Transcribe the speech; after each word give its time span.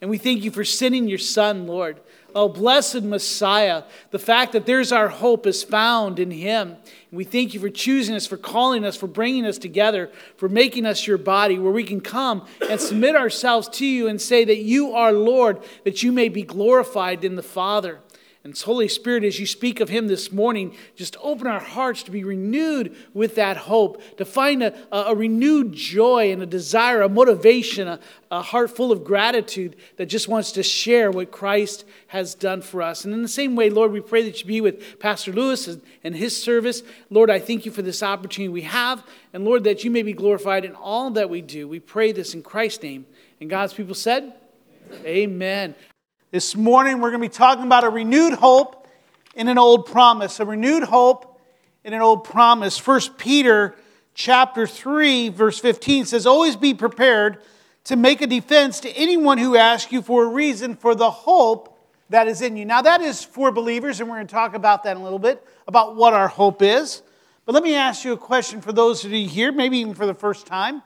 And 0.00 0.10
we 0.10 0.18
thank 0.18 0.44
you 0.44 0.50
for 0.50 0.64
sending 0.64 1.08
your 1.08 1.18
Son, 1.18 1.66
Lord. 1.66 2.00
Oh, 2.34 2.50
blessed 2.50 3.02
Messiah, 3.02 3.84
the 4.10 4.18
fact 4.18 4.52
that 4.52 4.66
there's 4.66 4.92
our 4.92 5.08
hope 5.08 5.46
is 5.46 5.62
found 5.62 6.18
in 6.18 6.30
Him. 6.30 6.76
And 7.10 7.16
we 7.16 7.24
thank 7.24 7.54
you 7.54 7.60
for 7.60 7.70
choosing 7.70 8.14
us, 8.14 8.26
for 8.26 8.36
calling 8.36 8.84
us, 8.84 8.94
for 8.94 9.06
bringing 9.06 9.46
us 9.46 9.56
together, 9.56 10.10
for 10.36 10.46
making 10.46 10.84
us 10.84 11.06
your 11.06 11.16
body, 11.16 11.58
where 11.58 11.72
we 11.72 11.82
can 11.82 12.02
come 12.02 12.46
and 12.68 12.78
submit 12.78 13.16
ourselves 13.16 13.70
to 13.70 13.86
you 13.86 14.06
and 14.06 14.20
say 14.20 14.44
that 14.44 14.58
you 14.58 14.92
are 14.92 15.14
Lord, 15.14 15.62
that 15.84 16.02
you 16.02 16.12
may 16.12 16.28
be 16.28 16.42
glorified 16.42 17.24
in 17.24 17.36
the 17.36 17.42
Father. 17.42 18.00
And 18.46 18.56
Holy 18.56 18.86
Spirit, 18.86 19.24
as 19.24 19.40
you 19.40 19.44
speak 19.46 19.80
of 19.80 19.88
Him 19.88 20.06
this 20.06 20.30
morning, 20.30 20.76
just 20.94 21.16
open 21.20 21.48
our 21.48 21.58
hearts 21.58 22.04
to 22.04 22.12
be 22.12 22.22
renewed 22.22 22.94
with 23.12 23.34
that 23.34 23.56
hope, 23.56 24.00
to 24.18 24.24
find 24.24 24.62
a, 24.62 24.72
a 24.92 25.16
renewed 25.16 25.72
joy 25.72 26.30
and 26.30 26.40
a 26.40 26.46
desire, 26.46 27.02
a 27.02 27.08
motivation, 27.08 27.88
a, 27.88 27.98
a 28.30 28.42
heart 28.42 28.70
full 28.70 28.92
of 28.92 29.02
gratitude 29.02 29.74
that 29.96 30.06
just 30.06 30.28
wants 30.28 30.52
to 30.52 30.62
share 30.62 31.10
what 31.10 31.32
Christ 31.32 31.84
has 32.06 32.36
done 32.36 32.62
for 32.62 32.82
us. 32.82 33.04
And 33.04 33.12
in 33.12 33.20
the 33.20 33.26
same 33.26 33.56
way, 33.56 33.68
Lord, 33.68 33.90
we 33.90 34.00
pray 34.00 34.22
that 34.22 34.38
you 34.40 34.46
be 34.46 34.60
with 34.60 35.00
Pastor 35.00 35.32
Lewis 35.32 35.66
and, 35.66 35.82
and 36.04 36.14
his 36.14 36.40
service. 36.40 36.84
Lord, 37.10 37.30
I 37.30 37.40
thank 37.40 37.66
you 37.66 37.72
for 37.72 37.82
this 37.82 38.00
opportunity 38.00 38.48
we 38.48 38.62
have. 38.62 39.04
And 39.32 39.44
Lord, 39.44 39.64
that 39.64 39.82
you 39.82 39.90
may 39.90 40.04
be 40.04 40.12
glorified 40.12 40.64
in 40.64 40.76
all 40.76 41.10
that 41.10 41.28
we 41.28 41.42
do. 41.42 41.66
We 41.66 41.80
pray 41.80 42.12
this 42.12 42.32
in 42.32 42.44
Christ's 42.44 42.84
name. 42.84 43.06
And 43.40 43.50
God's 43.50 43.74
people 43.74 43.96
said, 43.96 44.34
Amen. 45.04 45.04
Amen. 45.04 45.74
This 46.32 46.56
morning, 46.56 47.00
we're 47.00 47.10
going 47.10 47.22
to 47.22 47.28
be 47.28 47.32
talking 47.32 47.64
about 47.64 47.84
a 47.84 47.88
renewed 47.88 48.32
hope 48.32 48.88
in 49.36 49.46
an 49.46 49.58
old 49.58 49.86
promise. 49.86 50.40
A 50.40 50.44
renewed 50.44 50.82
hope 50.82 51.40
in 51.84 51.94
an 51.94 52.02
old 52.02 52.24
promise. 52.24 52.76
First 52.76 53.16
Peter 53.16 53.76
chapter 54.12 54.66
3, 54.66 55.28
verse 55.28 55.60
15 55.60 56.04
says, 56.04 56.26
Always 56.26 56.56
be 56.56 56.74
prepared 56.74 57.38
to 57.84 57.94
make 57.94 58.22
a 58.22 58.26
defense 58.26 58.80
to 58.80 58.90
anyone 58.90 59.38
who 59.38 59.54
asks 59.54 59.92
you 59.92 60.02
for 60.02 60.24
a 60.24 60.26
reason 60.26 60.74
for 60.74 60.96
the 60.96 61.12
hope 61.12 61.78
that 62.10 62.26
is 62.26 62.42
in 62.42 62.56
you. 62.56 62.64
Now, 62.64 62.82
that 62.82 63.02
is 63.02 63.22
for 63.22 63.52
believers, 63.52 64.00
and 64.00 64.10
we're 64.10 64.16
going 64.16 64.26
to 64.26 64.34
talk 64.34 64.54
about 64.54 64.82
that 64.82 64.96
in 64.96 65.02
a 65.02 65.04
little 65.04 65.20
bit, 65.20 65.46
about 65.68 65.94
what 65.94 66.12
our 66.12 66.26
hope 66.26 66.60
is. 66.60 67.02
But 67.44 67.54
let 67.54 67.62
me 67.62 67.76
ask 67.76 68.04
you 68.04 68.12
a 68.12 68.18
question 68.18 68.60
for 68.60 68.72
those 68.72 69.04
of 69.04 69.12
you 69.12 69.28
here, 69.28 69.52
maybe 69.52 69.78
even 69.78 69.94
for 69.94 70.06
the 70.06 70.14
first 70.14 70.44
time. 70.44 70.82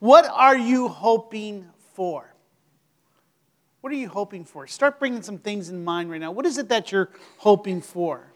What 0.00 0.26
are 0.30 0.56
you 0.56 0.88
hoping 0.88 1.70
for? 1.94 2.31
What 3.82 3.92
are 3.92 3.96
you 3.96 4.08
hoping 4.08 4.44
for? 4.44 4.68
Start 4.68 5.00
bringing 5.00 5.22
some 5.22 5.38
things 5.38 5.68
in 5.68 5.82
mind 5.82 6.08
right 6.08 6.20
now. 6.20 6.30
What 6.30 6.46
is 6.46 6.56
it 6.56 6.68
that 6.68 6.92
you're 6.92 7.10
hoping 7.38 7.80
for? 7.80 8.32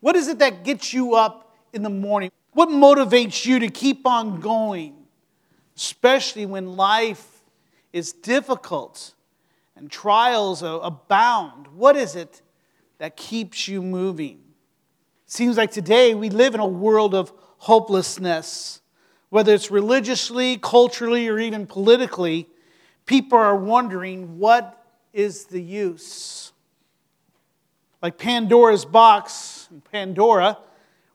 What 0.00 0.16
is 0.16 0.28
it 0.28 0.38
that 0.40 0.64
gets 0.64 0.92
you 0.92 1.14
up 1.14 1.56
in 1.72 1.82
the 1.82 1.88
morning? 1.88 2.30
What 2.52 2.68
motivates 2.68 3.46
you 3.46 3.58
to 3.60 3.68
keep 3.68 4.06
on 4.06 4.38
going, 4.38 4.94
especially 5.78 6.44
when 6.44 6.76
life 6.76 7.26
is 7.94 8.12
difficult 8.12 9.14
and 9.76 9.90
trials 9.90 10.62
abound? 10.62 11.68
What 11.68 11.96
is 11.96 12.14
it 12.14 12.42
that 12.98 13.16
keeps 13.16 13.66
you 13.66 13.80
moving? 13.80 14.40
Seems 15.24 15.56
like 15.56 15.70
today 15.70 16.14
we 16.14 16.28
live 16.28 16.52
in 16.52 16.60
a 16.60 16.66
world 16.66 17.14
of 17.14 17.32
hopelessness, 17.56 18.82
whether 19.30 19.54
it's 19.54 19.70
religiously, 19.70 20.58
culturally, 20.58 21.28
or 21.28 21.38
even 21.38 21.66
politically 21.66 22.46
people 23.06 23.38
are 23.38 23.56
wondering 23.56 24.38
what 24.38 24.84
is 25.12 25.46
the 25.46 25.62
use? 25.62 26.52
Like 28.02 28.18
Pandora's 28.18 28.84
box, 28.84 29.68
Pandora, 29.90 30.58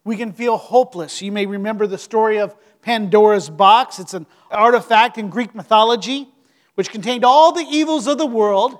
we 0.03 0.17
can 0.17 0.33
feel 0.33 0.57
hopeless. 0.57 1.21
You 1.21 1.31
may 1.31 1.45
remember 1.45 1.85
the 1.85 1.97
story 1.97 2.39
of 2.39 2.55
Pandora's 2.81 3.49
box. 3.49 3.99
It's 3.99 4.15
an 4.15 4.25
artifact 4.49 5.17
in 5.17 5.29
Greek 5.29 5.53
mythology 5.53 6.27
which 6.75 6.89
contained 6.89 7.23
all 7.23 7.51
the 7.51 7.65
evils 7.69 8.07
of 8.07 8.17
the 8.17 8.25
world. 8.25 8.79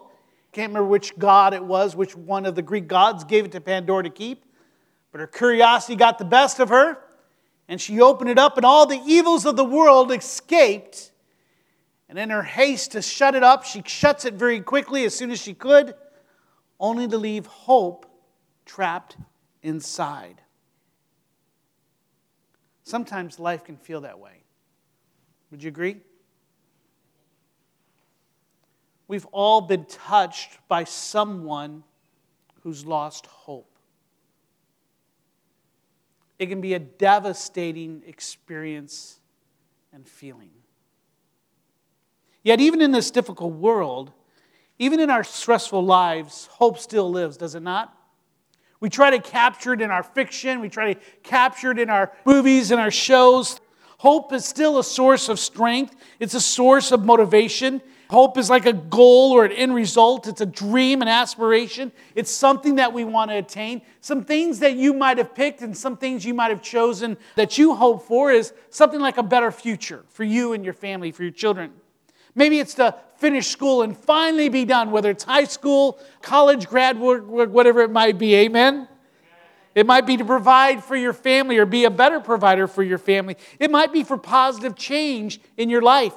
Can't 0.53 0.69
remember 0.69 0.89
which 0.89 1.17
god 1.17 1.53
it 1.53 1.63
was, 1.63 1.95
which 1.95 2.15
one 2.15 2.45
of 2.45 2.55
the 2.55 2.61
Greek 2.61 2.87
gods 2.87 3.23
gave 3.23 3.45
it 3.45 3.51
to 3.51 3.61
Pandora 3.61 4.03
to 4.03 4.09
keep. 4.09 4.43
But 5.11 5.21
her 5.21 5.27
curiosity 5.27 5.95
got 5.95 6.17
the 6.17 6.25
best 6.25 6.59
of 6.59 6.69
her, 6.69 6.97
and 7.67 7.79
she 7.79 8.01
opened 8.01 8.29
it 8.29 8.39
up, 8.39 8.57
and 8.57 8.65
all 8.65 8.85
the 8.85 9.01
evils 9.05 9.45
of 9.45 9.55
the 9.55 9.63
world 9.63 10.11
escaped 10.11 11.10
and 12.11 12.19
in 12.19 12.29
her 12.29 12.43
haste 12.43 12.91
to 12.91 13.01
shut 13.01 13.35
it 13.35 13.41
up, 13.41 13.63
she 13.63 13.81
shuts 13.85 14.25
it 14.25 14.33
very 14.33 14.59
quickly 14.59 15.05
as 15.05 15.15
soon 15.15 15.31
as 15.31 15.41
she 15.41 15.53
could, 15.53 15.93
only 16.77 17.07
to 17.07 17.17
leave 17.17 17.45
hope 17.45 18.05
trapped 18.65 19.15
inside. 19.63 20.41
Sometimes 22.83 23.39
life 23.39 23.63
can 23.63 23.77
feel 23.77 24.01
that 24.01 24.19
way. 24.19 24.43
Would 25.51 25.63
you 25.63 25.69
agree? 25.69 26.01
We've 29.07 29.27
all 29.31 29.61
been 29.61 29.85
touched 29.85 30.57
by 30.67 30.83
someone 30.83 31.85
who's 32.63 32.85
lost 32.85 33.25
hope. 33.25 33.71
It 36.39 36.47
can 36.47 36.59
be 36.59 36.73
a 36.73 36.79
devastating 36.79 38.03
experience 38.05 39.21
and 39.93 40.05
feeling. 40.05 40.51
Yet, 42.43 42.59
even 42.59 42.81
in 42.81 42.91
this 42.91 43.11
difficult 43.11 43.53
world, 43.53 44.11
even 44.79 44.99
in 44.99 45.09
our 45.09 45.23
stressful 45.23 45.83
lives, 45.83 46.47
hope 46.53 46.79
still 46.79 47.09
lives, 47.11 47.37
does 47.37 47.53
it 47.55 47.61
not? 47.61 47.95
We 48.79 48.89
try 48.89 49.11
to 49.11 49.19
capture 49.19 49.73
it 49.73 49.81
in 49.81 49.91
our 49.91 50.01
fiction, 50.01 50.59
we 50.59 50.69
try 50.69 50.93
to 50.93 50.99
capture 51.21 51.71
it 51.71 51.77
in 51.77 51.89
our 51.89 52.11
movies 52.25 52.71
and 52.71 52.81
our 52.81 52.89
shows. 52.89 53.59
Hope 53.99 54.33
is 54.33 54.43
still 54.43 54.79
a 54.79 54.83
source 54.83 55.29
of 55.29 55.39
strength, 55.39 55.95
it's 56.19 56.33
a 56.33 56.41
source 56.41 56.91
of 56.91 57.05
motivation. 57.05 57.81
Hope 58.09 58.37
is 58.37 58.49
like 58.49 58.65
a 58.65 58.73
goal 58.73 59.31
or 59.31 59.45
an 59.45 59.53
end 59.53 59.73
result. 59.73 60.27
It's 60.27 60.41
a 60.41 60.45
dream, 60.45 61.01
an 61.01 61.07
aspiration. 61.07 61.93
It's 62.13 62.29
something 62.29 62.75
that 62.75 62.91
we 62.91 63.05
want 63.05 63.31
to 63.31 63.37
attain. 63.37 63.83
Some 64.01 64.25
things 64.25 64.59
that 64.59 64.75
you 64.75 64.91
might 64.93 65.17
have 65.17 65.33
picked 65.33 65.61
and 65.61 65.77
some 65.77 65.95
things 65.95 66.25
you 66.25 66.33
might 66.33 66.49
have 66.49 66.61
chosen 66.61 67.15
that 67.37 67.57
you 67.57 67.73
hope 67.73 68.05
for 68.05 68.29
is 68.29 68.51
something 68.69 68.99
like 68.99 69.17
a 69.17 69.23
better 69.23 69.49
future 69.49 70.03
for 70.09 70.25
you 70.25 70.51
and 70.51 70.65
your 70.65 70.73
family, 70.73 71.13
for 71.13 71.23
your 71.23 71.31
children. 71.31 71.71
Maybe 72.35 72.59
it's 72.59 72.75
to 72.75 72.95
finish 73.17 73.47
school 73.47 73.81
and 73.83 73.95
finally 73.95 74.49
be 74.49 74.65
done, 74.65 74.91
whether 74.91 75.09
it's 75.09 75.23
high 75.23 75.43
school, 75.43 75.99
college, 76.21 76.67
grad 76.67 76.99
work, 76.99 77.27
whatever 77.27 77.81
it 77.81 77.91
might 77.91 78.17
be. 78.17 78.35
Amen? 78.35 78.87
It 79.73 79.85
might 79.85 80.05
be 80.05 80.17
to 80.17 80.25
provide 80.25 80.83
for 80.83 80.95
your 80.95 81.13
family 81.13 81.57
or 81.57 81.65
be 81.65 81.85
a 81.85 81.89
better 81.89 82.19
provider 82.19 82.67
for 82.67 82.83
your 82.83 82.97
family. 82.97 83.37
It 83.59 83.71
might 83.71 83.93
be 83.93 84.03
for 84.03 84.17
positive 84.17 84.75
change 84.75 85.39
in 85.55 85.69
your 85.69 85.81
life. 85.81 86.13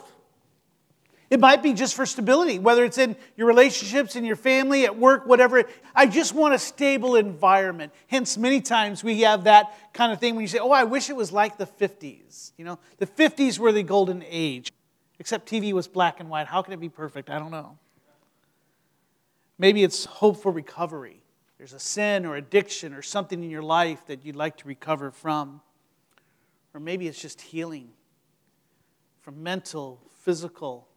It 1.31 1.41
might 1.41 1.63
be 1.63 1.73
just 1.73 1.95
for 1.95 2.05
stability, 2.05 2.59
whether 2.59 2.85
it's 2.85 2.99
in 2.99 3.17
your 3.37 3.47
relationships, 3.47 4.15
in 4.15 4.25
your 4.25 4.37
family, 4.37 4.85
at 4.85 4.97
work, 4.97 5.27
whatever. 5.27 5.65
I 5.95 6.07
just 6.07 6.35
want 6.35 6.55
a 6.55 6.59
stable 6.59 7.17
environment. 7.17 7.93
Hence, 8.09 8.37
many 8.37 8.61
times 8.61 9.03
we 9.03 9.23
have 9.23 9.45
that 9.45 9.75
kind 9.93 10.13
of 10.13 10.21
thing 10.21 10.35
when 10.35 10.43
you 10.43 10.49
say, 10.49 10.59
Oh, 10.59 10.71
I 10.71 10.85
wish 10.85 11.09
it 11.11 11.17
was 11.17 11.33
like 11.33 11.57
the 11.57 11.67
50s. 11.67 12.53
You 12.57 12.65
know, 12.65 12.79
the 12.99 13.07
50s 13.07 13.59
were 13.59 13.73
the 13.73 13.83
golden 13.83 14.23
age. 14.29 14.71
Except 15.19 15.49
TV 15.49 15.73
was 15.73 15.87
black 15.87 16.21
and 16.21 16.29
white. 16.29 16.47
How 16.47 16.63
can 16.63 16.73
it 16.73 16.81
be 16.81 16.89
perfect? 16.89 17.31
I 17.31 17.39
don't 17.39 17.51
know. 17.51 17.79
Maybe 19.59 19.85
it's 19.85 20.05
hope 20.05 20.43
for 20.43 20.51
recovery. 20.51 21.23
There's 21.59 21.73
a 21.73 21.79
sin 21.79 22.27
or 22.27 22.37
addiction 22.37 22.93
or 22.93 23.03
something 23.03 23.43
in 23.43 23.51
your 23.51 23.63
life 23.63 24.07
that 24.07 24.25
you'd 24.25 24.37
like 24.37 24.57
to 24.59 24.69
recover 24.69 25.11
from. 25.11 25.61
Or 26.75 26.81
maybe 26.81 27.07
it's 27.07 27.21
just 27.21 27.41
healing 27.41 27.91
from 29.21 29.43
mental, 29.43 30.01
physical, 30.23 30.89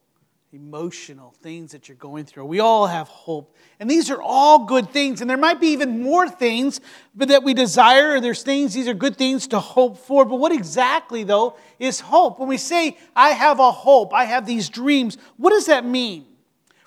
emotional 0.54 1.36
things 1.42 1.74
that 1.74 1.90
you're 1.90 1.98
going 1.98 2.24
through. 2.24 2.46
We 2.46 2.62
all 2.62 2.88
have 2.88 3.10
hope. 3.10 3.54
And 3.80 3.90
these 3.90 4.10
are 4.10 4.22
all 4.22 4.66
good 4.66 4.92
things. 4.92 5.20
And 5.20 5.30
there 5.30 5.38
might 5.38 5.60
be 5.60 5.68
even 5.68 6.02
more 6.02 6.30
things 6.30 6.80
that 7.16 7.44
we 7.44 7.54
desire. 7.54 8.14
or 8.14 8.22
There's 8.22 8.44
things, 8.44 8.74
these 8.74 8.88
are 8.88 8.94
good 8.94 9.18
things 9.18 9.48
to 9.48 9.60
hope 9.60 9.98
for. 9.98 10.24
But 10.24 10.38
what 10.38 10.54
exactly, 10.54 11.24
though, 11.24 11.58
is 11.80 12.00
hope? 12.00 12.40
When 12.40 12.48
we 12.48 12.58
say, 12.58 12.98
I 13.16 13.32
have 13.32 13.60
a 13.60 13.72
hope, 13.72 14.14
I 14.14 14.24
have 14.24 14.46
these 14.46 14.70
dreams, 14.70 15.18
what 15.36 15.50
does 15.50 15.66
that 15.66 15.84
mean? 15.84 16.26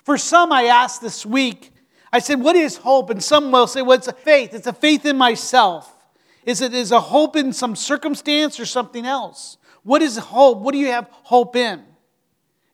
For 0.03 0.17
some, 0.17 0.51
I 0.51 0.63
asked 0.63 1.01
this 1.01 1.23
week, 1.23 1.71
I 2.11 2.19
said, 2.19 2.41
What 2.41 2.55
is 2.55 2.77
hope? 2.77 3.11
And 3.11 3.23
some 3.23 3.51
will 3.51 3.67
say, 3.67 3.83
Well, 3.83 3.97
it's 3.97 4.07
a 4.07 4.13
faith. 4.13 4.53
It's 4.55 4.67
a 4.67 4.73
faith 4.73 5.05
in 5.05 5.17
myself. 5.17 5.95
Is 6.45 6.61
it 6.61 6.73
is 6.73 6.91
a 6.91 6.99
hope 6.99 7.35
in 7.35 7.53
some 7.53 7.75
circumstance 7.75 8.59
or 8.59 8.65
something 8.65 9.05
else? 9.05 9.57
What 9.83 10.01
is 10.01 10.17
hope? 10.17 10.57
What 10.57 10.71
do 10.71 10.79
you 10.79 10.87
have 10.87 11.07
hope 11.11 11.55
in? 11.55 11.83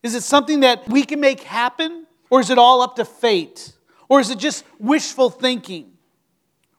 Is 0.02 0.14
it 0.14 0.22
something 0.22 0.60
that 0.60 0.88
we 0.88 1.02
can 1.02 1.20
make 1.20 1.40
happen? 1.40 2.06
Or 2.30 2.40
is 2.40 2.50
it 2.50 2.58
all 2.58 2.82
up 2.82 2.96
to 2.96 3.04
fate? 3.04 3.72
Or 4.08 4.20
is 4.20 4.30
it 4.30 4.38
just 4.38 4.64
wishful 4.78 5.30
thinking? 5.30 5.92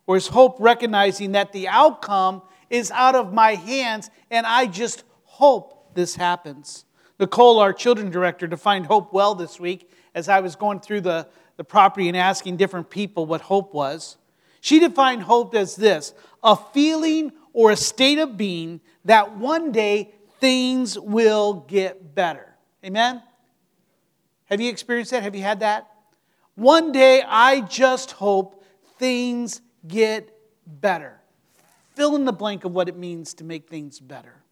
Or 0.08 0.18
is 0.18 0.28
hope 0.28 0.58
recognizing 0.60 1.34
that 1.34 1.52
the 1.52 1.68
outcome 1.68 2.42
is 2.70 2.92
out 2.92 3.16
of 3.16 3.34
my 3.34 3.56
hands 3.56 4.10
and 4.32 4.46
I 4.46 4.66
just 4.66 5.04
hope 5.24 5.94
this 5.96 6.16
happens? 6.16 6.86
Nicole, 7.20 7.60
our 7.60 7.74
children 7.74 8.10
director, 8.10 8.48
defined 8.48 8.86
hope 8.86 9.14
well 9.14 9.36
this 9.36 9.60
week 9.60 9.92
as 10.16 10.30
I 10.30 10.40
was 10.40 10.56
going 10.56 10.80
through 10.80 11.02
the, 11.02 11.28
the 11.58 11.64
property 11.64 12.08
and 12.08 12.18
asking 12.18 12.58
different 12.58 12.90
people 12.90 13.26
what 13.26 13.42
hope 13.42 13.74
was. 13.74 14.18
She 14.62 14.80
defined 14.80 15.24
hope 15.24 15.54
as 15.56 15.76
this 15.76 16.14
a 16.44 16.56
feeling 16.56 17.34
or 17.54 17.72
a 17.72 17.76
state 17.76 18.20
of 18.20 18.38
being 18.38 18.82
that 19.06 19.38
one 19.38 19.72
day 19.72 20.14
things 20.40 20.98
will 20.98 21.66
get 21.68 22.16
better. 22.16 22.49
Amen? 22.84 23.22
Have 24.46 24.62
you 24.62 24.70
experienced 24.70 25.12
that? 25.12 25.24
Have 25.24 25.36
you 25.36 25.44
had 25.44 25.60
that? 25.60 25.90
One 26.56 26.92
day 26.92 27.24
I 27.26 27.62
just 27.62 28.12
hope 28.12 28.64
things 28.98 29.62
get 29.88 30.30
better. 30.66 31.20
Fill 31.96 32.16
in 32.16 32.26
the 32.26 32.34
blank 32.34 32.66
of 32.66 32.74
what 32.74 32.90
it 32.90 32.98
means 32.98 33.34
to 33.36 33.44
make 33.44 33.70
things 33.70 34.00
better. 34.00 34.44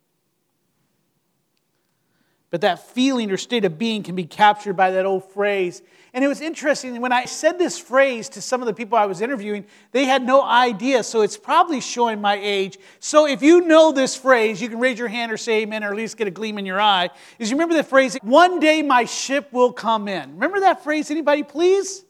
But 2.49 2.61
that 2.61 2.87
feeling 2.87 3.29
or 3.29 3.37
state 3.37 3.65
of 3.65 3.77
being 3.77 4.03
can 4.03 4.15
be 4.15 4.23
captured 4.23 4.73
by 4.73 4.91
that 4.91 5.05
old 5.05 5.29
phrase. 5.31 5.81
And 6.13 6.23
it 6.23 6.29
was 6.29 6.39
interesting 6.39 6.99
when 7.01 7.11
I 7.11 7.25
said 7.25 7.59
this 7.59 7.77
phrase 7.77 8.29
to 8.29 8.41
some 8.41 8.61
of 8.61 8.67
the 8.67 8.73
people 8.73 8.97
I 8.97 9.05
was 9.05 9.19
interviewing, 9.19 9.65
they 9.91 10.05
had 10.05 10.23
no 10.23 10.41
idea. 10.41 11.03
So 11.03 11.21
it's 11.21 11.35
probably 11.35 11.81
showing 11.81 12.21
my 12.21 12.39
age. 12.41 12.77
So 13.01 13.27
if 13.27 13.41
you 13.41 13.61
know 13.61 13.91
this 13.91 14.15
phrase, 14.15 14.61
you 14.61 14.69
can 14.69 14.79
raise 14.79 14.97
your 14.97 15.09
hand 15.09 15.31
or 15.31 15.37
say 15.37 15.63
amen 15.63 15.83
or 15.83 15.89
at 15.89 15.97
least 15.97 16.15
get 16.15 16.27
a 16.27 16.31
gleam 16.31 16.57
in 16.57 16.65
your 16.65 16.79
eye. 16.79 17.09
Is 17.37 17.51
you 17.51 17.57
remember 17.57 17.75
the 17.75 17.83
phrase, 17.83 18.17
one 18.21 18.61
day 18.61 18.81
my 18.81 19.03
ship 19.03 19.51
will 19.51 19.73
come 19.73 20.07
in? 20.07 20.33
Remember 20.35 20.61
that 20.61 20.83
phrase, 20.83 21.11
anybody, 21.11 21.43
please? 21.43 22.05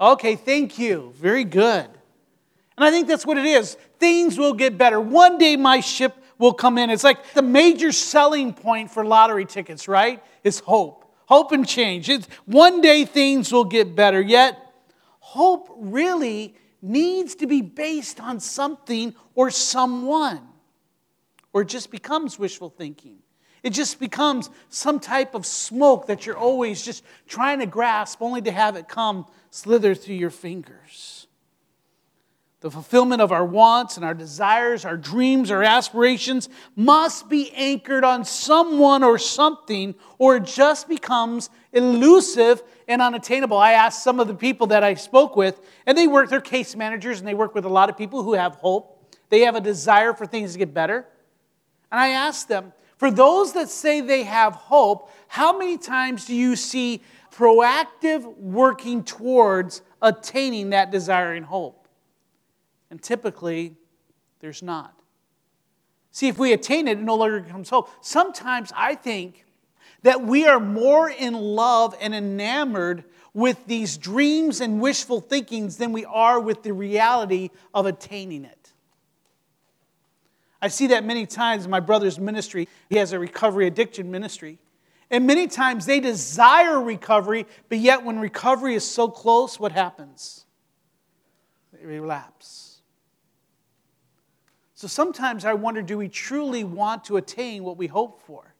Okay, 0.00 0.34
thank 0.34 0.78
you. 0.78 1.12
Very 1.16 1.44
good. 1.44 1.86
And 2.76 2.84
I 2.84 2.90
think 2.90 3.08
that's 3.08 3.26
what 3.26 3.38
it 3.38 3.46
is. 3.46 3.74
Things 3.98 4.38
will 4.38 4.54
get 4.54 4.76
better. 4.76 5.00
One 5.00 5.38
day 5.38 5.56
my 5.56 5.80
ship 5.80 6.17
will 6.38 6.54
come 6.54 6.78
in. 6.78 6.90
It's 6.90 7.04
like 7.04 7.34
the 7.34 7.42
major 7.42 7.92
selling 7.92 8.52
point 8.54 8.90
for 8.90 9.04
lottery 9.04 9.44
tickets, 9.44 9.88
right? 9.88 10.22
Is 10.44 10.60
hope. 10.60 11.04
Hope 11.26 11.52
and 11.52 11.68
change. 11.68 12.08
It's, 12.08 12.26
one 12.46 12.80
day 12.80 13.04
things 13.04 13.52
will 13.52 13.64
get 13.64 13.94
better. 13.94 14.20
Yet, 14.20 14.58
hope 15.18 15.68
really 15.76 16.54
needs 16.80 17.34
to 17.36 17.46
be 17.46 17.60
based 17.60 18.20
on 18.20 18.40
something 18.40 19.14
or 19.34 19.50
someone, 19.50 20.40
or 21.52 21.62
it 21.62 21.68
just 21.68 21.90
becomes 21.90 22.38
wishful 22.38 22.70
thinking. 22.70 23.18
It 23.62 23.70
just 23.70 23.98
becomes 23.98 24.48
some 24.68 25.00
type 25.00 25.34
of 25.34 25.44
smoke 25.44 26.06
that 26.06 26.24
you're 26.24 26.36
always 26.36 26.82
just 26.82 27.04
trying 27.26 27.58
to 27.58 27.66
grasp, 27.66 28.22
only 28.22 28.40
to 28.42 28.52
have 28.52 28.76
it 28.76 28.88
come 28.88 29.26
slither 29.50 29.94
through 29.94 30.14
your 30.14 30.30
fingers. 30.30 31.17
The 32.60 32.70
fulfillment 32.72 33.22
of 33.22 33.30
our 33.30 33.44
wants 33.44 33.96
and 33.96 34.04
our 34.04 34.14
desires, 34.14 34.84
our 34.84 34.96
dreams, 34.96 35.52
our 35.52 35.62
aspirations 35.62 36.48
must 36.74 37.28
be 37.28 37.52
anchored 37.52 38.02
on 38.02 38.24
someone 38.24 39.04
or 39.04 39.16
something, 39.16 39.94
or 40.18 40.36
it 40.36 40.44
just 40.44 40.88
becomes 40.88 41.50
elusive 41.72 42.60
and 42.88 43.00
unattainable. 43.00 43.56
I 43.56 43.72
asked 43.72 44.02
some 44.02 44.18
of 44.18 44.26
the 44.26 44.34
people 44.34 44.66
that 44.68 44.82
I 44.82 44.94
spoke 44.94 45.36
with, 45.36 45.60
and 45.86 45.96
they 45.96 46.08
work, 46.08 46.30
they're 46.30 46.40
case 46.40 46.74
managers, 46.74 47.20
and 47.20 47.28
they 47.28 47.34
work 47.34 47.54
with 47.54 47.64
a 47.64 47.68
lot 47.68 47.90
of 47.90 47.96
people 47.96 48.24
who 48.24 48.34
have 48.34 48.56
hope. 48.56 49.14
They 49.28 49.42
have 49.42 49.54
a 49.54 49.60
desire 49.60 50.12
for 50.12 50.26
things 50.26 50.54
to 50.54 50.58
get 50.58 50.74
better. 50.74 51.06
And 51.92 52.00
I 52.00 52.08
asked 52.08 52.48
them, 52.48 52.72
for 52.96 53.12
those 53.12 53.52
that 53.52 53.68
say 53.68 54.00
they 54.00 54.24
have 54.24 54.54
hope, 54.54 55.12
how 55.28 55.56
many 55.56 55.78
times 55.78 56.24
do 56.24 56.34
you 56.34 56.56
see 56.56 57.02
proactive 57.32 58.36
working 58.36 59.04
towards 59.04 59.82
attaining 60.02 60.70
that 60.70 60.90
desire 60.90 61.34
and 61.34 61.46
hope? 61.46 61.77
And 62.90 63.02
typically, 63.02 63.76
there's 64.40 64.62
not. 64.62 64.94
See, 66.10 66.28
if 66.28 66.38
we 66.38 66.52
attain 66.52 66.88
it, 66.88 66.98
it 66.98 67.02
no 67.02 67.14
longer 67.14 67.40
becomes 67.40 67.70
hope. 67.70 67.90
Sometimes 68.00 68.72
I 68.74 68.94
think 68.94 69.44
that 70.02 70.22
we 70.22 70.46
are 70.46 70.60
more 70.60 71.10
in 71.10 71.34
love 71.34 71.94
and 72.00 72.14
enamored 72.14 73.04
with 73.34 73.66
these 73.66 73.96
dreams 73.96 74.60
and 74.60 74.80
wishful 74.80 75.20
thinkings 75.20 75.76
than 75.76 75.92
we 75.92 76.04
are 76.04 76.40
with 76.40 76.62
the 76.62 76.72
reality 76.72 77.50
of 77.74 77.86
attaining 77.86 78.44
it. 78.44 78.72
I 80.60 80.68
see 80.68 80.88
that 80.88 81.04
many 81.04 81.24
times 81.26 81.64
in 81.64 81.70
my 81.70 81.80
brother's 81.80 82.18
ministry. 82.18 82.68
He 82.88 82.96
has 82.96 83.12
a 83.12 83.18
recovery 83.18 83.66
addiction 83.66 84.10
ministry. 84.10 84.58
And 85.10 85.26
many 85.26 85.46
times 85.46 85.86
they 85.86 86.00
desire 86.00 86.80
recovery, 86.80 87.46
but 87.68 87.78
yet 87.78 88.04
when 88.04 88.18
recovery 88.18 88.74
is 88.74 88.84
so 88.84 89.08
close, 89.08 89.58
what 89.58 89.72
happens? 89.72 90.44
They 91.72 91.86
relapse. 91.86 92.67
So 94.78 94.86
sometimes 94.86 95.44
I 95.44 95.54
wonder 95.54 95.82
do 95.82 95.98
we 95.98 96.08
truly 96.08 96.62
want 96.62 97.02
to 97.06 97.16
attain 97.16 97.64
what 97.64 97.76
we 97.76 97.88
hope 97.88 98.22
for? 98.22 98.54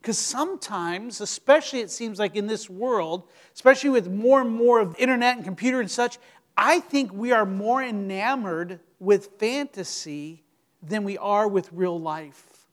Because 0.00 0.16
sometimes, 0.16 1.20
especially 1.20 1.80
it 1.80 1.90
seems 1.90 2.20
like 2.20 2.36
in 2.36 2.46
this 2.46 2.70
world, 2.70 3.24
especially 3.52 3.90
with 3.90 4.08
more 4.08 4.42
and 4.42 4.50
more 4.52 4.78
of 4.78 4.94
internet 4.96 5.34
and 5.34 5.44
computer 5.44 5.80
and 5.80 5.90
such, 5.90 6.18
I 6.56 6.78
think 6.78 7.12
we 7.12 7.32
are 7.32 7.44
more 7.44 7.82
enamored 7.82 8.78
with 9.00 9.30
fantasy 9.40 10.44
than 10.80 11.02
we 11.02 11.18
are 11.18 11.48
with 11.48 11.68
real 11.72 12.00
life. 12.00 12.68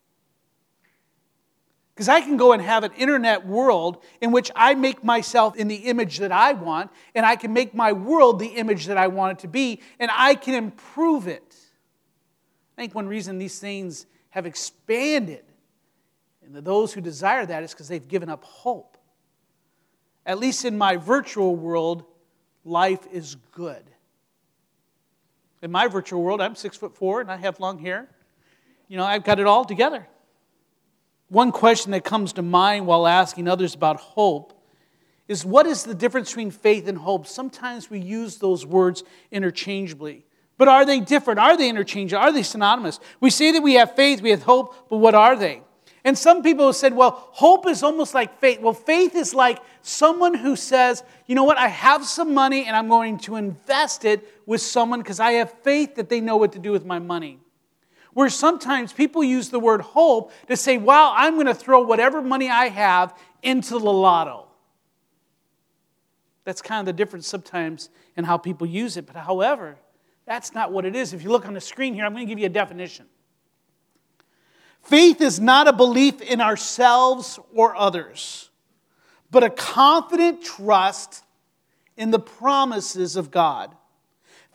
Because 1.96 2.10
I 2.10 2.22
can 2.22 2.38
go 2.38 2.54
and 2.54 2.62
have 2.62 2.84
an 2.84 2.92
internet 2.96 3.44
world 3.44 4.04
in 4.22 4.32
which 4.32 4.52
I 4.56 4.76
make 4.76 5.04
myself 5.04 5.56
in 5.56 5.68
the 5.68 5.78
image 5.78 6.20
that 6.20 6.32
I 6.32 6.54
want, 6.54 6.92
and 7.16 7.26
I 7.26 7.38
can 7.38 7.54
make 7.54 7.74
my 7.74 7.92
world 7.92 8.38
the 8.38 8.50
image 8.50 8.86
that 8.86 8.98
I 8.98 9.08
want 9.08 9.40
it 9.40 9.42
to 9.42 9.48
be, 9.48 9.82
and 10.00 10.12
I 10.14 10.36
can 10.36 10.54
improve 10.54 11.28
it. 11.28 11.51
I 12.78 12.82
think 12.82 12.96
one 12.96 13.08
reason 13.08 13.38
these 13.38 13.60
things 13.60 14.06
have 14.30 14.46
expanded 14.46 15.44
and 16.54 16.66
those 16.66 16.94
who 16.94 17.02
desire 17.02 17.46
that 17.46 17.64
is 17.64 17.72
because 17.72 17.88
they've 17.88 18.08
given 18.08 18.30
up 18.30 18.44
hope. 18.44 18.98
At 20.26 20.40
least 20.40 20.66
in 20.66 20.78
my 20.78 20.98
virtual 20.98 21.56
world, 21.56 22.04
life 22.64 23.08
is 23.12 23.36
good. 23.52 23.84
In 25.62 25.72
my 25.72 25.88
virtual 25.88 26.22
world, 26.22 26.42
I'm 26.42 26.56
six 26.56 26.78
foot 26.78 26.96
four 26.96 27.22
and 27.22 27.32
I 27.32 27.38
have 27.38 27.60
long 27.60 27.80
hair. 27.80 28.10
You 28.88 28.98
know, 28.98 29.06
I've 29.06 29.24
got 29.24 29.40
it 29.40 29.48
all 29.48 29.64
together. 29.64 30.08
One 31.30 31.52
question 31.52 31.92
that 31.92 32.04
comes 32.04 32.34
to 32.34 32.42
mind 32.42 32.86
while 32.86 33.08
asking 33.08 33.48
others 33.48 33.74
about 33.74 33.98
hope 33.98 34.54
is 35.28 35.46
what 35.46 35.66
is 35.66 35.84
the 35.84 35.96
difference 35.96 36.30
between 36.30 36.52
faith 36.52 36.88
and 36.88 36.98
hope? 36.98 37.26
Sometimes 37.26 37.90
we 37.90 38.00
use 38.00 38.38
those 38.38 38.66
words 38.66 39.04
interchangeably. 39.32 40.26
But 40.58 40.68
are 40.68 40.86
they 40.86 41.00
different? 41.00 41.40
Are 41.40 41.58
they 41.58 41.70
interchangeable? 41.70 42.22
Are 42.24 42.32
they 42.32 42.44
synonymous? 42.44 43.00
We 43.20 43.30
say 43.30 43.52
that 43.52 43.62
we 43.62 43.76
have 43.76 43.96
faith, 43.96 44.22
we 44.22 44.30
have 44.30 44.44
hope, 44.44 44.90
but 44.90 44.98
what 44.98 45.16
are 45.16 45.36
they? 45.36 45.64
And 46.04 46.18
some 46.18 46.42
people 46.42 46.66
have 46.68 46.76
said, 46.76 46.94
well, 46.96 47.30
hope 47.32 47.68
is 47.68 47.84
almost 47.84 48.14
like 48.14 48.40
faith. 48.40 48.60
Well, 48.60 48.74
faith 48.74 49.16
is 49.16 49.36
like 49.36 49.60
someone 49.84 50.34
who 50.34 50.56
says, 50.56 51.04
you 51.28 51.36
know 51.36 51.44
what, 51.44 51.58
I 51.58 51.68
have 51.68 52.06
some 52.06 52.34
money 52.34 52.66
and 52.66 52.76
I'm 52.76 52.88
going 52.88 53.20
to 53.20 53.36
invest 53.36 54.04
it 54.04 54.28
with 54.48 54.62
someone 54.62 55.00
because 55.00 55.20
I 55.20 55.34
have 55.34 55.52
faith 55.62 55.96
that 55.96 56.10
they 56.10 56.20
know 56.20 56.38
what 56.38 56.54
to 56.54 56.60
do 56.60 56.72
with 56.72 56.86
my 56.86 56.98
money. 56.98 57.40
Where 58.14 58.30
sometimes 58.30 58.92
people 58.92 59.24
use 59.24 59.50
the 59.50 59.60
word 59.60 59.82
hope 59.82 60.32
to 60.48 60.58
say, 60.58 60.78
wow, 60.78 61.14
I'm 61.16 61.36
going 61.36 61.46
to 61.46 61.54
throw 61.54 61.82
whatever 61.82 62.22
money 62.22 62.50
I 62.50 62.68
have 62.70 63.18
into 63.44 63.80
the 63.80 63.92
lotto. 63.92 64.48
That's 66.44 66.62
kind 66.62 66.80
of 66.80 66.88
the 66.88 66.98
difference 66.98 67.28
sometimes 67.28 67.90
in 68.18 68.24
how 68.24 68.38
people 68.38 68.66
use 68.66 68.98
it. 68.98 69.06
But 69.06 69.16
however, 69.16 69.78
that's 70.26 70.54
not 70.54 70.72
what 70.72 70.86
it 70.86 70.96
is. 70.96 71.14
If 71.14 71.24
you 71.24 71.30
look 71.30 71.46
on 71.46 71.54
the 71.54 71.62
screen 71.62 71.94
here, 71.94 72.06
I'm 72.06 72.14
going 72.14 72.26
to 72.26 72.30
give 72.30 72.40
you 72.40 72.46
a 72.46 72.50
definition. 72.50 73.06
Faith 74.84 75.22
is 75.22 75.40
not 75.40 75.68
a 75.68 75.74
belief 75.74 76.22
in 76.22 76.42
ourselves 76.42 77.40
or 77.54 77.76
others, 77.76 78.50
but 79.30 79.44
a 79.44 79.50
confident 79.50 80.44
trust 80.44 81.24
in 81.98 82.12
the 82.12 82.20
promises 82.20 83.16
of 83.16 83.32
God. 83.32 83.76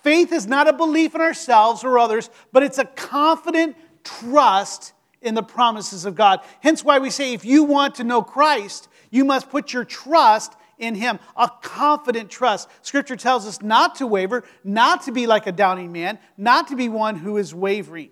Faith 0.03 0.33
is 0.33 0.47
not 0.47 0.69
a 0.69 0.73
belief 0.73 1.15
in 1.15 1.21
ourselves 1.21 1.85
or 1.85 1.99
others, 1.99 2.31
but 2.53 2.63
it's 2.63 2.79
a 2.79 2.85
confident 2.85 3.77
trust 4.05 4.93
in 5.21 5.35
the 5.35 5.43
promises 5.43 6.05
of 6.05 6.15
God. 6.15 6.41
Hence 6.61 6.85
why 6.85 6.99
we 6.99 7.11
say 7.11 7.33
if 7.33 7.45
you 7.45 7.65
want 7.65 7.97
to 7.97 8.05
know 8.05 8.23
Christ, 8.23 8.89
you 9.11 9.25
must 9.25 9.51
put 9.51 9.73
your 9.73 9.85
trust 9.85 10.55
in 10.79 10.95
Him, 10.95 11.19
a 11.37 11.51
confident 11.63 12.31
trust. 12.31 12.69
Scripture 12.83 13.17
tells 13.17 13.47
us 13.47 13.63
not 13.63 13.97
to 13.97 14.07
waver, 14.07 14.45
not 14.65 15.03
to 15.03 15.13
be 15.13 15.27
like 15.27 15.47
a 15.47 15.53
doubting 15.53 15.93
man, 15.93 16.19
not 16.37 16.69
to 16.69 16.77
be 16.77 16.89
one 16.89 17.17
who 17.17 17.37
is 17.37 17.55
wavering, 17.55 18.11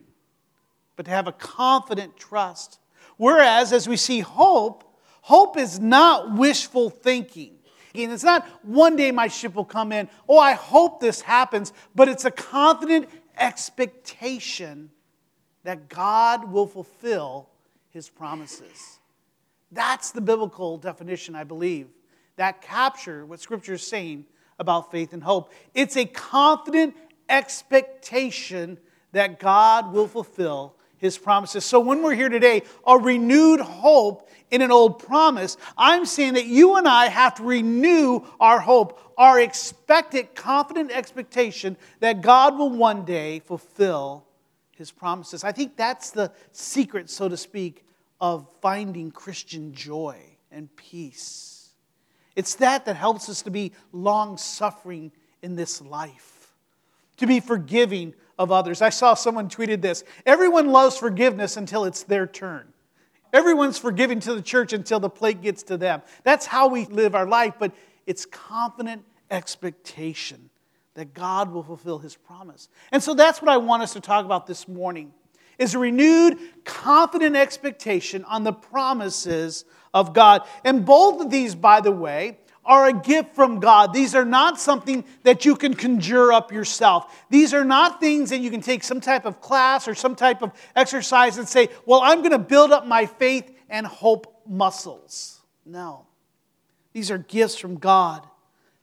but 0.96 1.06
to 1.06 1.10
have 1.10 1.26
a 1.26 1.32
confident 1.32 2.16
trust. 2.16 2.78
Whereas, 3.16 3.72
as 3.72 3.88
we 3.88 3.96
see 3.96 4.20
hope, 4.20 4.84
hope 5.22 5.56
is 5.56 5.78
not 5.78 6.36
wishful 6.36 6.90
thinking. 6.90 7.52
And 7.94 8.10
it's 8.10 8.24
not 8.24 8.46
one 8.62 8.96
day 8.96 9.12
my 9.12 9.28
ship 9.28 9.54
will 9.54 9.64
come 9.64 9.92
in, 9.92 10.08
oh, 10.28 10.38
I 10.38 10.54
hope 10.54 11.00
this 11.00 11.20
happens, 11.20 11.72
but 11.94 12.08
it's 12.08 12.24
a 12.24 12.30
confident 12.30 13.08
expectation 13.36 14.90
that 15.62 15.88
God 15.88 16.50
will 16.50 16.66
fulfill 16.66 17.48
his 17.90 18.08
promises. 18.08 18.98
That's 19.70 20.10
the 20.10 20.20
biblical 20.20 20.76
definition, 20.78 21.34
I 21.34 21.44
believe 21.44 21.88
that 22.36 22.62
capture 22.62 23.24
what 23.24 23.40
Scripture 23.40 23.74
is 23.74 23.86
saying 23.86 24.26
about 24.58 24.90
faith 24.90 25.12
and 25.12 25.22
hope. 25.22 25.52
It's 25.74 25.96
a 25.96 26.04
confident 26.04 26.94
expectation 27.28 28.78
that 29.12 29.38
God 29.40 29.92
will 29.92 30.08
fulfill 30.08 30.74
his 30.96 31.18
promises. 31.18 31.64
So 31.64 31.80
when 31.80 32.02
we're 32.02 32.14
here 32.14 32.28
today, 32.28 32.62
a 32.86 32.96
renewed 32.96 33.60
hope 33.60 34.30
in 34.50 34.62
an 34.62 34.70
old 34.70 34.98
promise, 35.00 35.56
I'm 35.76 36.06
saying 36.06 36.34
that 36.34 36.46
you 36.46 36.76
and 36.76 36.88
I 36.88 37.08
have 37.08 37.34
to 37.36 37.42
renew 37.42 38.20
our 38.40 38.60
hope, 38.60 39.00
our 39.18 39.38
expected, 39.40 40.34
confident 40.34 40.90
expectation 40.90 41.76
that 42.00 42.22
God 42.22 42.58
will 42.58 42.70
one 42.70 43.04
day 43.04 43.40
fulfill 43.40 44.26
his 44.72 44.90
promises. 44.90 45.44
I 45.44 45.52
think 45.52 45.76
that's 45.76 46.10
the 46.10 46.32
secret, 46.52 47.10
so 47.10 47.28
to 47.28 47.36
speak, 47.36 47.84
of 48.20 48.48
finding 48.62 49.10
Christian 49.10 49.74
joy 49.74 50.18
and 50.50 50.74
peace. 50.74 51.53
It's 52.36 52.56
that 52.56 52.84
that 52.86 52.96
helps 52.96 53.28
us 53.28 53.42
to 53.42 53.50
be 53.50 53.72
long 53.92 54.36
suffering 54.36 55.12
in 55.42 55.56
this 55.56 55.80
life, 55.80 56.52
to 57.18 57.26
be 57.26 57.40
forgiving 57.40 58.14
of 58.38 58.50
others. 58.50 58.82
I 58.82 58.90
saw 58.90 59.14
someone 59.14 59.48
tweeted 59.48 59.80
this 59.80 60.04
Everyone 60.26 60.68
loves 60.68 60.96
forgiveness 60.96 61.56
until 61.56 61.84
it's 61.84 62.02
their 62.02 62.26
turn. 62.26 62.66
Everyone's 63.32 63.78
forgiving 63.78 64.20
to 64.20 64.34
the 64.34 64.42
church 64.42 64.72
until 64.72 65.00
the 65.00 65.10
plate 65.10 65.42
gets 65.42 65.64
to 65.64 65.76
them. 65.76 66.02
That's 66.22 66.46
how 66.46 66.68
we 66.68 66.86
live 66.86 67.14
our 67.16 67.26
life, 67.26 67.54
but 67.58 67.72
it's 68.06 68.26
confident 68.26 69.04
expectation 69.30 70.50
that 70.94 71.14
God 71.14 71.52
will 71.52 71.64
fulfill 71.64 71.98
his 71.98 72.14
promise. 72.14 72.68
And 72.92 73.02
so 73.02 73.14
that's 73.14 73.42
what 73.42 73.50
I 73.50 73.56
want 73.56 73.82
us 73.82 73.92
to 73.94 74.00
talk 74.00 74.24
about 74.24 74.46
this 74.46 74.68
morning 74.68 75.12
is 75.58 75.74
a 75.74 75.78
renewed 75.78 76.38
confident 76.64 77.36
expectation 77.36 78.24
on 78.24 78.44
the 78.44 78.52
promises 78.52 79.64
of 79.92 80.12
God. 80.12 80.42
And 80.64 80.84
both 80.84 81.20
of 81.20 81.30
these 81.30 81.54
by 81.54 81.80
the 81.80 81.92
way 81.92 82.38
are 82.64 82.88
a 82.88 82.92
gift 82.92 83.34
from 83.34 83.60
God. 83.60 83.92
These 83.92 84.14
are 84.14 84.24
not 84.24 84.58
something 84.58 85.04
that 85.22 85.44
you 85.44 85.54
can 85.54 85.74
conjure 85.74 86.32
up 86.32 86.50
yourself. 86.50 87.24
These 87.28 87.52
are 87.52 87.64
not 87.64 88.00
things 88.00 88.30
that 88.30 88.38
you 88.38 88.50
can 88.50 88.62
take 88.62 88.82
some 88.82 89.00
type 89.00 89.26
of 89.26 89.40
class 89.40 89.86
or 89.86 89.94
some 89.94 90.16
type 90.16 90.42
of 90.42 90.52
exercise 90.74 91.36
and 91.36 91.48
say, 91.48 91.68
"Well, 91.84 92.00
I'm 92.02 92.20
going 92.20 92.32
to 92.32 92.38
build 92.38 92.72
up 92.72 92.86
my 92.86 93.06
faith 93.06 93.54
and 93.68 93.86
hope 93.86 94.42
muscles." 94.46 95.42
No. 95.66 96.06
These 96.92 97.10
are 97.10 97.18
gifts 97.18 97.56
from 97.56 97.76
God 97.76 98.26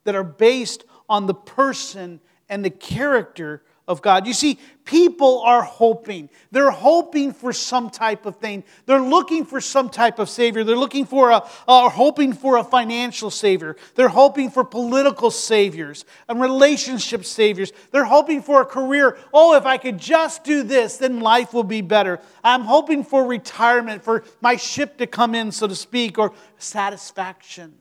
that 0.03 0.15
are 0.15 0.23
based 0.23 0.83
on 1.09 1.25
the 1.25 1.33
person 1.33 2.19
and 2.49 2.63
the 2.63 2.69
character 2.69 3.63
of 3.91 4.01
God. 4.01 4.25
You 4.25 4.33
see, 4.33 4.57
people 4.85 5.41
are 5.41 5.61
hoping. 5.61 6.29
They're 6.49 6.71
hoping 6.71 7.33
for 7.33 7.51
some 7.51 7.89
type 7.89 8.25
of 8.25 8.37
thing. 8.37 8.63
They're 8.85 9.01
looking 9.01 9.45
for 9.45 9.59
some 9.59 9.89
type 9.89 10.17
of 10.17 10.29
savior. 10.29 10.63
They're 10.63 10.77
looking 10.77 11.05
for 11.05 11.29
a, 11.29 11.43
uh, 11.67 11.89
hoping 11.89 12.31
for 12.31 12.57
a 12.57 12.63
financial 12.63 13.29
savior. 13.29 13.75
They're 13.95 14.07
hoping 14.07 14.49
for 14.49 14.63
political 14.63 15.29
saviors 15.29 16.05
and 16.29 16.39
relationship 16.41 17.25
saviors. 17.25 17.73
They're 17.91 18.05
hoping 18.05 18.41
for 18.41 18.61
a 18.61 18.65
career. 18.65 19.17
Oh, 19.33 19.55
if 19.55 19.65
I 19.65 19.77
could 19.77 19.97
just 19.97 20.45
do 20.45 20.63
this, 20.63 20.97
then 20.97 21.19
life 21.19 21.53
will 21.53 21.63
be 21.63 21.81
better. 21.81 22.21
I'm 22.43 22.61
hoping 22.61 23.03
for 23.03 23.25
retirement, 23.25 24.03
for 24.03 24.23
my 24.39 24.55
ship 24.55 24.97
to 24.99 25.07
come 25.07 25.35
in, 25.35 25.51
so 25.51 25.67
to 25.67 25.75
speak, 25.75 26.17
or 26.17 26.33
satisfaction 26.57 27.75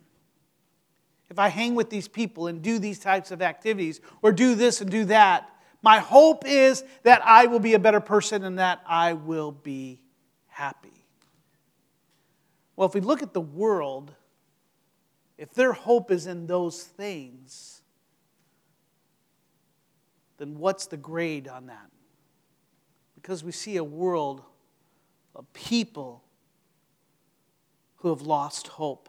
if 1.30 1.38
I 1.38 1.48
hang 1.48 1.76
with 1.76 1.90
these 1.90 2.08
people 2.08 2.48
and 2.48 2.60
do 2.60 2.78
these 2.78 2.98
types 2.98 3.30
of 3.30 3.40
activities 3.40 4.00
or 4.20 4.32
do 4.32 4.56
this 4.56 4.80
and 4.80 4.90
do 4.90 5.04
that, 5.06 5.48
my 5.82 5.98
hope 5.98 6.44
is 6.46 6.84
that 7.02 7.22
I 7.24 7.46
will 7.46 7.60
be 7.60 7.74
a 7.74 7.78
better 7.78 8.00
person 8.00 8.44
and 8.44 8.58
that 8.58 8.80
I 8.86 9.14
will 9.14 9.52
be 9.52 10.00
happy. 10.48 11.06
Well, 12.76 12.88
if 12.88 12.94
we 12.94 13.00
look 13.00 13.22
at 13.22 13.32
the 13.32 13.40
world, 13.40 14.14
if 15.38 15.54
their 15.54 15.72
hope 15.72 16.10
is 16.10 16.26
in 16.26 16.46
those 16.46 16.82
things, 16.82 17.82
then 20.38 20.58
what's 20.58 20.86
the 20.86 20.96
grade 20.96 21.48
on 21.48 21.66
that? 21.66 21.90
Because 23.14 23.44
we 23.44 23.52
see 23.52 23.76
a 23.76 23.84
world 23.84 24.42
of 25.34 25.50
people 25.52 26.24
who 27.96 28.08
have 28.08 28.22
lost 28.22 28.68
hope. 28.68 29.08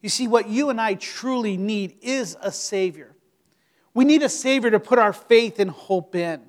You 0.00 0.08
see, 0.08 0.26
what 0.26 0.48
you 0.48 0.70
and 0.70 0.80
I 0.80 0.94
truly 0.94 1.56
need 1.58 1.98
is 2.00 2.36
a 2.40 2.50
Savior. 2.50 3.14
We 3.94 4.04
need 4.04 4.22
a 4.22 4.28
Savior 4.28 4.70
to 4.70 4.80
put 4.80 4.98
our 4.98 5.12
faith 5.12 5.58
and 5.58 5.70
hope 5.70 6.14
in. 6.14 6.42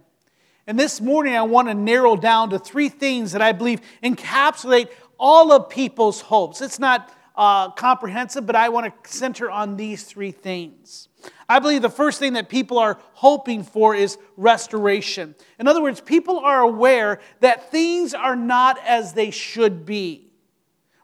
And 0.68 0.80
this 0.80 1.02
morning, 1.02 1.36
I 1.36 1.42
want 1.42 1.68
to 1.70 1.74
narrow 1.74 2.16
down 2.16 2.52
to 2.52 2.60
three 2.60 2.90
things 2.90 3.32
that 3.32 3.42
I 3.42 3.52
believe 3.52 3.82
encapsulate 4.04 4.90
all 5.20 5.52
of 5.52 5.70
people's 5.70 6.22
hopes. 6.22 6.62
It's 6.62 6.80
not 6.80 7.12
uh, 7.36 7.72
comprehensive, 7.72 8.46
but 8.46 8.56
I 8.56 8.70
want 8.70 9.04
to 9.04 9.10
center 9.12 9.50
on 9.50 9.76
these 9.76 10.04
three 10.04 10.32
things. 10.32 11.08
I 11.50 11.60
believe 11.60 11.82
the 11.82 11.90
first 11.90 12.20
thing 12.20 12.34
that 12.34 12.50
people 12.50 12.78
are 12.78 13.00
hoping 13.14 13.64
for 13.64 13.96
is 13.96 14.18
restoration. 14.38 15.36
In 15.60 15.68
other 15.68 15.82
words, 15.82 16.00
people 16.00 16.40
are 16.40 16.62
aware 16.62 17.20
that 17.40 17.72
things 17.72 18.14
are 18.14 18.36
not 18.36 18.78
as 18.86 19.14
they 19.14 19.32
should 19.32 19.86
be. 19.86 20.32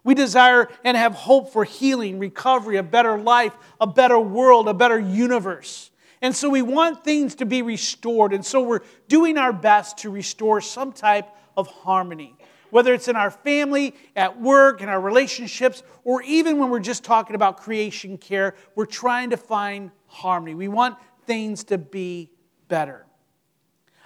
We 0.03 0.13
desire 0.13 0.69
and 0.83 0.95
have 0.95 1.13
hope 1.13 1.51
for 1.51 1.65
healing, 1.65 2.19
recovery, 2.19 2.77
a 2.77 2.83
better 2.83 3.17
life, 3.17 3.53
a 3.81 3.87
better 3.87 4.19
world, 4.19 4.69
a 4.69 4.73
better 4.73 4.99
universe. 4.99 5.91
And 6.21 6.35
so 6.35 6.49
we 6.49 6.61
want 6.61 7.03
things 7.03 7.35
to 7.35 7.45
be 7.45 7.61
restored. 7.61 8.33
And 8.33 8.45
so 8.45 8.61
we're 8.61 8.81
doing 9.07 9.37
our 9.37 9.53
best 9.53 9.99
to 9.99 10.09
restore 10.09 10.61
some 10.61 10.91
type 10.91 11.27
of 11.55 11.67
harmony, 11.67 12.35
whether 12.69 12.93
it's 12.93 13.07
in 13.07 13.15
our 13.15 13.31
family, 13.31 13.95
at 14.15 14.39
work, 14.41 14.81
in 14.81 14.89
our 14.89 14.99
relationships, 14.99 15.83
or 16.03 16.21
even 16.23 16.57
when 16.57 16.69
we're 16.69 16.79
just 16.79 17.03
talking 17.03 17.35
about 17.35 17.57
creation 17.57 18.17
care, 18.17 18.55
we're 18.75 18.85
trying 18.85 19.29
to 19.29 19.37
find 19.37 19.91
harmony. 20.07 20.55
We 20.55 20.67
want 20.67 20.97
things 21.25 21.63
to 21.65 21.77
be 21.77 22.31
better. 22.67 23.05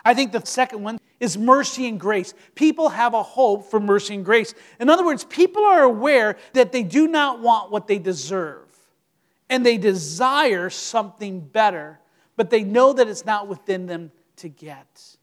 I 0.03 0.13
think 0.13 0.32
the 0.32 0.46
second 0.46 0.84
one 0.84 1.00
is 1.20 1.38
mercy 1.38 1.88
and 1.88 2.00
grace. 2.00 2.34
People 2.56 2.89
have 2.89 3.13
a 3.13 3.22
hope 3.22 3.70
for 3.70 3.80
mercy 3.80 4.15
and 4.15 4.25
grace. 4.25 4.56
In 4.80 4.89
other 4.89 5.06
words, 5.06 5.24
people 5.24 5.63
are 5.63 5.84
aware 5.84 6.36
that 6.53 6.72
they 6.72 6.82
do 6.82 7.08
not 7.08 7.39
want 7.39 7.72
what 7.72 7.88
they 7.88 8.00
deserve 8.00 8.68
and 9.50 9.65
they 9.65 9.77
desire 9.77 10.70
something 10.70 11.41
better, 11.41 12.00
but 12.41 12.50
they 12.50 12.63
know 12.63 12.91
that 12.91 13.07
it's 13.07 13.24
not 13.24 13.48
within 13.48 13.86
them 13.86 14.12
to 14.36 14.50
get. 14.50 15.15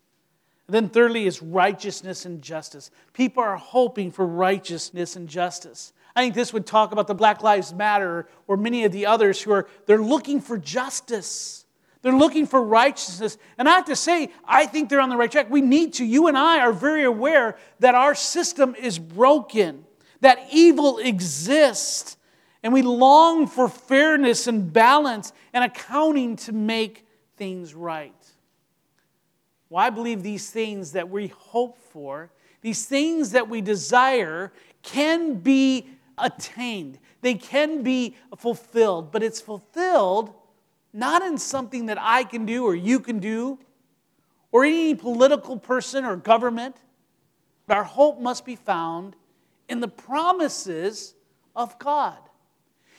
And 0.69 0.75
then, 0.77 0.89
thirdly, 0.89 1.27
is 1.27 1.43
righteousness 1.43 2.25
and 2.25 2.41
justice. 2.41 2.93
People 3.13 3.43
are 3.43 3.57
hoping 3.57 4.13
for 4.13 4.25
righteousness 4.25 5.17
and 5.17 5.29
justice. 5.29 5.93
I 6.15 6.23
think 6.23 6.37
this 6.37 6.53
would 6.53 6.65
talk 6.65 6.93
about 6.93 7.09
the 7.09 7.17
Black 7.17 7.43
Lives 7.43 7.75
Matter 7.75 8.29
or 8.47 8.57
many 8.57 8.85
of 8.85 8.93
the 8.93 9.07
others 9.07 9.43
who 9.43 9.51
are 9.51 9.67
they're 9.87 10.01
looking 10.01 10.41
for 10.41 10.59
justice. 10.59 11.67
They're 12.03 12.13
looking 12.13 12.47
for 12.47 12.63
righteousness. 12.63 13.37
And 13.59 13.69
I 13.69 13.75
have 13.75 13.87
to 13.87 13.97
say, 13.97 14.31
I 14.45 14.67
think 14.67 14.89
they're 14.89 15.01
on 15.01 15.11
the 15.11 15.17
right 15.17 15.29
track. 15.29 15.51
We 15.51 15.61
need 15.61 15.95
to. 15.95 16.05
You 16.05 16.29
and 16.29 16.39
I 16.39 16.61
are 16.61 16.73
very 16.73 17.03
aware 17.03 17.57
that 17.81 17.97
our 17.97 18.15
system 18.15 18.77
is 18.77 19.01
broken, 19.01 19.85
that 20.21 20.39
evil 20.53 20.99
exists, 20.99 22.17
and 22.63 22.73
we 22.73 22.83
long 22.83 23.49
for 23.49 23.69
fairness 23.69 24.47
and 24.47 24.73
balance 24.73 25.33
and 25.53 25.65
accounting 25.65 26.37
to 26.37 26.53
make 26.53 27.05
things 27.39 27.75
right. 27.75 28.15
Well, 29.71 29.85
I 29.85 29.91
believe 29.91 30.23
these 30.23 30.51
things 30.51 30.93
that 30.93 31.09
we 31.09 31.29
hope 31.29 31.79
for, 31.79 32.31
these 32.61 32.87
things 32.87 33.33
that 33.33 33.49
we 33.49 33.61
desire, 33.61 34.53
can 34.83 35.35
be 35.35 35.89
attained. 36.19 36.99
They 37.21 37.35
can 37.35 37.83
be 37.83 38.17
fulfilled, 38.37 39.13
but 39.13 39.23
it's 39.23 39.41
fulfilled 39.41 40.35
not 40.93 41.23
in 41.23 41.39
something 41.39 41.87
that 41.87 41.99
I 42.01 42.25
can 42.25 42.47
do 42.47 42.65
or 42.65 42.75
you 42.75 43.01
can 43.01 43.19
do 43.19 43.59
or 44.51 44.65
any 44.65 44.95
political 44.95 45.59
person 45.59 46.05
or 46.05 46.17
government. 46.17 46.77
But 47.67 47.77
our 47.77 47.85
hope 47.85 48.19
must 48.21 48.45
be 48.45 48.57
found 48.57 49.15
in 49.69 49.81
the 49.81 49.89
promises 49.89 51.15
of 51.55 51.79
God. 51.79 52.19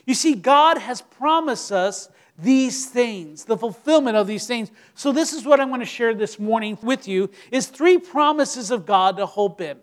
You 0.05 0.13
see, 0.13 0.35
God 0.35 0.77
has 0.77 1.01
promised 1.01 1.71
us 1.71 2.09
these 2.41 2.87
things, 2.87 3.45
the 3.45 3.57
fulfillment 3.57 4.15
of 4.15 4.27
these 4.27 4.47
things. 4.47 4.71
So 4.95 5.11
this 5.11 5.33
is 5.33 5.45
what 5.45 5.59
I'm 5.59 5.69
going 5.69 5.79
to 5.81 5.85
share 5.85 6.13
this 6.13 6.39
morning 6.39 6.77
with 6.81 7.07
you 7.07 7.29
is 7.51 7.67
three 7.67 7.97
promises 7.97 8.71
of 8.71 8.85
God 8.85 9.17
to 9.17 9.25
hope 9.25 9.61
in. 9.61 9.77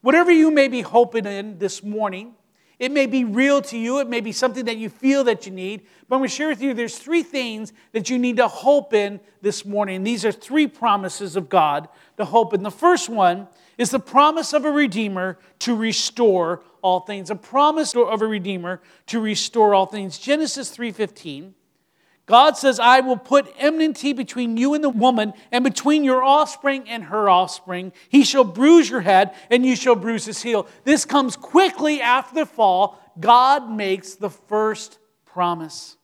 Whatever 0.00 0.30
you 0.30 0.50
may 0.50 0.68
be 0.68 0.82
hoping 0.82 1.24
in 1.24 1.58
this 1.58 1.82
morning, 1.82 2.34
it 2.78 2.92
may 2.92 3.06
be 3.06 3.24
real 3.24 3.62
to 3.62 3.78
you, 3.78 4.00
it 4.00 4.08
may 4.08 4.20
be 4.20 4.32
something 4.32 4.64
that 4.66 4.76
you 4.76 4.90
feel 4.90 5.24
that 5.24 5.46
you 5.46 5.52
need, 5.52 5.86
but 6.08 6.16
I'm 6.16 6.20
going 6.20 6.28
to 6.28 6.34
share 6.34 6.48
with 6.48 6.60
you 6.60 6.74
there's 6.74 6.98
three 6.98 7.22
things 7.22 7.72
that 7.92 8.10
you 8.10 8.18
need 8.18 8.36
to 8.38 8.48
hope 8.48 8.92
in 8.92 9.20
this 9.40 9.64
morning. 9.64 10.02
These 10.02 10.24
are 10.24 10.32
three 10.32 10.66
promises 10.66 11.36
of 11.36 11.48
God 11.48 11.88
to 12.16 12.24
hope 12.24 12.52
in. 12.52 12.62
The 12.62 12.70
first 12.70 13.08
one 13.08 13.48
is 13.78 13.90
the 13.90 14.00
promise 14.00 14.52
of 14.52 14.64
a 14.64 14.70
redeemer 14.70 15.38
to 15.60 15.74
restore 15.74 16.62
all 16.82 17.00
things. 17.00 17.30
A 17.30 17.36
promise 17.36 17.94
of 17.94 18.20
a 18.20 18.26
redeemer 18.26 18.82
to 19.06 19.20
restore 19.20 19.74
all 19.74 19.86
things. 19.86 20.18
Genesis 20.18 20.70
3:15. 20.70 21.54
God 22.26 22.56
says, 22.56 22.80
I 22.80 23.00
will 23.00 23.18
put 23.18 23.52
enmity 23.58 24.14
between 24.14 24.56
you 24.56 24.72
and 24.72 24.82
the 24.82 24.88
woman, 24.88 25.34
and 25.52 25.62
between 25.62 26.04
your 26.04 26.22
offspring 26.22 26.88
and 26.88 27.04
her 27.04 27.28
offspring. 27.28 27.92
He 28.08 28.24
shall 28.24 28.44
bruise 28.44 28.88
your 28.88 29.02
head, 29.02 29.34
and 29.50 29.64
you 29.64 29.76
shall 29.76 29.94
bruise 29.94 30.24
his 30.24 30.42
heel. 30.42 30.66
This 30.84 31.04
comes 31.04 31.36
quickly 31.36 32.00
after 32.00 32.34
the 32.34 32.46
fall. 32.46 32.98
God 33.20 33.70
makes 33.70 34.14
the 34.14 34.30
first 34.30 34.98
promise. 35.26 35.98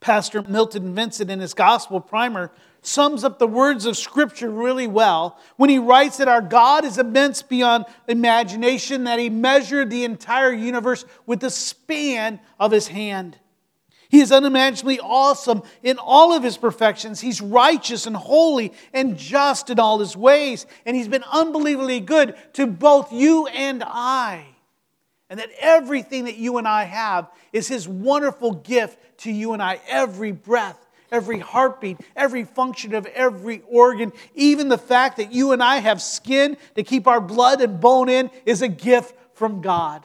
Pastor 0.00 0.42
Milton 0.42 0.94
Vincent, 0.94 1.30
in 1.30 1.40
his 1.40 1.52
gospel 1.52 2.00
primer, 2.00 2.50
sums 2.80 3.22
up 3.22 3.38
the 3.38 3.46
words 3.46 3.84
of 3.84 3.98
Scripture 3.98 4.50
really 4.50 4.86
well 4.86 5.38
when 5.58 5.68
he 5.68 5.78
writes 5.78 6.16
that 6.16 6.28
our 6.28 6.40
God 6.40 6.86
is 6.86 6.96
immense 6.96 7.42
beyond 7.42 7.84
imagination, 8.08 9.04
that 9.04 9.18
he 9.18 9.28
measured 9.28 9.90
the 9.90 10.04
entire 10.04 10.52
universe 10.52 11.04
with 11.26 11.40
the 11.40 11.50
span 11.50 12.40
of 12.58 12.72
his 12.72 12.88
hand. 12.88 13.36
He 14.10 14.20
is 14.20 14.32
unimaginably 14.32 14.98
awesome 14.98 15.62
in 15.84 15.98
all 15.98 16.32
of 16.32 16.42
his 16.42 16.56
perfections. 16.56 17.20
He's 17.20 17.40
righteous 17.40 18.06
and 18.06 18.16
holy 18.16 18.72
and 18.92 19.16
just 19.16 19.70
in 19.70 19.78
all 19.78 20.00
his 20.00 20.16
ways. 20.16 20.66
And 20.84 20.96
he's 20.96 21.06
been 21.06 21.22
unbelievably 21.30 22.00
good 22.00 22.34
to 22.54 22.66
both 22.66 23.12
you 23.12 23.46
and 23.46 23.84
I. 23.86 24.44
And 25.30 25.38
that 25.38 25.50
everything 25.60 26.24
that 26.24 26.36
you 26.36 26.58
and 26.58 26.66
I 26.66 26.84
have 26.84 27.30
is 27.52 27.68
his 27.68 27.86
wonderful 27.86 28.54
gift 28.54 28.98
to 29.18 29.30
you 29.30 29.52
and 29.52 29.62
I. 29.62 29.80
Every 29.86 30.32
breath, 30.32 30.88
every 31.12 31.38
heartbeat, 31.38 31.98
every 32.16 32.42
function 32.42 32.96
of 32.96 33.06
every 33.06 33.62
organ, 33.68 34.12
even 34.34 34.68
the 34.68 34.76
fact 34.76 35.18
that 35.18 35.32
you 35.32 35.52
and 35.52 35.62
I 35.62 35.76
have 35.76 36.02
skin 36.02 36.56
to 36.74 36.82
keep 36.82 37.06
our 37.06 37.20
blood 37.20 37.60
and 37.60 37.80
bone 37.80 38.08
in 38.08 38.28
is 38.44 38.60
a 38.60 38.68
gift 38.68 39.14
from 39.34 39.60
God. 39.60 40.04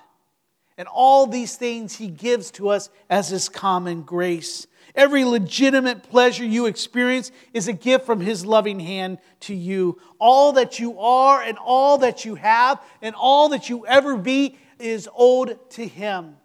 And 0.78 0.88
all 0.88 1.26
these 1.26 1.56
things 1.56 1.96
he 1.96 2.08
gives 2.08 2.52
to 2.52 2.70
us 2.70 2.90
as 3.10 3.30
his 3.30 3.48
common 3.48 4.02
grace. 4.02 4.68
Every 4.94 5.26
legitimate 5.26 6.04
pleasure 6.04 6.46
you 6.46 6.66
experience 6.66 7.32
is 7.54 7.68
a 7.68 7.74
gift 7.74 8.06
from 8.06 8.22
his 8.22 8.46
loving 8.46 8.80
hand 8.80 9.20
to 9.42 9.54
you. 9.54 10.00
All 10.20 10.54
that 10.54 10.80
you 10.80 11.00
are 11.00 11.42
and 11.42 11.58
all 11.58 11.98
that 12.00 12.26
you 12.26 12.36
have 12.36 12.82
and 13.02 13.16
all 13.16 13.50
that 13.50 13.70
you 13.70 13.86
ever 13.86 14.18
be 14.18 14.58
is 14.80 15.10
owed 15.16 15.58
to 15.72 15.88
him. 15.88 16.38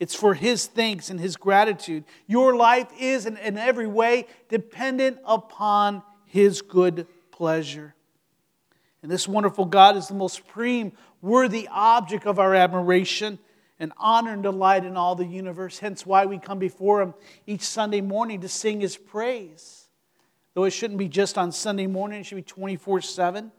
It's 0.00 0.14
for 0.14 0.34
his 0.34 0.66
thanks 0.66 1.10
and 1.10 1.18
his 1.18 1.36
gratitude. 1.36 2.04
Your 2.26 2.54
life 2.56 2.88
is, 2.98 3.26
in, 3.26 3.36
in 3.38 3.58
every 3.58 3.86
way, 3.86 4.26
dependent 4.48 5.18
upon 5.24 6.02
his 6.24 6.62
good 6.62 7.06
pleasure. 7.30 7.94
And 9.02 9.10
this 9.10 9.26
wonderful 9.26 9.64
God 9.64 9.96
is 9.96 10.08
the 10.08 10.14
most 10.14 10.36
supreme, 10.36 10.92
worthy 11.20 11.68
object 11.70 12.26
of 12.26 12.38
our 12.38 12.54
admiration 12.54 13.38
and 13.80 13.92
honor 13.96 14.32
and 14.32 14.42
delight 14.42 14.84
in 14.84 14.96
all 14.96 15.14
the 15.14 15.26
universe. 15.26 15.78
Hence, 15.78 16.04
why 16.04 16.26
we 16.26 16.38
come 16.38 16.58
before 16.58 17.00
Him 17.00 17.14
each 17.46 17.62
Sunday 17.62 18.00
morning 18.00 18.40
to 18.40 18.48
sing 18.48 18.80
His 18.80 18.96
praise. 18.96 19.88
Though 20.54 20.64
it 20.64 20.70
shouldn't 20.70 20.98
be 20.98 21.08
just 21.08 21.38
on 21.38 21.52
Sunday 21.52 21.86
morning, 21.86 22.20
it 22.20 22.26
should 22.26 22.36
be 22.36 22.42
24 22.42 23.00
7. 23.00 23.52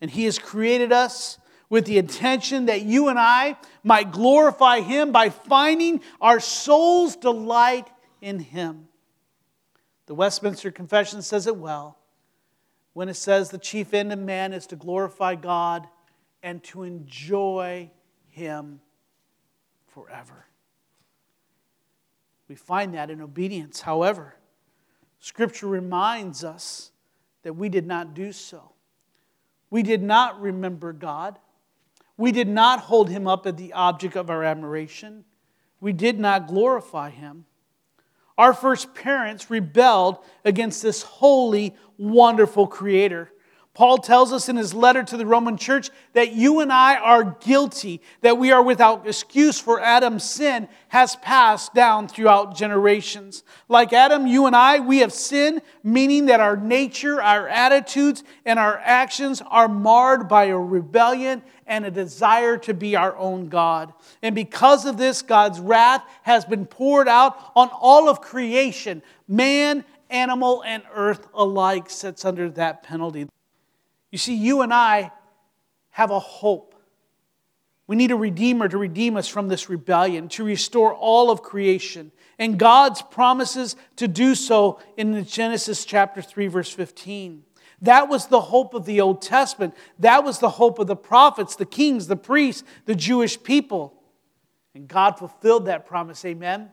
And 0.00 0.10
He 0.10 0.24
has 0.24 0.38
created 0.38 0.92
us 0.92 1.38
with 1.68 1.86
the 1.86 1.98
intention 1.98 2.66
that 2.66 2.82
you 2.82 3.08
and 3.08 3.18
I 3.18 3.56
might 3.82 4.12
glorify 4.12 4.80
Him 4.80 5.12
by 5.12 5.30
finding 5.30 6.00
our 6.20 6.40
soul's 6.40 7.16
delight 7.16 7.88
in 8.20 8.38
Him. 8.38 8.88
The 10.06 10.14
Westminster 10.14 10.70
Confession 10.70 11.22
says 11.22 11.46
it 11.46 11.56
well 11.56 11.96
when 12.92 13.08
it 13.08 13.14
says 13.14 13.50
the 13.50 13.58
chief 13.58 13.94
end 13.94 14.12
of 14.12 14.18
man 14.18 14.52
is 14.52 14.66
to 14.68 14.76
glorify 14.76 15.34
God 15.34 15.86
and 16.42 16.62
to 16.64 16.82
enjoy 16.82 17.90
Him 18.28 18.80
forever. 19.92 20.46
We 22.48 22.56
find 22.56 22.94
that 22.94 23.10
in 23.10 23.20
obedience. 23.20 23.80
However, 23.80 24.34
Scripture 25.20 25.68
reminds 25.68 26.42
us 26.42 26.90
that 27.42 27.54
we 27.54 27.68
did 27.68 27.86
not 27.86 28.14
do 28.14 28.32
so. 28.32 28.72
We 29.70 29.82
did 29.82 30.02
not 30.02 30.40
remember 30.40 30.92
God. 30.92 31.38
We 32.16 32.32
did 32.32 32.48
not 32.48 32.80
hold 32.80 33.08
him 33.08 33.26
up 33.26 33.46
as 33.46 33.54
the 33.54 33.72
object 33.72 34.16
of 34.16 34.30
our 34.30 34.42
admiration. 34.42 35.24
We 35.80 35.92
did 35.92 36.18
not 36.18 36.48
glorify 36.48 37.10
him. 37.10 37.46
Our 38.36 38.52
first 38.52 38.94
parents 38.94 39.50
rebelled 39.50 40.18
against 40.44 40.82
this 40.82 41.02
holy, 41.02 41.76
wonderful 41.98 42.66
creator. 42.66 43.30
Paul 43.72 43.98
tells 43.98 44.32
us 44.32 44.48
in 44.48 44.56
his 44.56 44.74
letter 44.74 45.04
to 45.04 45.16
the 45.16 45.24
Roman 45.24 45.56
church 45.56 45.90
that 46.12 46.32
you 46.32 46.58
and 46.58 46.72
I 46.72 46.96
are 46.96 47.36
guilty, 47.40 48.02
that 48.20 48.36
we 48.36 48.50
are 48.50 48.62
without 48.62 49.06
excuse 49.06 49.60
for 49.60 49.80
Adam's 49.80 50.28
sin 50.28 50.68
has 50.88 51.14
passed 51.16 51.72
down 51.72 52.08
throughout 52.08 52.56
generations. 52.56 53.44
Like 53.68 53.92
Adam, 53.92 54.26
you 54.26 54.46
and 54.46 54.56
I, 54.56 54.80
we 54.80 54.98
have 54.98 55.12
sinned, 55.12 55.62
meaning 55.84 56.26
that 56.26 56.40
our 56.40 56.56
nature, 56.56 57.22
our 57.22 57.46
attitudes, 57.48 58.24
and 58.44 58.58
our 58.58 58.76
actions 58.78 59.40
are 59.48 59.68
marred 59.68 60.28
by 60.28 60.46
a 60.46 60.58
rebellion 60.58 61.40
and 61.64 61.86
a 61.86 61.92
desire 61.92 62.56
to 62.58 62.74
be 62.74 62.96
our 62.96 63.16
own 63.16 63.48
God. 63.48 63.92
And 64.20 64.34
because 64.34 64.84
of 64.84 64.96
this, 64.96 65.22
God's 65.22 65.60
wrath 65.60 66.02
has 66.22 66.44
been 66.44 66.66
poured 66.66 67.06
out 67.06 67.52
on 67.54 67.68
all 67.68 68.08
of 68.08 68.20
creation. 68.20 69.00
Man, 69.28 69.84
animal, 70.10 70.64
and 70.66 70.82
earth 70.92 71.28
alike 71.32 71.88
sits 71.88 72.24
under 72.24 72.50
that 72.50 72.82
penalty. 72.82 73.28
You 74.10 74.18
see, 74.18 74.34
you 74.34 74.62
and 74.62 74.72
I 74.72 75.12
have 75.90 76.10
a 76.10 76.18
hope. 76.18 76.74
We 77.86 77.96
need 77.96 78.12
a 78.12 78.16
Redeemer 78.16 78.68
to 78.68 78.78
redeem 78.78 79.16
us 79.16 79.26
from 79.26 79.48
this 79.48 79.68
rebellion, 79.68 80.28
to 80.30 80.44
restore 80.44 80.94
all 80.94 81.30
of 81.30 81.42
creation. 81.42 82.12
And 82.38 82.58
God's 82.58 83.02
promises 83.02 83.74
to 83.96 84.06
do 84.06 84.34
so 84.34 84.78
in 84.96 85.24
Genesis 85.24 85.84
chapter 85.84 86.22
3, 86.22 86.46
verse 86.46 86.70
15. 86.70 87.42
That 87.82 88.08
was 88.08 88.26
the 88.26 88.40
hope 88.40 88.74
of 88.74 88.84
the 88.84 89.00
Old 89.00 89.22
Testament. 89.22 89.74
That 89.98 90.22
was 90.22 90.38
the 90.38 90.50
hope 90.50 90.78
of 90.78 90.86
the 90.86 90.96
prophets, 90.96 91.56
the 91.56 91.66
kings, 91.66 92.06
the 92.06 92.16
priests, 92.16 92.62
the 92.84 92.94
Jewish 92.94 93.42
people. 93.42 94.00
And 94.74 94.86
God 94.86 95.18
fulfilled 95.18 95.66
that 95.66 95.86
promise, 95.86 96.24
amen, 96.24 96.70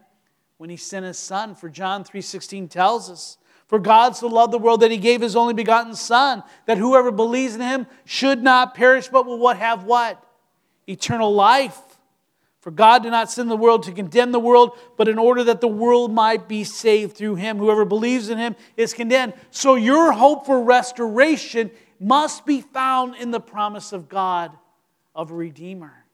when 0.58 0.69
he 0.69 0.78
sent 0.78 1.06
his 1.06 1.17
son. 1.17 1.56
For 1.56 1.69
John 1.69 2.04
3:16 2.04 2.69
tells 2.69 3.10
us, 3.10 3.38
for 3.67 3.80
God 3.80 4.15
so 4.15 4.27
loved 4.27 4.53
the 4.53 4.58
world 4.58 4.82
that 4.82 4.91
he 4.91 4.97
gave 4.97 5.21
his 5.21 5.36
only 5.36 5.53
begotten 5.53 5.93
Son, 5.93 6.41
that 6.65 6.77
whoever 6.77 7.12
believes 7.12 7.56
in 7.56 7.62
him 7.62 7.86
should 8.06 8.41
not 8.41 8.73
perish, 8.73 9.10
but 9.10 9.25
will 9.25 9.38
what 9.38 9.58
have 9.58 9.84
what? 9.84 10.23
Eternal 10.88 11.34
life. 11.34 11.77
For 12.62 12.71
God 12.71 13.03
did 13.03 13.12
not 13.12 13.30
send 13.30 13.51
the 13.51 13.58
world 13.58 13.84
to 13.84 13.91
condemn 13.91 14.32
the 14.32 14.39
world, 14.39 14.77
but 14.95 15.08
in 15.08 15.19
order 15.19 15.43
that 15.45 15.62
the 15.62 15.67
world 15.67 16.13
might 16.13 16.47
be 16.47 16.63
saved 16.63 17.15
through 17.15 17.36
him. 17.36 17.58
Whoever 17.58 17.86
believes 17.86 18.30
in 18.30 18.38
him 18.38 18.56
is 18.77 18.93
condemned. 18.93 19.34
So 19.51 19.75
your 19.75 20.13
hope 20.13 20.45
for 20.45 20.62
restoration 20.62 21.71
must 21.99 22.45
be 22.45 22.62
found 22.62 23.15
in 23.15 23.32
the 23.32 23.39
promise 23.39 23.91
of 23.91 24.08
God 24.08 24.51
of 25.13 25.32
a 25.32 25.34
Redeemer. 25.34 26.06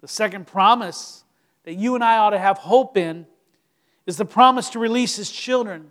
The 0.00 0.08
second 0.08 0.46
promise 0.46 1.24
that 1.64 1.74
you 1.74 1.94
and 1.94 2.04
I 2.04 2.18
ought 2.18 2.30
to 2.30 2.38
have 2.38 2.58
hope 2.58 2.96
in 2.96 3.26
is 4.06 4.16
the 4.16 4.24
promise 4.24 4.70
to 4.70 4.78
release 4.78 5.16
his 5.16 5.30
children 5.30 5.88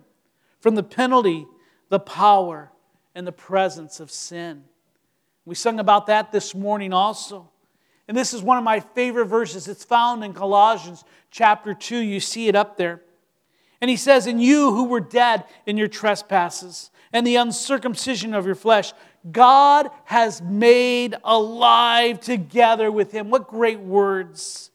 from 0.60 0.74
the 0.74 0.82
penalty, 0.82 1.46
the 1.88 1.98
power, 1.98 2.70
and 3.14 3.26
the 3.26 3.32
presence 3.32 3.98
of 4.00 4.10
sin. 4.10 4.64
We 5.44 5.54
sung 5.54 5.80
about 5.80 6.06
that 6.06 6.30
this 6.30 6.54
morning 6.54 6.92
also. 6.92 7.50
And 8.06 8.16
this 8.16 8.34
is 8.34 8.42
one 8.42 8.58
of 8.58 8.64
my 8.64 8.80
favorite 8.80 9.26
verses. 9.26 9.68
It's 9.68 9.84
found 9.84 10.24
in 10.24 10.32
Colossians 10.32 11.04
chapter 11.30 11.74
2. 11.74 11.98
You 11.98 12.20
see 12.20 12.48
it 12.48 12.56
up 12.56 12.76
there. 12.76 13.02
And 13.80 13.88
he 13.88 13.96
says, 13.96 14.26
And 14.26 14.42
you 14.42 14.72
who 14.72 14.84
were 14.84 15.00
dead 15.00 15.44
in 15.66 15.76
your 15.76 15.88
trespasses 15.88 16.90
and 17.12 17.26
the 17.26 17.36
uncircumcision 17.36 18.34
of 18.34 18.46
your 18.46 18.54
flesh, 18.54 18.92
God 19.30 19.90
has 20.04 20.42
made 20.42 21.16
alive 21.24 22.20
together 22.20 22.90
with 22.90 23.12
him. 23.12 23.30
What 23.30 23.48
great 23.48 23.80
words! 23.80 24.69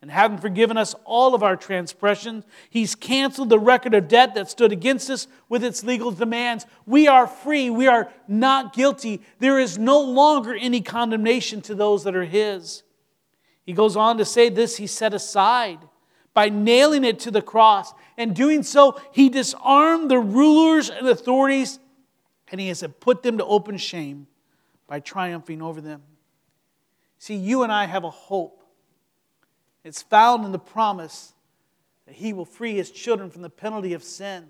And 0.00 0.10
having 0.10 0.38
forgiven 0.38 0.76
us 0.76 0.94
all 1.04 1.34
of 1.34 1.42
our 1.42 1.56
transgressions, 1.56 2.44
He's 2.70 2.94
canceled 2.94 3.48
the 3.48 3.58
record 3.58 3.94
of 3.94 4.06
debt 4.06 4.34
that 4.34 4.48
stood 4.48 4.70
against 4.70 5.10
us 5.10 5.26
with 5.48 5.64
its 5.64 5.82
legal 5.82 6.12
demands. 6.12 6.66
We 6.86 7.08
are 7.08 7.26
free. 7.26 7.68
We 7.68 7.88
are 7.88 8.08
not 8.28 8.74
guilty. 8.74 9.22
There 9.40 9.58
is 9.58 9.76
no 9.76 10.00
longer 10.00 10.54
any 10.54 10.82
condemnation 10.82 11.62
to 11.62 11.74
those 11.74 12.04
that 12.04 12.14
are 12.14 12.24
His. 12.24 12.84
He 13.64 13.72
goes 13.72 13.96
on 13.96 14.18
to 14.18 14.24
say 14.24 14.48
this 14.48 14.76
He 14.76 14.86
set 14.86 15.14
aside 15.14 15.80
by 16.32 16.48
nailing 16.48 17.04
it 17.04 17.18
to 17.20 17.32
the 17.32 17.42
cross. 17.42 17.92
And 18.16 18.36
doing 18.36 18.62
so, 18.62 19.00
He 19.10 19.28
disarmed 19.28 20.10
the 20.10 20.20
rulers 20.20 20.90
and 20.90 21.08
authorities, 21.08 21.80
and 22.52 22.60
He 22.60 22.68
has 22.68 22.84
put 23.00 23.24
them 23.24 23.38
to 23.38 23.44
open 23.44 23.76
shame 23.78 24.28
by 24.86 25.00
triumphing 25.00 25.60
over 25.60 25.80
them. 25.80 26.02
See, 27.18 27.34
you 27.34 27.64
and 27.64 27.72
I 27.72 27.86
have 27.86 28.04
a 28.04 28.10
hope 28.10 28.57
it's 29.88 30.02
found 30.02 30.44
in 30.44 30.52
the 30.52 30.58
promise 30.58 31.32
that 32.06 32.14
He 32.14 32.32
will 32.32 32.44
free 32.44 32.74
His 32.74 32.90
children 32.90 33.30
from 33.30 33.42
the 33.42 33.50
penalty 33.50 33.94
of 33.94 34.04
sin, 34.04 34.44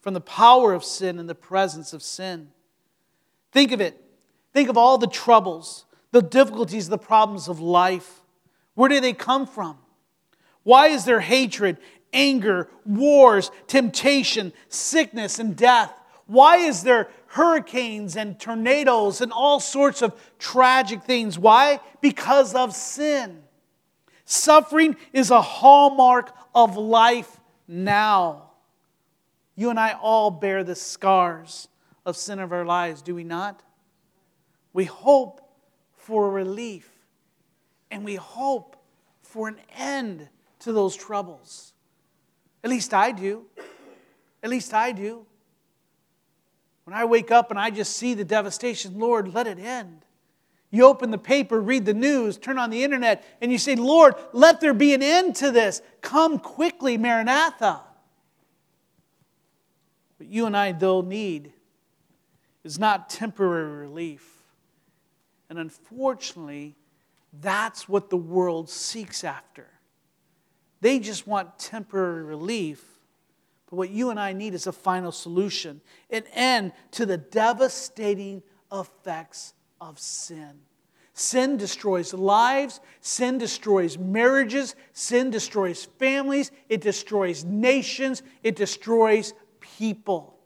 from 0.00 0.14
the 0.14 0.20
power 0.20 0.72
of 0.72 0.82
sin 0.82 1.18
and 1.18 1.28
the 1.28 1.34
presence 1.34 1.92
of 1.92 2.02
sin. 2.02 2.48
Think 3.52 3.70
of 3.70 3.80
it. 3.80 4.02
Think 4.52 4.68
of 4.68 4.78
all 4.78 4.96
the 4.96 5.06
troubles, 5.06 5.84
the 6.10 6.22
difficulties, 6.22 6.88
the 6.88 6.98
problems 6.98 7.48
of 7.48 7.60
life. 7.60 8.22
Where 8.74 8.88
do 8.88 8.98
they 8.98 9.12
come 9.12 9.46
from? 9.46 9.78
Why 10.62 10.88
is 10.88 11.04
there 11.04 11.20
hatred, 11.20 11.76
anger, 12.12 12.68
wars, 12.84 13.50
temptation, 13.66 14.52
sickness, 14.68 15.38
and 15.38 15.54
death? 15.54 15.92
Why 16.26 16.56
is 16.56 16.82
there 16.82 17.08
hurricanes 17.26 18.16
and 18.16 18.40
tornadoes 18.40 19.20
and 19.20 19.32
all 19.32 19.60
sorts 19.60 20.02
of 20.02 20.18
tragic 20.38 21.02
things? 21.02 21.38
Why? 21.38 21.78
Because 22.00 22.54
of 22.54 22.74
sin. 22.74 23.42
Suffering 24.26 24.96
is 25.12 25.30
a 25.30 25.40
hallmark 25.40 26.34
of 26.52 26.76
life 26.76 27.40
now. 27.68 28.50
You 29.54 29.70
and 29.70 29.78
I 29.78 29.92
all 29.92 30.32
bear 30.32 30.64
the 30.64 30.74
scars 30.74 31.68
of 32.04 32.16
sin 32.16 32.40
of 32.40 32.52
our 32.52 32.64
lives, 32.64 33.02
do 33.02 33.14
we 33.14 33.24
not? 33.24 33.62
We 34.72 34.84
hope 34.84 35.40
for 35.96 36.30
relief 36.30 36.90
and 37.90 38.04
we 38.04 38.16
hope 38.16 38.76
for 39.22 39.48
an 39.48 39.58
end 39.76 40.28
to 40.60 40.72
those 40.72 40.96
troubles. 40.96 41.72
At 42.64 42.70
least 42.70 42.92
I 42.92 43.12
do. 43.12 43.46
At 44.42 44.50
least 44.50 44.74
I 44.74 44.92
do. 44.92 45.26
When 46.84 46.94
I 46.94 47.04
wake 47.04 47.30
up 47.30 47.50
and 47.50 47.58
I 47.58 47.70
just 47.70 47.96
see 47.96 48.14
the 48.14 48.24
devastation, 48.24 48.98
Lord, 48.98 49.32
let 49.34 49.46
it 49.46 49.58
end. 49.58 50.05
You 50.76 50.86
open 50.86 51.10
the 51.10 51.18
paper, 51.18 51.60
read 51.60 51.84
the 51.84 51.94
news, 51.94 52.38
turn 52.38 52.58
on 52.58 52.70
the 52.70 52.84
internet, 52.84 53.24
and 53.40 53.50
you 53.50 53.58
say, 53.58 53.74
Lord, 53.74 54.14
let 54.32 54.60
there 54.60 54.74
be 54.74 54.94
an 54.94 55.02
end 55.02 55.36
to 55.36 55.50
this. 55.50 55.82
Come 56.00 56.38
quickly, 56.38 56.98
Maranatha. 56.98 57.80
What 60.18 60.28
you 60.28 60.46
and 60.46 60.56
I, 60.56 60.72
though, 60.72 61.00
need 61.00 61.52
is 62.62 62.78
not 62.78 63.10
temporary 63.10 63.86
relief. 63.86 64.28
And 65.48 65.58
unfortunately, 65.58 66.76
that's 67.40 67.88
what 67.88 68.10
the 68.10 68.16
world 68.16 68.70
seeks 68.70 69.24
after. 69.24 69.66
They 70.80 70.98
just 70.98 71.26
want 71.26 71.58
temporary 71.58 72.22
relief 72.22 72.96
but 73.68 73.76
what 73.76 73.90
you 73.90 74.10
and 74.10 74.20
I 74.20 74.32
need 74.32 74.54
is 74.54 74.66
a 74.66 74.72
final 74.72 75.12
solution, 75.12 75.80
an 76.10 76.24
end 76.32 76.72
to 76.92 77.04
the 77.04 77.16
devastating 77.16 78.42
effects 78.72 79.54
of 79.80 79.98
sin. 79.98 80.60
Sin 81.12 81.56
destroys 81.56 82.12
lives, 82.12 82.80
sin 83.00 83.38
destroys 83.38 83.96
marriages, 83.96 84.74
sin 84.92 85.30
destroys 85.30 85.86
families, 85.98 86.50
it 86.68 86.82
destroys 86.82 87.42
nations, 87.42 88.22
it 88.42 88.54
destroys 88.54 89.32
people. 89.60 90.38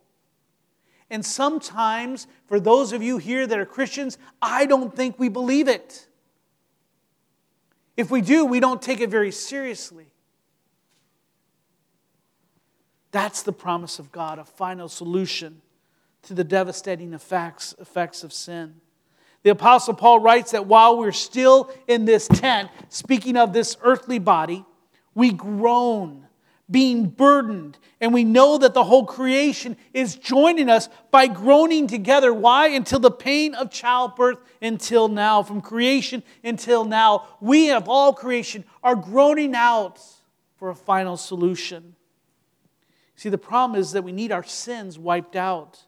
And 1.09 1.25
sometimes, 1.25 2.25
for 2.45 2.57
those 2.57 2.93
of 2.93 3.03
you 3.03 3.17
here 3.17 3.45
that 3.45 3.59
are 3.59 3.65
Christians, 3.65 4.17
I 4.41 4.65
don't 4.65 4.95
think 4.95 5.19
we 5.19 5.27
believe 5.27 5.67
it. 5.67 6.07
If 7.97 8.09
we 8.09 8.21
do, 8.21 8.45
we 8.45 8.61
don't 8.61 8.81
take 8.81 9.01
it 9.01 9.09
very 9.09 9.31
seriously. 9.31 10.13
That's 13.11 13.43
the 13.43 13.51
promise 13.51 13.99
of 13.99 14.13
God, 14.13 14.39
a 14.39 14.45
final 14.45 14.87
solution 14.87 15.61
to 16.23 16.33
the 16.33 16.45
devastating 16.45 17.13
effects, 17.13 17.75
effects 17.77 18.23
of 18.23 18.31
sin. 18.31 18.75
The 19.43 19.51
Apostle 19.51 19.95
Paul 19.95 20.19
writes 20.19 20.51
that 20.51 20.67
while 20.67 20.97
we're 20.97 21.11
still 21.11 21.71
in 21.87 22.05
this 22.05 22.27
tent, 22.27 22.69
speaking 22.89 23.37
of 23.37 23.53
this 23.53 23.75
earthly 23.81 24.19
body, 24.19 24.65
we 25.15 25.31
groan, 25.31 26.27
being 26.69 27.07
burdened, 27.07 27.77
and 27.99 28.13
we 28.13 28.23
know 28.23 28.57
that 28.57 28.73
the 28.73 28.83
whole 28.83 29.05
creation 29.05 29.77
is 29.93 30.15
joining 30.15 30.69
us 30.69 30.89
by 31.09 31.27
groaning 31.27 31.87
together. 31.87 32.33
Why? 32.33 32.67
Until 32.69 32.99
the 32.99 33.11
pain 33.11 33.55
of 33.55 33.71
childbirth 33.71 34.39
until 34.61 35.07
now, 35.07 35.43
from 35.43 35.61
creation 35.61 36.23
until 36.43 36.85
now, 36.85 37.27
we 37.39 37.71
of 37.71 37.89
all 37.89 38.13
creation 38.13 38.63
are 38.83 38.95
groaning 38.95 39.55
out 39.55 39.99
for 40.55 40.69
a 40.69 40.75
final 40.75 41.17
solution. 41.17 41.95
See, 43.15 43.29
the 43.29 43.37
problem 43.37 43.79
is 43.79 43.91
that 43.91 44.03
we 44.03 44.11
need 44.11 44.31
our 44.31 44.43
sins 44.43 44.97
wiped 44.97 45.35
out, 45.35 45.79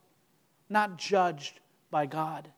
not 0.70 0.98
judged 0.98 1.60
by 1.90 2.06
God. 2.06 2.53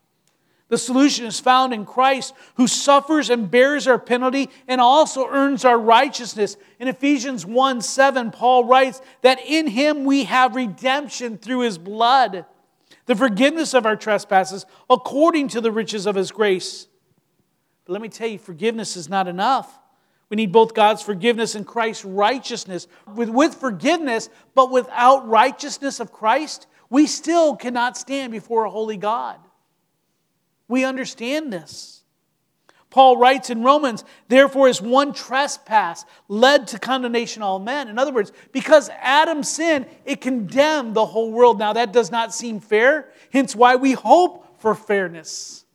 The 0.68 0.78
solution 0.78 1.26
is 1.26 1.38
found 1.38 1.72
in 1.72 1.84
Christ, 1.84 2.34
who 2.56 2.66
suffers 2.66 3.30
and 3.30 3.48
bears 3.48 3.86
our 3.86 4.00
penalty 4.00 4.50
and 4.66 4.80
also 4.80 5.28
earns 5.28 5.64
our 5.64 5.78
righteousness. 5.78 6.56
In 6.80 6.88
Ephesians 6.88 7.46
1 7.46 7.80
7, 7.80 8.32
Paul 8.32 8.64
writes 8.64 9.00
that 9.22 9.38
in 9.46 9.68
him 9.68 10.04
we 10.04 10.24
have 10.24 10.56
redemption 10.56 11.38
through 11.38 11.60
his 11.60 11.78
blood, 11.78 12.46
the 13.06 13.14
forgiveness 13.14 13.74
of 13.74 13.86
our 13.86 13.94
trespasses, 13.94 14.66
according 14.90 15.48
to 15.48 15.60
the 15.60 15.70
riches 15.70 16.04
of 16.04 16.16
his 16.16 16.32
grace. 16.32 16.88
But 17.84 17.92
let 17.92 18.02
me 18.02 18.08
tell 18.08 18.28
you, 18.28 18.38
forgiveness 18.38 18.96
is 18.96 19.08
not 19.08 19.28
enough. 19.28 19.78
We 20.28 20.34
need 20.34 20.50
both 20.50 20.74
God's 20.74 21.02
forgiveness 21.02 21.54
and 21.54 21.64
Christ's 21.64 22.04
righteousness. 22.04 22.88
With, 23.14 23.28
with 23.28 23.54
forgiveness, 23.54 24.28
but 24.56 24.72
without 24.72 25.28
righteousness 25.28 26.00
of 26.00 26.10
Christ, 26.10 26.66
we 26.90 27.06
still 27.06 27.54
cannot 27.54 27.96
stand 27.96 28.32
before 28.32 28.64
a 28.64 28.70
holy 28.70 28.96
God. 28.96 29.38
We 30.68 30.84
understand 30.84 31.52
this. 31.52 32.02
Paul 32.90 33.18
writes 33.18 33.50
in 33.50 33.62
Romans, 33.62 34.04
therefore, 34.28 34.68
as 34.68 34.80
one 34.80 35.12
trespass 35.12 36.04
led 36.28 36.68
to 36.68 36.78
condemnation 36.78 37.42
of 37.42 37.46
all 37.48 37.58
men. 37.58 37.88
In 37.88 37.98
other 37.98 38.12
words, 38.12 38.32
because 38.52 38.88
Adam 39.00 39.42
sinned, 39.42 39.86
it 40.04 40.20
condemned 40.20 40.94
the 40.94 41.04
whole 41.04 41.30
world. 41.30 41.58
Now, 41.58 41.74
that 41.74 41.92
does 41.92 42.10
not 42.10 42.32
seem 42.32 42.58
fair, 42.58 43.10
hence 43.30 43.54
why 43.54 43.76
we 43.76 43.92
hope 43.92 44.60
for 44.60 44.74
fairness. 44.74 45.66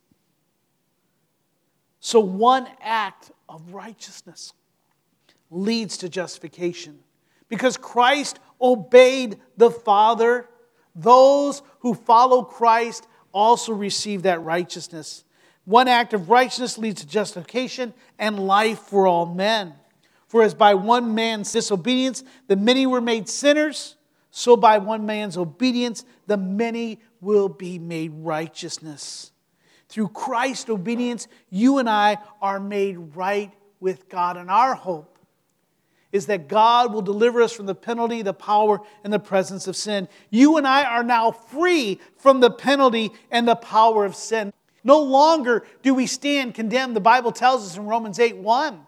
So, 2.00 2.18
one 2.18 2.66
act 2.80 3.30
of 3.48 3.72
righteousness 3.72 4.52
leads 5.48 5.98
to 5.98 6.08
justification. 6.08 6.98
Because 7.48 7.76
Christ 7.76 8.40
obeyed 8.60 9.38
the 9.56 9.70
Father, 9.70 10.48
those 10.96 11.62
who 11.80 11.94
follow 11.94 12.42
Christ 12.42 13.06
also 13.32 13.72
receive 13.72 14.22
that 14.22 14.42
righteousness. 14.42 15.24
One 15.64 15.88
act 15.88 16.12
of 16.12 16.28
righteousness 16.28 16.78
leads 16.78 17.02
to 17.02 17.08
justification 17.08 17.94
and 18.18 18.38
life 18.38 18.78
for 18.78 19.06
all 19.06 19.26
men. 19.26 19.74
For 20.26 20.42
as 20.42 20.54
by 20.54 20.74
one 20.74 21.14
man's 21.14 21.52
disobedience 21.52 22.24
the 22.48 22.56
many 22.56 22.86
were 22.86 23.00
made 23.00 23.28
sinners, 23.28 23.96
so 24.30 24.56
by 24.56 24.78
one 24.78 25.06
man's 25.06 25.36
obedience 25.36 26.04
the 26.26 26.36
many 26.36 27.00
will 27.20 27.48
be 27.48 27.78
made 27.78 28.12
righteousness. 28.14 29.30
Through 29.88 30.08
Christ's 30.08 30.70
obedience, 30.70 31.28
you 31.50 31.78
and 31.78 31.88
I 31.88 32.16
are 32.40 32.58
made 32.58 32.96
right 33.14 33.52
with 33.78 34.08
God. 34.08 34.38
And 34.38 34.50
our 34.50 34.74
hope 34.74 35.11
is 36.12 36.26
that 36.26 36.46
God 36.46 36.92
will 36.92 37.02
deliver 37.02 37.42
us 37.42 37.52
from 37.52 37.66
the 37.66 37.74
penalty, 37.74 38.22
the 38.22 38.34
power, 38.34 38.80
and 39.02 39.12
the 39.12 39.18
presence 39.18 39.66
of 39.66 39.74
sin. 39.74 40.08
You 40.30 40.58
and 40.58 40.68
I 40.68 40.84
are 40.84 41.02
now 41.02 41.32
free 41.32 42.00
from 42.18 42.40
the 42.40 42.50
penalty 42.50 43.12
and 43.30 43.48
the 43.48 43.56
power 43.56 44.04
of 44.04 44.14
sin. 44.14 44.52
No 44.84 45.00
longer 45.00 45.64
do 45.82 45.94
we 45.94 46.06
stand 46.06 46.54
condemned. 46.54 46.94
The 46.94 47.00
Bible 47.00 47.32
tells 47.32 47.66
us 47.66 47.76
in 47.76 47.86
Romans 47.86 48.18
8 48.18 48.36
1. 48.36 48.86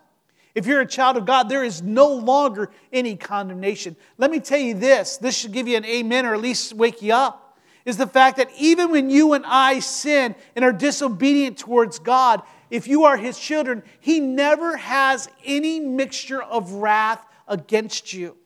If 0.55 0.67
you're 0.67 0.81
a 0.81 0.87
child 0.87 1.17
of 1.17 1.27
God, 1.27 1.49
there 1.49 1.65
is 1.65 1.83
no 1.83 2.09
longer 2.09 2.71
any 2.93 3.17
condemnation. 3.17 3.97
Let 4.19 4.31
me 4.31 4.39
tell 4.39 4.59
you 4.59 4.75
this 4.75 5.17
this 5.17 5.37
should 5.37 5.53
give 5.53 5.67
you 5.67 5.77
an 5.77 5.85
amen 5.85 6.27
or 6.27 6.35
at 6.35 6.41
least 6.41 6.75
wake 6.75 7.03
you 7.03 7.15
up 7.15 7.45
is 7.85 7.97
the 7.97 8.07
fact 8.07 8.39
that 8.39 8.51
even 8.59 8.91
when 8.91 9.11
you 9.11 9.35
and 9.35 9.45
I 9.47 9.81
sin 9.81 10.35
and 10.57 10.65
are 10.65 10.73
disobedient 10.73 11.59
towards 11.59 11.99
God, 11.99 12.43
if 12.71 12.87
you 12.89 13.05
are 13.05 13.17
His 13.17 13.39
children, 13.39 13.83
He 14.01 14.21
never 14.21 14.77
has 14.77 15.29
any 15.45 15.81
mixture 15.81 16.43
of 16.43 16.73
wrath 16.73 17.25
against 17.47 18.13
you. 18.13 18.37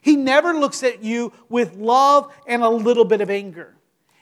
He 0.00 0.16
never 0.16 0.54
looks 0.54 0.82
at 0.82 1.02
you 1.02 1.32
with 1.48 1.74
love 1.76 2.32
and 2.46 2.62
a 2.62 2.68
little 2.68 3.04
bit 3.04 3.20
of 3.20 3.30
anger. 3.30 3.74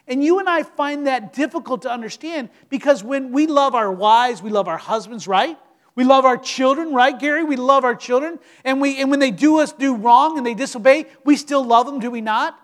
And 0.07 0.23
you 0.23 0.39
and 0.39 0.49
I 0.49 0.63
find 0.63 1.07
that 1.07 1.33
difficult 1.33 1.83
to 1.83 1.91
understand 1.91 2.51
because 2.69 3.03
when 3.03 3.33
we 3.33 3.47
love 3.47 3.75
our 3.75 3.91
wives, 3.91 4.43
we 4.43 4.51
love 4.51 4.69
our 4.69 4.79
husbands, 4.79 5.27
right? 5.27 5.59
We 5.95 6.05
love 6.05 6.25
our 6.25 6.37
children, 6.37 6.93
right, 6.93 7.19
Gary? 7.19 7.45
We 7.45 7.57
love 7.57 7.85
our 7.85 7.95
children. 7.95 8.39
And, 8.65 8.81
we, 8.81 9.01
and 9.01 9.11
when 9.11 9.21
they 9.21 9.31
do 9.31 9.61
us 9.61 9.73
do 9.73 9.95
wrong 9.95 10.37
and 10.37 10.47
they 10.47 10.55
disobey, 10.55 11.07
we 11.25 11.37
still 11.37 11.65
love 11.65 11.87
them, 11.87 12.01
do 12.01 12.11
we 12.11 12.21
not? 12.21 12.59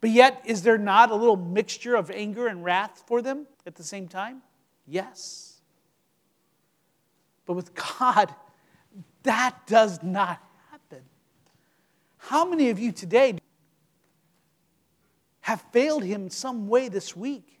But 0.00 0.10
yet, 0.10 0.42
is 0.44 0.62
there 0.62 0.78
not 0.78 1.10
a 1.10 1.14
little 1.14 1.36
mixture 1.36 1.96
of 1.96 2.10
anger 2.10 2.46
and 2.46 2.64
wrath 2.64 3.04
for 3.06 3.22
them 3.22 3.46
at 3.66 3.76
the 3.76 3.84
same 3.84 4.08
time? 4.08 4.42
Yes. 4.86 5.47
But 7.48 7.54
with 7.54 7.74
God, 7.74 8.32
that 9.22 9.66
does 9.66 10.02
not 10.02 10.38
happen. 10.70 11.02
How 12.18 12.44
many 12.44 12.68
of 12.68 12.78
you 12.78 12.92
today 12.92 13.38
have 15.40 15.62
failed 15.72 16.04
Him 16.04 16.24
in 16.24 16.30
some 16.30 16.68
way 16.68 16.90
this 16.90 17.16
week? 17.16 17.58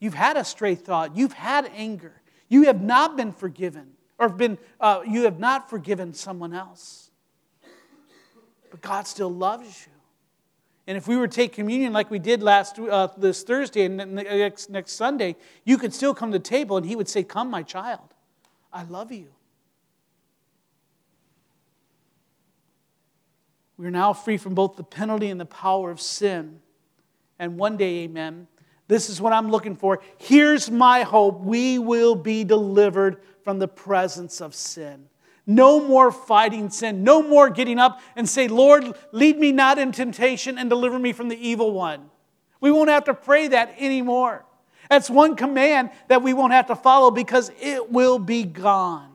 You've 0.00 0.12
had 0.12 0.36
a 0.36 0.44
stray 0.44 0.74
thought, 0.74 1.16
you've 1.16 1.32
had 1.32 1.70
anger, 1.74 2.20
you 2.50 2.64
have 2.64 2.82
not 2.82 3.16
been 3.16 3.32
forgiven, 3.32 3.92
or 4.18 4.28
been, 4.28 4.58
uh, 4.78 5.00
you 5.08 5.22
have 5.22 5.38
not 5.38 5.70
forgiven 5.70 6.12
someone 6.12 6.52
else. 6.52 7.10
But 8.70 8.82
God 8.82 9.06
still 9.06 9.32
loves 9.32 9.86
you. 9.86 9.92
And 10.86 10.98
if 10.98 11.08
we 11.08 11.16
were 11.16 11.26
to 11.26 11.34
take 11.34 11.54
communion 11.54 11.94
like 11.94 12.10
we 12.10 12.18
did 12.18 12.42
last 12.42 12.78
uh, 12.78 13.08
this 13.16 13.44
Thursday 13.44 13.86
and 13.86 13.96
next, 13.96 14.68
next 14.68 14.92
Sunday, 14.92 15.36
you 15.64 15.78
could 15.78 15.94
still 15.94 16.12
come 16.12 16.32
to 16.32 16.38
the 16.38 16.44
table 16.44 16.76
and 16.76 16.84
he 16.84 16.96
would 16.96 17.08
say, 17.08 17.22
Come, 17.22 17.48
my 17.48 17.62
child, 17.62 18.11
I 18.72 18.84
love 18.84 19.12
you. 19.12 19.28
We 23.76 23.86
are 23.86 23.90
now 23.90 24.12
free 24.12 24.36
from 24.36 24.54
both 24.54 24.76
the 24.76 24.84
penalty 24.84 25.28
and 25.28 25.40
the 25.40 25.44
power 25.46 25.90
of 25.90 26.00
sin. 26.00 26.60
And 27.38 27.58
one 27.58 27.76
day, 27.76 28.04
amen, 28.04 28.46
this 28.86 29.10
is 29.10 29.20
what 29.20 29.32
I'm 29.32 29.50
looking 29.50 29.74
for. 29.74 30.00
Here's 30.18 30.70
my 30.70 31.02
hope 31.02 31.40
we 31.40 31.78
will 31.78 32.14
be 32.14 32.44
delivered 32.44 33.22
from 33.42 33.58
the 33.58 33.68
presence 33.68 34.40
of 34.40 34.54
sin. 34.54 35.08
No 35.46 35.80
more 35.80 36.12
fighting 36.12 36.70
sin. 36.70 37.02
No 37.02 37.22
more 37.22 37.50
getting 37.50 37.78
up 37.78 38.00
and 38.14 38.28
say, 38.28 38.46
Lord, 38.46 38.84
lead 39.10 39.38
me 39.38 39.50
not 39.50 39.78
in 39.78 39.90
temptation 39.90 40.58
and 40.58 40.70
deliver 40.70 40.98
me 40.98 41.12
from 41.12 41.28
the 41.28 41.48
evil 41.48 41.72
one. 41.72 42.10
We 42.60 42.70
won't 42.70 42.90
have 42.90 43.04
to 43.04 43.14
pray 43.14 43.48
that 43.48 43.74
anymore. 43.78 44.44
That's 44.92 45.08
one 45.08 45.36
command 45.36 45.88
that 46.08 46.22
we 46.22 46.34
won't 46.34 46.52
have 46.52 46.66
to 46.66 46.76
follow 46.76 47.10
because 47.10 47.50
it 47.62 47.90
will 47.90 48.18
be 48.18 48.44
gone. 48.44 49.10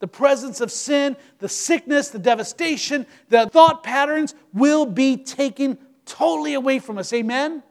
The 0.00 0.08
presence 0.08 0.60
of 0.60 0.72
sin, 0.72 1.16
the 1.38 1.48
sickness, 1.48 2.08
the 2.08 2.18
devastation, 2.18 3.06
the 3.28 3.48
thought 3.48 3.84
patterns 3.84 4.34
will 4.52 4.84
be 4.84 5.16
taken 5.16 5.78
totally 6.06 6.54
away 6.54 6.80
from 6.80 6.98
us. 6.98 7.12
Amen? 7.12 7.62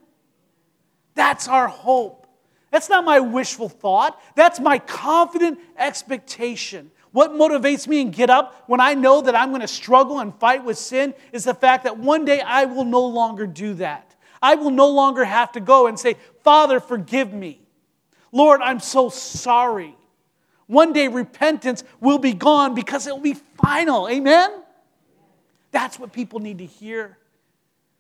That's 1.14 1.50
our 1.50 1.68
hope. 1.68 2.26
That's 2.72 2.88
not 2.88 3.04
my 3.04 3.20
wishful 3.20 3.68
thought. 3.68 4.18
That's 4.36 4.62
my 4.62 4.80
confident 4.80 5.60
expectation. 5.78 6.90
What 7.12 7.32
motivates 7.32 7.86
me 7.86 8.00
and 8.00 8.14
get 8.14 8.30
up 8.30 8.64
when 8.68 8.80
I 8.80 8.94
know 8.94 9.20
that 9.20 9.36
I'm 9.36 9.50
going 9.50 9.60
to 9.60 9.68
struggle 9.68 10.20
and 10.20 10.34
fight 10.40 10.64
with 10.64 10.78
sin 10.78 11.14
is 11.34 11.44
the 11.44 11.54
fact 11.54 11.84
that 11.84 11.98
one 11.98 12.24
day 12.24 12.40
I 12.40 12.64
will 12.64 12.86
no 12.86 13.06
longer 13.06 13.46
do 13.46 13.74
that. 13.74 14.05
I 14.46 14.54
will 14.54 14.70
no 14.70 14.90
longer 14.90 15.26
have 15.26 15.54
to 15.54 15.60
go 15.60 15.88
and 15.88 16.00
say, 16.00 16.18
Father, 16.44 16.80
forgive 16.80 17.34
me. 17.34 17.60
Lord, 18.32 18.62
I'm 18.62 18.80
so 18.80 19.10
sorry. 19.10 19.96
One 20.68 20.94
day 20.94 21.08
repentance 21.08 21.84
will 22.00 22.20
be 22.20 22.34
gone 22.34 22.76
because 22.76 23.08
it 23.08 23.14
will 23.14 23.22
be 23.22 23.34
final. 23.34 24.08
Amen? 24.08 24.52
That's 25.72 25.98
what 25.98 26.14
people 26.14 26.40
need 26.42 26.60
to 26.60 26.66
hear. 26.66 27.18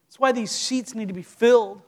That's 0.05 0.19
why 0.19 0.33
these 0.33 0.51
seats 0.51 0.93
need 0.93 1.07
to 1.07 1.15
be 1.15 1.23
filled. 1.23 1.81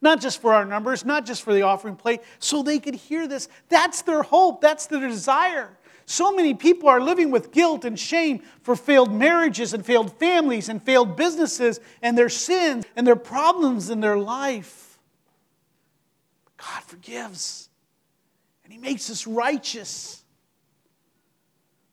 Not 0.00 0.22
just 0.22 0.40
for 0.40 0.54
our 0.54 0.64
numbers, 0.64 1.04
not 1.04 1.26
just 1.26 1.42
for 1.42 1.52
the 1.52 1.62
offering 1.62 1.96
plate, 1.96 2.22
so 2.38 2.62
they 2.62 2.78
could 2.78 2.94
hear 2.94 3.28
this. 3.28 3.50
That's 3.68 4.00
their 4.00 4.22
hope, 4.22 4.62
that's 4.62 4.86
their 4.86 5.06
desire. 5.06 5.76
So 6.10 6.32
many 6.32 6.54
people 6.54 6.88
are 6.88 7.02
living 7.02 7.30
with 7.30 7.52
guilt 7.52 7.84
and 7.84 7.98
shame 7.98 8.40
for 8.62 8.74
failed 8.74 9.12
marriages 9.12 9.74
and 9.74 9.84
failed 9.84 10.10
families 10.18 10.70
and 10.70 10.82
failed 10.82 11.16
businesses 11.16 11.80
and 12.00 12.16
their 12.16 12.30
sins 12.30 12.86
and 12.96 13.06
their 13.06 13.14
problems 13.14 13.90
in 13.90 14.00
their 14.00 14.16
life. 14.16 14.98
God 16.56 16.82
forgives 16.84 17.68
and 18.64 18.72
He 18.72 18.78
makes 18.78 19.10
us 19.10 19.26
righteous. 19.26 20.24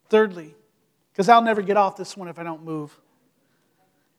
Thirdly, 0.08 0.56
because 1.12 1.28
I'll 1.28 1.42
never 1.42 1.62
get 1.62 1.76
off 1.76 1.98
this 1.98 2.16
one 2.16 2.30
if 2.30 2.40
I 2.40 2.44
don't 2.44 2.64
move. 2.64 2.98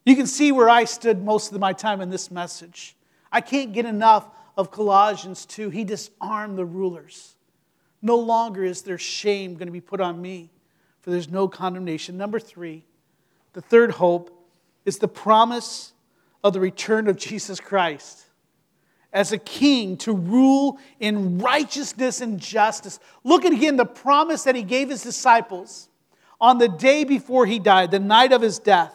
You 0.05 0.15
can 0.15 0.27
see 0.27 0.53
where 0.53 0.69
I 0.69 0.85
stood 0.85 1.25
most 1.25 1.53
of 1.53 1.59
my 1.59 1.73
time 1.73 2.03
in 2.03 2.11
this 2.11 2.31
message. 2.31 2.95
I 3.33 3.41
can't 3.41 3.73
get 3.73 3.87
enough 3.87 4.29
of 4.59 4.71
Colossians 4.71 5.47
2. 5.47 5.71
He 5.71 5.85
disarmed 5.85 6.59
the 6.59 6.67
rulers. 6.67 7.36
No 8.07 8.19
longer 8.19 8.63
is 8.63 8.83
there 8.83 8.99
shame 8.99 9.55
going 9.55 9.67
to 9.67 9.73
be 9.73 9.81
put 9.81 10.01
on 10.01 10.23
me, 10.23 10.49
for 11.01 11.11
there's 11.11 11.29
no 11.29 11.49
condemnation. 11.49 12.17
Number 12.17 12.39
three, 12.39 12.85
the 13.53 13.61
third 13.61 13.91
hope 13.91 14.49
is 14.85 14.99
the 14.99 15.09
promise 15.09 15.93
of 16.45 16.53
the 16.53 16.61
return 16.61 17.09
of 17.09 17.17
Jesus 17.17 17.59
Christ 17.59 18.27
as 19.13 19.33
a 19.33 19.39
king 19.39 19.97
to 19.97 20.13
rule 20.13 20.79
in 21.01 21.39
righteousness 21.39 22.21
and 22.21 22.39
justice. 22.39 23.01
Look 23.25 23.45
at 23.45 23.53
again 23.53 23.77
the 23.77 23.85
promise 23.85 24.45
that 24.45 24.55
he 24.55 24.63
gave 24.63 24.89
his 24.89 25.03
disciples 25.03 25.89
on 26.41 26.59
the 26.59 26.69
day 26.69 27.03
before 27.03 27.45
he 27.45 27.59
died, 27.59 27.91
the 27.91 27.99
night 27.99 28.33
of 28.33 28.41
his 28.41 28.61
death. 28.61 28.95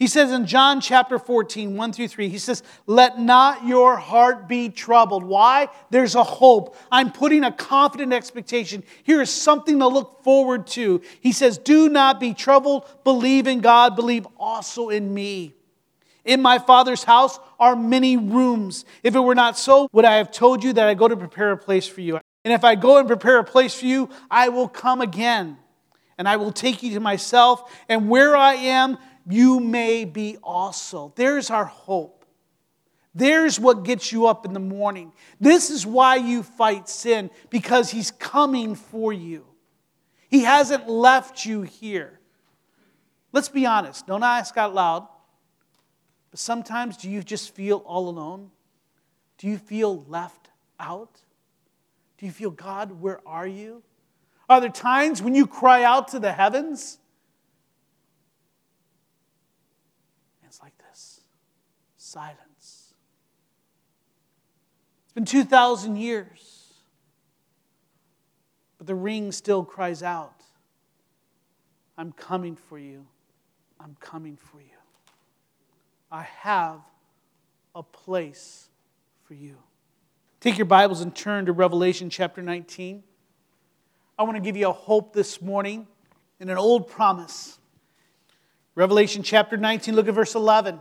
He 0.00 0.06
says 0.06 0.32
in 0.32 0.46
John 0.46 0.80
chapter 0.80 1.18
14, 1.18 1.76
1 1.76 1.92
through 1.92 2.08
3, 2.08 2.30
he 2.30 2.38
says, 2.38 2.62
Let 2.86 3.20
not 3.20 3.66
your 3.66 3.98
heart 3.98 4.48
be 4.48 4.70
troubled. 4.70 5.22
Why? 5.22 5.68
There's 5.90 6.14
a 6.14 6.24
hope. 6.24 6.74
I'm 6.90 7.12
putting 7.12 7.44
a 7.44 7.52
confident 7.52 8.14
expectation. 8.14 8.82
Here 9.02 9.20
is 9.20 9.28
something 9.28 9.78
to 9.78 9.86
look 9.86 10.24
forward 10.24 10.66
to. 10.68 11.02
He 11.20 11.32
says, 11.32 11.58
Do 11.58 11.90
not 11.90 12.18
be 12.18 12.32
troubled. 12.32 12.86
Believe 13.04 13.46
in 13.46 13.60
God. 13.60 13.94
Believe 13.94 14.26
also 14.38 14.88
in 14.88 15.12
me. 15.12 15.52
In 16.24 16.40
my 16.40 16.58
Father's 16.58 17.04
house 17.04 17.38
are 17.58 17.76
many 17.76 18.16
rooms. 18.16 18.86
If 19.02 19.14
it 19.14 19.20
were 19.20 19.34
not 19.34 19.58
so, 19.58 19.86
would 19.92 20.06
I 20.06 20.14
have 20.14 20.32
told 20.32 20.64
you 20.64 20.72
that 20.72 20.88
I 20.88 20.94
go 20.94 21.08
to 21.08 21.16
prepare 21.16 21.52
a 21.52 21.58
place 21.58 21.86
for 21.86 22.00
you? 22.00 22.18
And 22.46 22.54
if 22.54 22.64
I 22.64 22.74
go 22.74 22.96
and 22.96 23.06
prepare 23.06 23.38
a 23.38 23.44
place 23.44 23.74
for 23.74 23.84
you, 23.84 24.08
I 24.30 24.48
will 24.48 24.66
come 24.66 25.02
again 25.02 25.58
and 26.20 26.28
I 26.28 26.36
will 26.36 26.52
take 26.52 26.82
you 26.82 26.92
to 26.92 27.00
myself. 27.00 27.74
And 27.88 28.10
where 28.10 28.36
I 28.36 28.52
am, 28.52 28.98
you 29.28 29.60
may 29.60 30.04
be 30.04 30.36
also. 30.42 31.12
There's 31.16 31.50
our 31.50 31.64
hope. 31.64 32.24
There's 33.14 33.58
what 33.58 33.84
gets 33.84 34.12
you 34.12 34.26
up 34.26 34.46
in 34.46 34.52
the 34.52 34.60
morning. 34.60 35.12
This 35.40 35.70
is 35.70 35.84
why 35.84 36.16
you 36.16 36.42
fight 36.42 36.88
sin, 36.88 37.30
because 37.50 37.90
He's 37.90 38.10
coming 38.12 38.74
for 38.74 39.12
you. 39.12 39.44
He 40.28 40.44
hasn't 40.44 40.88
left 40.88 41.44
you 41.44 41.62
here. 41.62 42.20
Let's 43.32 43.48
be 43.48 43.66
honest. 43.66 44.06
Don't 44.06 44.22
ask 44.22 44.56
out 44.56 44.74
loud. 44.74 45.08
But 46.30 46.38
sometimes, 46.38 46.96
do 46.96 47.10
you 47.10 47.24
just 47.24 47.52
feel 47.52 47.78
all 47.78 48.08
alone? 48.08 48.50
Do 49.38 49.48
you 49.48 49.58
feel 49.58 50.04
left 50.04 50.50
out? 50.78 51.20
Do 52.18 52.26
you 52.26 52.32
feel, 52.32 52.50
God, 52.50 53.00
where 53.00 53.20
are 53.26 53.46
you? 53.46 53.82
Are 54.48 54.60
there 54.60 54.70
times 54.70 55.20
when 55.20 55.34
you 55.34 55.48
cry 55.48 55.82
out 55.82 56.08
to 56.08 56.20
the 56.20 56.32
heavens? 56.32 56.99
Silence. 62.10 62.94
It's 65.04 65.14
been 65.14 65.24
2,000 65.24 65.96
years, 65.96 66.72
but 68.78 68.88
the 68.88 68.94
ring 68.96 69.30
still 69.30 69.64
cries 69.64 70.02
out 70.02 70.34
I'm 71.96 72.12
coming 72.12 72.56
for 72.56 72.78
you. 72.78 73.06
I'm 73.78 73.94
coming 74.00 74.36
for 74.36 74.58
you. 74.58 74.78
I 76.10 76.22
have 76.22 76.80
a 77.74 77.82
place 77.82 78.70
for 79.24 79.34
you. 79.34 79.56
Take 80.40 80.56
your 80.56 80.64
Bibles 80.64 81.02
and 81.02 81.14
turn 81.14 81.44
to 81.44 81.52
Revelation 81.52 82.08
chapter 82.08 82.40
19. 82.40 83.02
I 84.18 84.22
want 84.22 84.36
to 84.36 84.40
give 84.40 84.56
you 84.56 84.68
a 84.68 84.72
hope 84.72 85.12
this 85.12 85.42
morning 85.42 85.86
in 86.40 86.48
an 86.48 86.56
old 86.56 86.88
promise. 86.88 87.58
Revelation 88.74 89.22
chapter 89.22 89.58
19, 89.58 89.94
look 89.94 90.08
at 90.08 90.14
verse 90.14 90.34
11. 90.34 90.80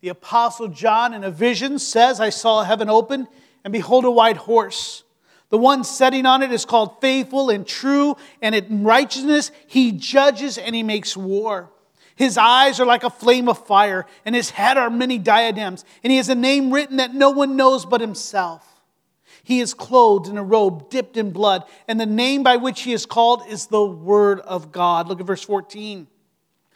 The 0.00 0.08
Apostle 0.10 0.68
John, 0.68 1.14
in 1.14 1.24
a 1.24 1.30
vision, 1.30 1.78
says, 1.78 2.20
I 2.20 2.30
saw 2.30 2.62
heaven 2.62 2.90
open, 2.90 3.28
and 3.64 3.72
behold, 3.72 4.04
a 4.04 4.10
white 4.10 4.36
horse. 4.36 5.04
The 5.48 5.58
one 5.58 5.84
sitting 5.84 6.26
on 6.26 6.42
it 6.42 6.52
is 6.52 6.64
called 6.64 7.00
faithful 7.00 7.50
and 7.50 7.66
true, 7.66 8.16
and 8.42 8.54
in 8.54 8.84
righteousness 8.84 9.50
he 9.66 9.92
judges 9.92 10.58
and 10.58 10.74
he 10.74 10.82
makes 10.82 11.16
war. 11.16 11.70
His 12.16 12.38
eyes 12.38 12.80
are 12.80 12.86
like 12.86 13.04
a 13.04 13.10
flame 13.10 13.48
of 13.48 13.66
fire, 13.66 14.06
and 14.24 14.34
his 14.34 14.50
head 14.50 14.76
are 14.76 14.90
many 14.90 15.18
diadems, 15.18 15.84
and 16.02 16.10
he 16.10 16.16
has 16.16 16.28
a 16.28 16.34
name 16.34 16.72
written 16.72 16.96
that 16.96 17.14
no 17.14 17.30
one 17.30 17.56
knows 17.56 17.84
but 17.84 18.00
himself. 18.00 18.80
He 19.42 19.60
is 19.60 19.74
clothed 19.74 20.26
in 20.26 20.38
a 20.38 20.42
robe 20.42 20.90
dipped 20.90 21.16
in 21.16 21.30
blood, 21.30 21.64
and 21.86 22.00
the 22.00 22.06
name 22.06 22.42
by 22.42 22.56
which 22.56 22.82
he 22.82 22.92
is 22.92 23.06
called 23.06 23.42
is 23.48 23.66
the 23.66 23.84
Word 23.84 24.40
of 24.40 24.72
God. 24.72 25.08
Look 25.08 25.20
at 25.20 25.26
verse 25.26 25.42
14. 25.42 26.08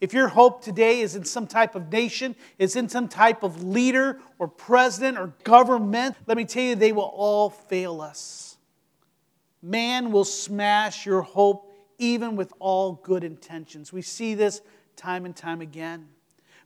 If 0.00 0.12
your 0.12 0.28
hope 0.28 0.62
today 0.62 1.00
is 1.00 1.16
in 1.16 1.24
some 1.24 1.46
type 1.46 1.74
of 1.74 1.90
nation, 1.90 2.36
is 2.58 2.76
in 2.76 2.88
some 2.88 3.08
type 3.08 3.42
of 3.42 3.64
leader 3.64 4.20
or 4.38 4.46
president 4.46 5.18
or 5.18 5.32
government, 5.42 6.16
let 6.26 6.36
me 6.36 6.44
tell 6.44 6.62
you, 6.62 6.74
they 6.74 6.92
will 6.92 7.12
all 7.14 7.48
fail 7.48 8.00
us. 8.00 8.58
Man 9.62 10.12
will 10.12 10.24
smash 10.24 11.06
your 11.06 11.22
hope 11.22 11.72
even 11.98 12.36
with 12.36 12.52
all 12.58 13.00
good 13.02 13.24
intentions. 13.24 13.92
We 13.92 14.02
see 14.02 14.34
this 14.34 14.60
time 14.96 15.24
and 15.24 15.34
time 15.34 15.62
again. 15.62 16.08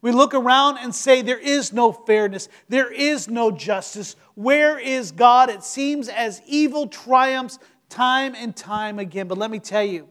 We 0.02 0.12
look 0.12 0.34
around 0.34 0.78
and 0.78 0.94
say, 0.94 1.22
There 1.22 1.38
is 1.38 1.72
no 1.72 1.92
fairness, 1.92 2.48
there 2.68 2.90
is 2.92 3.28
no 3.28 3.50
justice. 3.50 4.16
Where 4.34 4.78
is 4.78 5.12
God? 5.12 5.50
It 5.50 5.62
seems 5.62 6.08
as 6.08 6.42
evil 6.46 6.88
triumphs 6.88 7.58
time 7.88 8.34
and 8.34 8.56
time 8.56 8.98
again. 8.98 9.28
But 9.28 9.38
let 9.38 9.50
me 9.50 9.58
tell 9.58 9.84
you, 9.84 10.08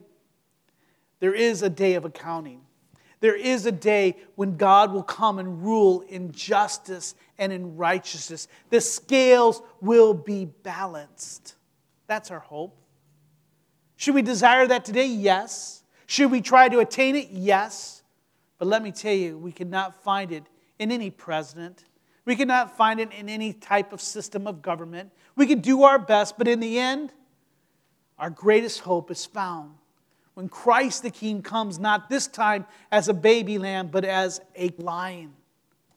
there 1.19 1.34
is 1.34 1.63
a 1.63 1.69
day 1.69 1.95
of 1.95 2.05
accounting. 2.05 2.62
There 3.21 3.36
is 3.36 3.65
a 3.65 3.71
day 3.71 4.15
when 4.36 4.55
God 4.55 4.93
will 4.93 5.03
come 5.03 5.39
and 5.39 5.62
rule 5.62 6.01
in 6.01 6.32
justice 6.32 7.15
and 7.38 7.51
in 7.51 7.75
righteousness. 7.75 8.47
The 8.69 8.79
scales 8.79 9.62
will 9.82 10.13
be 10.13 10.45
balanced. 10.45 11.55
That's 12.08 12.32
our 12.32 12.39
hope. 12.39 12.77
Should 13.97 14.15
we 14.15 14.21
desire 14.21 14.65
that 14.67 14.86
today? 14.86 15.08
Yes. 15.08 15.84
Should 16.08 16.32
we 16.32 16.41
try 16.41 16.69
to 16.69 16.79
attain 16.79 17.15
it? 17.15 17.27
Yes. 17.29 18.03
But 18.58 18.69
let 18.69 18.82
me 18.82 18.91
tell 18.91 19.13
you, 19.13 19.38
we 19.38 19.51
cannot 19.51 20.01
find 20.03 20.32
it 20.32 20.43
in 20.79 20.91
any 20.91 21.10
president. 21.10 21.84
We 22.23 22.36
cannot 22.36 22.77
find 22.77 22.99
it 22.99 23.12
in 23.12 23.27
any 23.27 23.51
type 23.51 23.91
of 23.91 23.99
system 23.99 24.47
of 24.47 24.62
government. 24.62 25.12
We 25.36 25.45
can 25.45 25.60
do 25.60 25.84
our 25.84 25.99
best, 25.99 26.38
but 26.38 26.47
in 26.47 26.60
the 26.62 26.79
end, 26.79 27.12
our 28.17 28.29
greatest 28.29 28.82
hope 28.82 29.12
is 29.12 29.25
found 29.25 29.79
when 30.39 30.47
Christ 30.47 31.04
the 31.04 31.10
King 31.10 31.41
comes, 31.41 31.80
not 31.80 32.10
this 32.10 32.25
time 32.25 32.65
as 32.93 33.10
a 33.10 33.13
baby 33.13 33.58
lamb, 33.58 33.89
but 33.91 34.06
as 34.06 34.39
a 34.56 34.73
lion, 34.78 35.34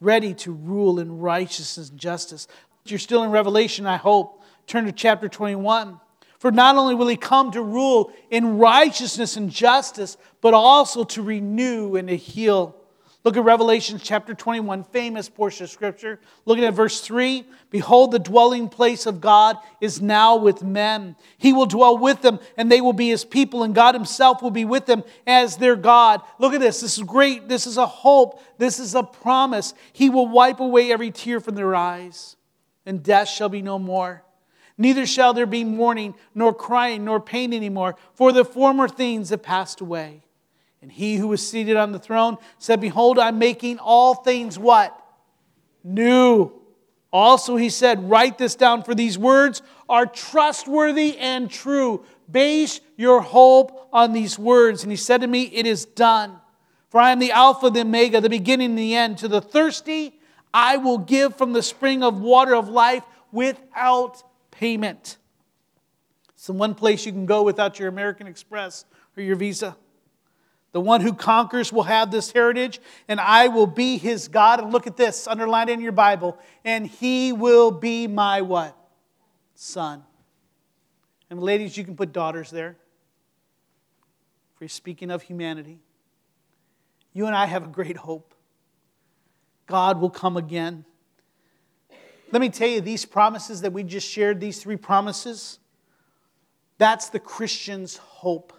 ready 0.00 0.34
to 0.34 0.50
rule 0.50 0.98
in 0.98 1.20
righteousness 1.20 1.90
and 1.90 1.96
justice. 1.96 2.48
You're 2.84 2.98
still 2.98 3.22
in 3.22 3.30
Revelation, 3.30 3.86
I 3.86 3.98
hope. 3.98 4.42
Turn 4.66 4.86
to 4.86 4.90
chapter 4.90 5.28
21. 5.28 6.00
For 6.40 6.50
not 6.50 6.74
only 6.74 6.96
will 6.96 7.06
he 7.06 7.16
come 7.16 7.52
to 7.52 7.62
rule 7.62 8.12
in 8.30 8.58
righteousness 8.58 9.36
and 9.36 9.48
justice, 9.48 10.16
but 10.40 10.54
also 10.54 11.04
to 11.04 11.22
renew 11.22 11.94
and 11.94 12.08
to 12.08 12.16
heal 12.16 12.74
Look 13.24 13.36
at 13.36 13.44
Revelation 13.44 14.00
chapter 14.02 14.34
21, 14.34 14.82
famous 14.82 15.28
portion 15.28 15.62
of 15.64 15.70
scripture. 15.70 16.18
Looking 16.44 16.64
at 16.64 16.74
verse 16.74 17.00
3 17.00 17.44
Behold, 17.70 18.10
the 18.10 18.18
dwelling 18.18 18.68
place 18.68 19.06
of 19.06 19.20
God 19.20 19.58
is 19.80 20.02
now 20.02 20.36
with 20.36 20.62
men. 20.62 21.14
He 21.38 21.52
will 21.52 21.66
dwell 21.66 21.96
with 21.96 22.20
them, 22.22 22.40
and 22.56 22.70
they 22.70 22.80
will 22.80 22.92
be 22.92 23.10
his 23.10 23.24
people, 23.24 23.62
and 23.62 23.74
God 23.74 23.94
himself 23.94 24.42
will 24.42 24.50
be 24.50 24.64
with 24.64 24.86
them 24.86 25.04
as 25.24 25.56
their 25.56 25.76
God. 25.76 26.20
Look 26.40 26.52
at 26.52 26.60
this. 26.60 26.80
This 26.80 26.98
is 26.98 27.04
great. 27.04 27.48
This 27.48 27.68
is 27.68 27.76
a 27.76 27.86
hope. 27.86 28.40
This 28.58 28.80
is 28.80 28.96
a 28.96 29.04
promise. 29.04 29.72
He 29.92 30.10
will 30.10 30.26
wipe 30.26 30.58
away 30.58 30.90
every 30.90 31.12
tear 31.12 31.38
from 31.38 31.54
their 31.54 31.76
eyes, 31.76 32.36
and 32.84 33.04
death 33.04 33.28
shall 33.28 33.48
be 33.48 33.62
no 33.62 33.78
more. 33.78 34.24
Neither 34.76 35.06
shall 35.06 35.32
there 35.32 35.46
be 35.46 35.62
mourning, 35.62 36.14
nor 36.34 36.52
crying, 36.52 37.04
nor 37.04 37.20
pain 37.20 37.52
anymore, 37.52 37.94
for 38.14 38.32
the 38.32 38.44
former 38.44 38.88
things 38.88 39.30
have 39.30 39.42
passed 39.42 39.80
away. 39.80 40.22
And 40.82 40.90
he 40.90 41.16
who 41.16 41.28
was 41.28 41.48
seated 41.48 41.76
on 41.76 41.92
the 41.92 41.98
throne 41.98 42.36
said, 42.58 42.80
Behold, 42.80 43.18
I'm 43.18 43.38
making 43.38 43.78
all 43.78 44.16
things 44.16 44.58
what? 44.58 44.98
New. 45.84 46.52
Also, 47.12 47.56
he 47.56 47.70
said, 47.70 48.10
Write 48.10 48.36
this 48.36 48.56
down, 48.56 48.82
for 48.82 48.94
these 48.94 49.16
words 49.16 49.62
are 49.88 50.06
trustworthy 50.06 51.16
and 51.18 51.48
true. 51.48 52.04
Base 52.30 52.80
your 52.96 53.20
hope 53.20 53.88
on 53.92 54.12
these 54.12 54.38
words. 54.38 54.82
And 54.82 54.90
he 54.90 54.96
said 54.96 55.20
to 55.20 55.26
me, 55.28 55.44
It 55.44 55.66
is 55.66 55.84
done. 55.84 56.38
For 56.90 57.00
I 57.00 57.12
am 57.12 57.20
the 57.20 57.32
Alpha, 57.32 57.70
the 57.70 57.80
Omega, 57.80 58.20
the 58.20 58.28
beginning 58.28 58.70
and 58.70 58.78
the 58.78 58.94
end. 58.96 59.18
To 59.18 59.28
the 59.28 59.40
thirsty, 59.40 60.18
I 60.52 60.78
will 60.78 60.98
give 60.98 61.36
from 61.36 61.52
the 61.52 61.62
spring 61.62 62.02
of 62.02 62.20
water 62.20 62.54
of 62.54 62.68
life 62.68 63.04
without 63.30 64.22
payment. 64.50 65.16
It's 66.34 66.48
the 66.48 66.52
one 66.52 66.74
place 66.74 67.06
you 67.06 67.12
can 67.12 67.24
go 67.24 67.44
without 67.44 67.78
your 67.78 67.88
American 67.88 68.26
Express 68.26 68.84
or 69.16 69.22
your 69.22 69.36
visa. 69.36 69.76
The 70.72 70.80
one 70.80 71.02
who 71.02 71.12
conquers 71.12 71.70
will 71.70 71.82
have 71.82 72.10
this 72.10 72.32
heritage, 72.32 72.80
and 73.06 73.20
I 73.20 73.48
will 73.48 73.66
be 73.66 73.98
his 73.98 74.28
God. 74.28 74.60
And 74.60 74.72
look 74.72 74.86
at 74.86 74.96
this, 74.96 75.28
underlined 75.28 75.68
in 75.68 75.80
your 75.80 75.92
Bible. 75.92 76.38
And 76.64 76.86
he 76.86 77.32
will 77.32 77.70
be 77.70 78.06
my 78.06 78.40
what? 78.40 78.76
Son. 79.54 80.02
And 81.28 81.40
ladies, 81.40 81.76
you 81.76 81.84
can 81.84 81.94
put 81.94 82.12
daughters 82.12 82.50
there. 82.50 82.76
For 84.54 84.66
speaking 84.66 85.10
of 85.10 85.22
humanity, 85.22 85.78
you 87.12 87.26
and 87.26 87.36
I 87.36 87.46
have 87.46 87.64
a 87.64 87.68
great 87.68 87.96
hope. 87.98 88.34
God 89.66 90.00
will 90.00 90.10
come 90.10 90.36
again. 90.36 90.84
Let 92.30 92.40
me 92.40 92.48
tell 92.48 92.68
you, 92.68 92.80
these 92.80 93.04
promises 93.04 93.60
that 93.60 93.74
we 93.74 93.82
just 93.82 94.08
shared, 94.08 94.40
these 94.40 94.62
three 94.62 94.76
promises, 94.76 95.58
that's 96.78 97.10
the 97.10 97.20
Christian's 97.20 97.98
hope. 97.98 98.54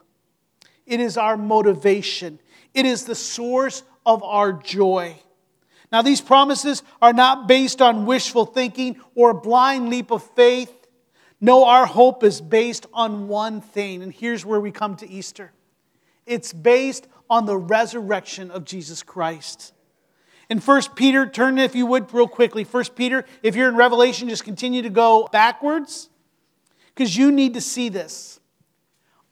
It 0.85 0.99
is 0.99 1.17
our 1.17 1.37
motivation. 1.37 2.39
It 2.73 2.85
is 2.85 3.05
the 3.05 3.15
source 3.15 3.83
of 4.05 4.23
our 4.23 4.53
joy. 4.53 5.19
Now, 5.91 6.01
these 6.01 6.21
promises 6.21 6.81
are 7.01 7.13
not 7.13 7.47
based 7.47 7.81
on 7.81 8.05
wishful 8.05 8.45
thinking 8.45 8.99
or 9.15 9.29
a 9.29 9.35
blind 9.35 9.89
leap 9.89 10.09
of 10.09 10.23
faith. 10.31 10.73
No, 11.39 11.65
our 11.65 11.85
hope 11.85 12.23
is 12.23 12.41
based 12.41 12.87
on 12.93 13.27
one 13.27 13.61
thing, 13.61 14.01
and 14.01 14.11
here's 14.11 14.45
where 14.45 14.59
we 14.59 14.71
come 14.71 14.95
to 14.97 15.09
Easter 15.09 15.51
it's 16.25 16.53
based 16.53 17.07
on 17.29 17.45
the 17.45 17.57
resurrection 17.57 18.49
of 18.49 18.63
Jesus 18.65 19.03
Christ. 19.03 19.73
In 20.49 20.59
1 20.59 20.81
Peter, 20.95 21.25
turn 21.25 21.57
if 21.57 21.75
you 21.75 21.85
would 21.85 22.13
real 22.13 22.27
quickly. 22.27 22.63
1 22.63 22.85
Peter, 22.95 23.25
if 23.41 23.55
you're 23.55 23.69
in 23.69 23.75
Revelation, 23.75 24.29
just 24.29 24.43
continue 24.43 24.81
to 24.81 24.89
go 24.89 25.27
backwards 25.31 26.09
because 26.93 27.15
you 27.17 27.31
need 27.31 27.53
to 27.55 27.61
see 27.61 27.89
this. 27.89 28.39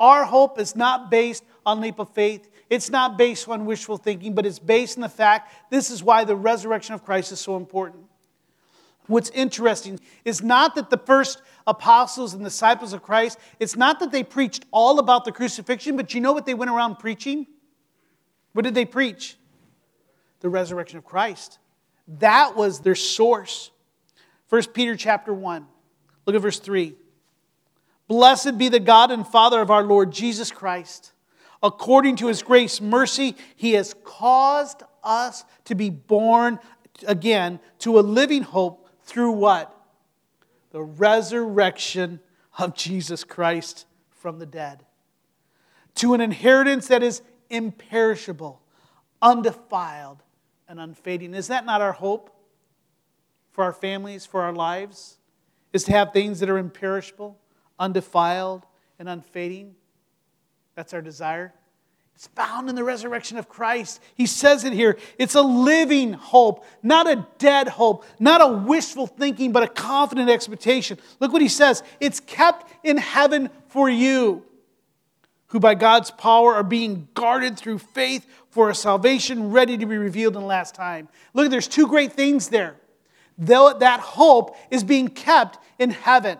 Our 0.01 0.25
hope 0.25 0.59
is 0.59 0.75
not 0.75 1.11
based 1.11 1.43
on 1.63 1.79
leap 1.79 1.99
of 1.99 2.09
faith. 2.09 2.49
It's 2.71 2.89
not 2.89 3.19
based 3.19 3.47
on 3.47 3.67
wishful 3.67 3.97
thinking, 3.97 4.33
but 4.33 4.47
it's 4.47 4.57
based 4.57 4.97
on 4.97 5.01
the 5.03 5.09
fact 5.09 5.53
this 5.69 5.91
is 5.91 6.03
why 6.03 6.23
the 6.23 6.35
resurrection 6.35 6.95
of 6.95 7.05
Christ 7.05 7.31
is 7.31 7.39
so 7.39 7.55
important. 7.55 8.05
What's 9.05 9.29
interesting 9.29 9.99
is 10.25 10.41
not 10.41 10.73
that 10.73 10.89
the 10.89 10.97
first 10.97 11.43
apostles 11.67 12.33
and 12.33 12.43
disciples 12.43 12.93
of 12.93 13.03
Christ, 13.03 13.37
it's 13.59 13.75
not 13.75 13.99
that 13.99 14.11
they 14.11 14.23
preached 14.23 14.65
all 14.71 14.97
about 14.97 15.23
the 15.23 15.31
crucifixion, 15.31 15.95
but 15.97 16.15
you 16.15 16.21
know 16.21 16.33
what 16.33 16.47
they 16.47 16.55
went 16.55 16.71
around 16.71 16.95
preaching? 16.95 17.45
What 18.53 18.63
did 18.63 18.73
they 18.73 18.85
preach? 18.85 19.37
The 20.39 20.49
resurrection 20.49 20.97
of 20.97 21.05
Christ. 21.05 21.59
That 22.07 22.55
was 22.55 22.79
their 22.79 22.95
source. 22.95 23.69
1 24.49 24.63
Peter 24.73 24.95
chapter 24.95 25.31
1. 25.31 25.67
Look 26.25 26.35
at 26.35 26.41
verse 26.41 26.59
3. 26.59 26.95
Blessed 28.11 28.57
be 28.57 28.67
the 28.67 28.81
God 28.81 29.09
and 29.09 29.25
Father 29.25 29.61
of 29.61 29.71
our 29.71 29.83
Lord 29.83 30.11
Jesus 30.11 30.51
Christ. 30.51 31.13
According 31.63 32.17
to 32.17 32.27
his 32.27 32.43
grace, 32.43 32.81
mercy, 32.81 33.37
he 33.55 33.71
has 33.71 33.95
caused 34.03 34.83
us 35.01 35.45
to 35.63 35.75
be 35.75 35.89
born 35.89 36.59
again 37.07 37.61
to 37.79 37.97
a 37.97 38.01
living 38.01 38.41
hope 38.41 38.89
through 39.03 39.31
what? 39.31 39.73
The 40.71 40.81
resurrection 40.81 42.19
of 42.57 42.75
Jesus 42.75 43.23
Christ 43.23 43.85
from 44.09 44.39
the 44.39 44.45
dead. 44.45 44.83
To 45.95 46.13
an 46.13 46.19
inheritance 46.19 46.87
that 46.89 47.03
is 47.03 47.21
imperishable, 47.49 48.61
undefiled, 49.21 50.21
and 50.67 50.81
unfading. 50.81 51.33
Is 51.33 51.47
that 51.47 51.65
not 51.65 51.79
our 51.79 51.93
hope 51.93 52.29
for 53.51 53.63
our 53.63 53.71
families, 53.71 54.25
for 54.25 54.41
our 54.41 54.51
lives? 54.51 55.17
Is 55.71 55.85
to 55.85 55.93
have 55.93 56.11
things 56.11 56.41
that 56.41 56.49
are 56.49 56.57
imperishable, 56.57 57.37
undefiled, 57.81 58.65
and 58.99 59.09
unfading. 59.09 59.75
That's 60.75 60.93
our 60.93 61.01
desire. 61.01 61.51
It's 62.15 62.27
found 62.27 62.69
in 62.69 62.75
the 62.75 62.83
resurrection 62.83 63.37
of 63.37 63.49
Christ. 63.49 63.99
He 64.13 64.27
says 64.27 64.63
it 64.63 64.73
here. 64.73 64.99
It's 65.17 65.33
a 65.33 65.41
living 65.41 66.13
hope, 66.13 66.63
not 66.83 67.09
a 67.09 67.25
dead 67.39 67.67
hope, 67.67 68.05
not 68.19 68.41
a 68.41 68.47
wishful 68.47 69.07
thinking, 69.07 69.51
but 69.51 69.63
a 69.63 69.67
confident 69.67 70.29
expectation. 70.29 70.99
Look 71.19 71.33
what 71.33 71.41
he 71.41 71.47
says 71.47 71.81
it's 71.99 72.19
kept 72.19 72.71
in 72.85 72.97
heaven 72.97 73.49
for 73.69 73.89
you, 73.89 74.45
who 75.47 75.59
by 75.59 75.73
God's 75.73 76.11
power 76.11 76.53
are 76.53 76.63
being 76.63 77.07
guarded 77.15 77.57
through 77.57 77.79
faith 77.79 78.27
for 78.51 78.69
a 78.69 78.75
salvation 78.75 79.49
ready 79.49 79.75
to 79.79 79.85
be 79.87 79.97
revealed 79.97 80.35
in 80.35 80.41
the 80.41 80.47
last 80.47 80.75
time. 80.75 81.09
Look, 81.33 81.49
there's 81.49 81.67
two 81.67 81.87
great 81.87 82.13
things 82.13 82.49
there. 82.49 82.75
Though 83.39 83.73
that 83.79 83.99
hope 83.99 84.55
is 84.69 84.83
being 84.83 85.07
kept 85.07 85.57
in 85.79 85.89
heaven 85.89 86.37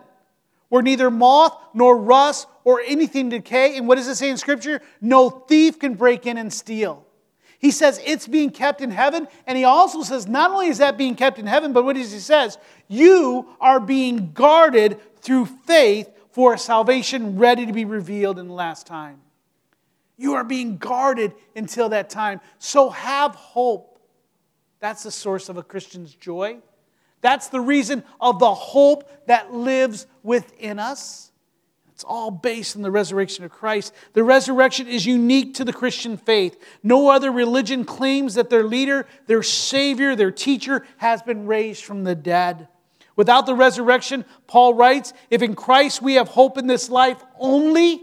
where 0.72 0.80
neither 0.80 1.10
moth 1.10 1.54
nor 1.74 1.98
rust 1.98 2.48
or 2.64 2.80
anything 2.80 3.28
decay. 3.28 3.76
And 3.76 3.86
what 3.86 3.96
does 3.96 4.08
it 4.08 4.14
say 4.14 4.30
in 4.30 4.38
Scripture? 4.38 4.80
No 5.02 5.28
thief 5.28 5.78
can 5.78 5.92
break 5.92 6.24
in 6.24 6.38
and 6.38 6.50
steal. 6.50 7.04
He 7.58 7.70
says 7.70 8.00
it's 8.06 8.26
being 8.26 8.48
kept 8.48 8.80
in 8.80 8.90
heaven. 8.90 9.28
And 9.46 9.58
he 9.58 9.64
also 9.64 10.02
says 10.02 10.26
not 10.26 10.50
only 10.50 10.68
is 10.68 10.78
that 10.78 10.96
being 10.96 11.14
kept 11.14 11.38
in 11.38 11.46
heaven, 11.46 11.74
but 11.74 11.84
what 11.84 11.96
does 11.96 12.10
he 12.10 12.20
says? 12.20 12.56
You 12.88 13.50
are 13.60 13.80
being 13.80 14.32
guarded 14.32 14.98
through 15.20 15.44
faith 15.44 16.08
for 16.30 16.56
salvation 16.56 17.36
ready 17.36 17.66
to 17.66 17.72
be 17.74 17.84
revealed 17.84 18.38
in 18.38 18.48
the 18.48 18.54
last 18.54 18.86
time. 18.86 19.20
You 20.16 20.36
are 20.36 20.44
being 20.44 20.78
guarded 20.78 21.34
until 21.54 21.90
that 21.90 22.08
time. 22.08 22.40
So 22.58 22.88
have 22.88 23.34
hope. 23.34 24.00
That's 24.80 25.02
the 25.02 25.10
source 25.10 25.50
of 25.50 25.58
a 25.58 25.62
Christian's 25.62 26.14
joy. 26.14 26.60
That's 27.22 27.48
the 27.48 27.60
reason 27.60 28.04
of 28.20 28.38
the 28.38 28.52
hope 28.52 29.26
that 29.26 29.54
lives 29.54 30.06
within 30.22 30.78
us. 30.78 31.30
It's 31.94 32.04
all 32.04 32.30
based 32.32 32.74
on 32.74 32.82
the 32.82 32.90
resurrection 32.90 33.44
of 33.44 33.52
Christ. 33.52 33.94
The 34.12 34.24
resurrection 34.24 34.88
is 34.88 35.06
unique 35.06 35.54
to 35.54 35.64
the 35.64 35.72
Christian 35.72 36.16
faith. 36.16 36.58
No 36.82 37.08
other 37.08 37.30
religion 37.30 37.84
claims 37.84 38.34
that 38.34 38.50
their 38.50 38.64
leader, 38.64 39.06
their 39.26 39.42
Savior, 39.42 40.16
their 40.16 40.32
teacher 40.32 40.84
has 40.96 41.22
been 41.22 41.46
raised 41.46 41.84
from 41.84 42.02
the 42.02 42.16
dead. 42.16 42.66
Without 43.14 43.46
the 43.46 43.54
resurrection, 43.54 44.24
Paul 44.48 44.74
writes, 44.74 45.12
if 45.30 45.42
in 45.42 45.54
Christ 45.54 46.02
we 46.02 46.14
have 46.14 46.28
hope 46.28 46.58
in 46.58 46.66
this 46.66 46.90
life 46.90 47.22
only, 47.38 48.02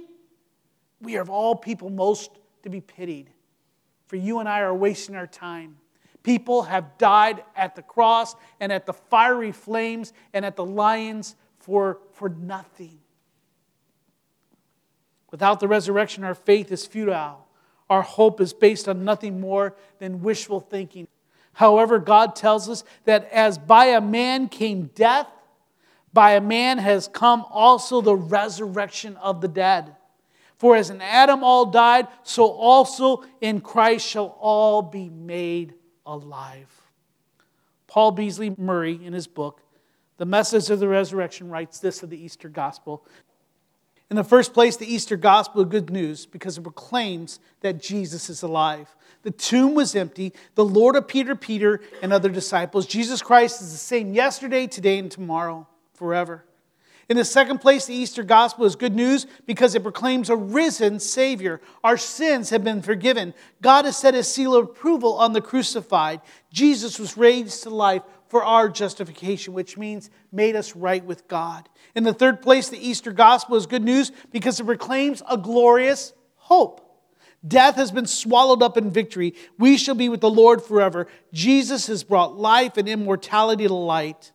we 1.02 1.18
are 1.18 1.22
of 1.22 1.30
all 1.30 1.56
people 1.56 1.90
most 1.90 2.32
to 2.64 2.70
be 2.70 2.80
pitied. 2.80 3.30
For 4.08 4.16
you 4.16 4.40
and 4.40 4.48
I 4.48 4.62
are 4.62 4.74
wasting 4.74 5.16
our 5.16 5.28
time. 5.28 5.78
People 6.24 6.64
have 6.64 6.98
died 6.98 7.44
at 7.56 7.76
the 7.76 7.82
cross 7.82 8.36
and 8.60 8.72
at 8.72 8.86
the 8.86 8.94
fiery 8.94 9.52
flames 9.52 10.14
and 10.34 10.46
at 10.46 10.56
the 10.56 10.66
lions 10.66 11.36
for, 11.60 12.00
for 12.12 12.30
nothing. 12.30 13.00
Without 15.32 15.60
the 15.60 15.68
resurrection, 15.68 16.24
our 16.24 16.36
faith 16.36 16.72
is 16.72 16.86
futile. 16.86 17.48
Our 17.90 18.02
hope 18.02 18.42
is 18.42 18.54
based 18.54 18.90
on 18.90 19.06
nothing 19.06 19.40
more 19.40 19.76
than 20.00 20.22
wishful 20.22 20.60
thinking. 20.60 21.08
However, 21.54 22.00
God 22.00 22.36
tells 22.36 22.70
us 22.70 22.84
that 23.06 23.30
as 23.32 23.58
by 23.58 23.86
a 23.86 24.02
man 24.02 24.50
came 24.50 24.90
death, 24.96 25.28
by 26.12 26.34
a 26.34 26.42
man 26.42 26.80
has 26.80 27.08
come 27.08 27.46
also 27.50 28.02
the 28.02 28.16
resurrection 28.16 29.16
of 29.18 29.42
the 29.42 29.48
dead. 29.48 29.96
For 30.58 30.76
as 30.76 30.90
in 30.90 31.02
Adam 31.02 31.44
all 31.44 31.68
died, 31.68 32.08
so 32.24 32.48
also 32.48 33.24
in 33.40 33.62
Christ 33.62 34.08
shall 34.08 34.38
all 34.40 34.82
be 34.82 35.10
made 35.10 35.76
alive. 36.10 36.82
Paul 37.88 38.12
Beasley 38.12 38.54
Murray, 38.58 39.00
in 39.04 39.14
his 39.14 39.28
book, 39.28 39.62
The 40.18 40.26
Message 40.26 40.70
of 40.70 40.80
the 40.80 40.88
Resurrection, 40.88 41.50
writes 41.50 41.80
this 41.80 42.04
of 42.04 42.10
the 42.10 42.22
Easter 42.22 42.50
Gospel. 42.50 43.06
In 44.10 44.16
the 44.16 44.24
first 44.24 44.54
place, 44.54 44.76
the 44.76 44.92
Easter 44.92 45.16
Gospel 45.16 45.62
is 45.62 45.70
good 45.70 45.92
news 45.92 46.26
because 46.26 46.58
it 46.58 46.62
proclaims 46.62 47.40
that 47.62 47.82
Jesus 47.82 48.30
is 48.30 48.42
alive. 48.42 48.96
The 49.22 49.32
tomb 49.32 49.76
was 49.76 49.96
empty. 49.96 50.34
The 50.56 50.66
Lord 50.66 50.96
appeared 50.96 51.42
Peter 51.42 51.82
and 52.02 52.12
other 52.12 52.30
disciples. 52.30 52.88
Jesus 52.88 53.22
Christ 53.22 53.62
is 53.62 53.72
the 53.72 53.78
same 53.78 54.14
yesterday, 54.14 54.66
today, 54.66 54.98
and 54.98 55.12
tomorrow, 55.12 55.68
forever. 55.94 56.44
In 57.10 57.18
the 57.18 57.26
second 57.26 57.58
place, 57.58 57.88
the 57.88 57.96
Easter 57.96 58.22
gospel 58.22 58.66
is 58.66 58.76
good 58.76 58.96
news 58.96 59.26
because 59.48 59.74
it 59.74 59.82
proclaims 59.82 60.30
a 60.30 60.36
risen 60.36 61.00
Savior. 61.00 61.60
Our 61.84 61.98
sins 61.98 62.52
have 62.52 62.64
been 62.64 62.84
forgiven. 62.84 63.34
God 63.64 63.86
has 63.86 63.98
set 63.98 64.14
his 64.14 64.32
seal 64.32 64.56
of 64.56 64.66
approval 64.66 65.14
on 65.14 65.34
the 65.34 65.42
crucified. 65.42 66.22
Jesus 66.54 67.00
was 67.00 67.18
raised 67.18 67.64
to 67.64 67.72
life 67.72 68.04
for 68.28 68.44
our 68.44 68.70
justification, 68.70 69.54
which 69.54 69.76
means 69.76 70.12
made 70.32 70.56
us 70.56 70.76
right 70.76 71.04
with 71.04 71.28
God. 71.28 71.68
In 71.96 72.04
the 72.04 72.14
third 72.14 72.44
place, 72.44 72.70
the 72.70 72.78
Easter 72.78 73.12
gospel 73.12 73.56
is 73.56 73.66
good 73.66 73.84
news 73.84 74.12
because 74.32 74.60
it 74.60 74.66
proclaims 74.66 75.24
a 75.28 75.36
glorious 75.36 76.14
hope. 76.36 76.86
Death 77.48 77.76
has 77.76 77.92
been 77.92 78.06
swallowed 78.06 78.62
up 78.62 78.78
in 78.78 78.92
victory. 78.92 79.34
We 79.58 79.78
shall 79.78 79.96
be 79.96 80.10
with 80.10 80.22
the 80.22 80.30
Lord 80.30 80.62
forever. 80.62 81.08
Jesus 81.34 81.88
has 81.88 82.04
brought 82.04 82.38
life 82.38 82.78
and 82.78 82.88
immortality 82.88 83.66
to 83.66 83.74
light. 83.74 84.32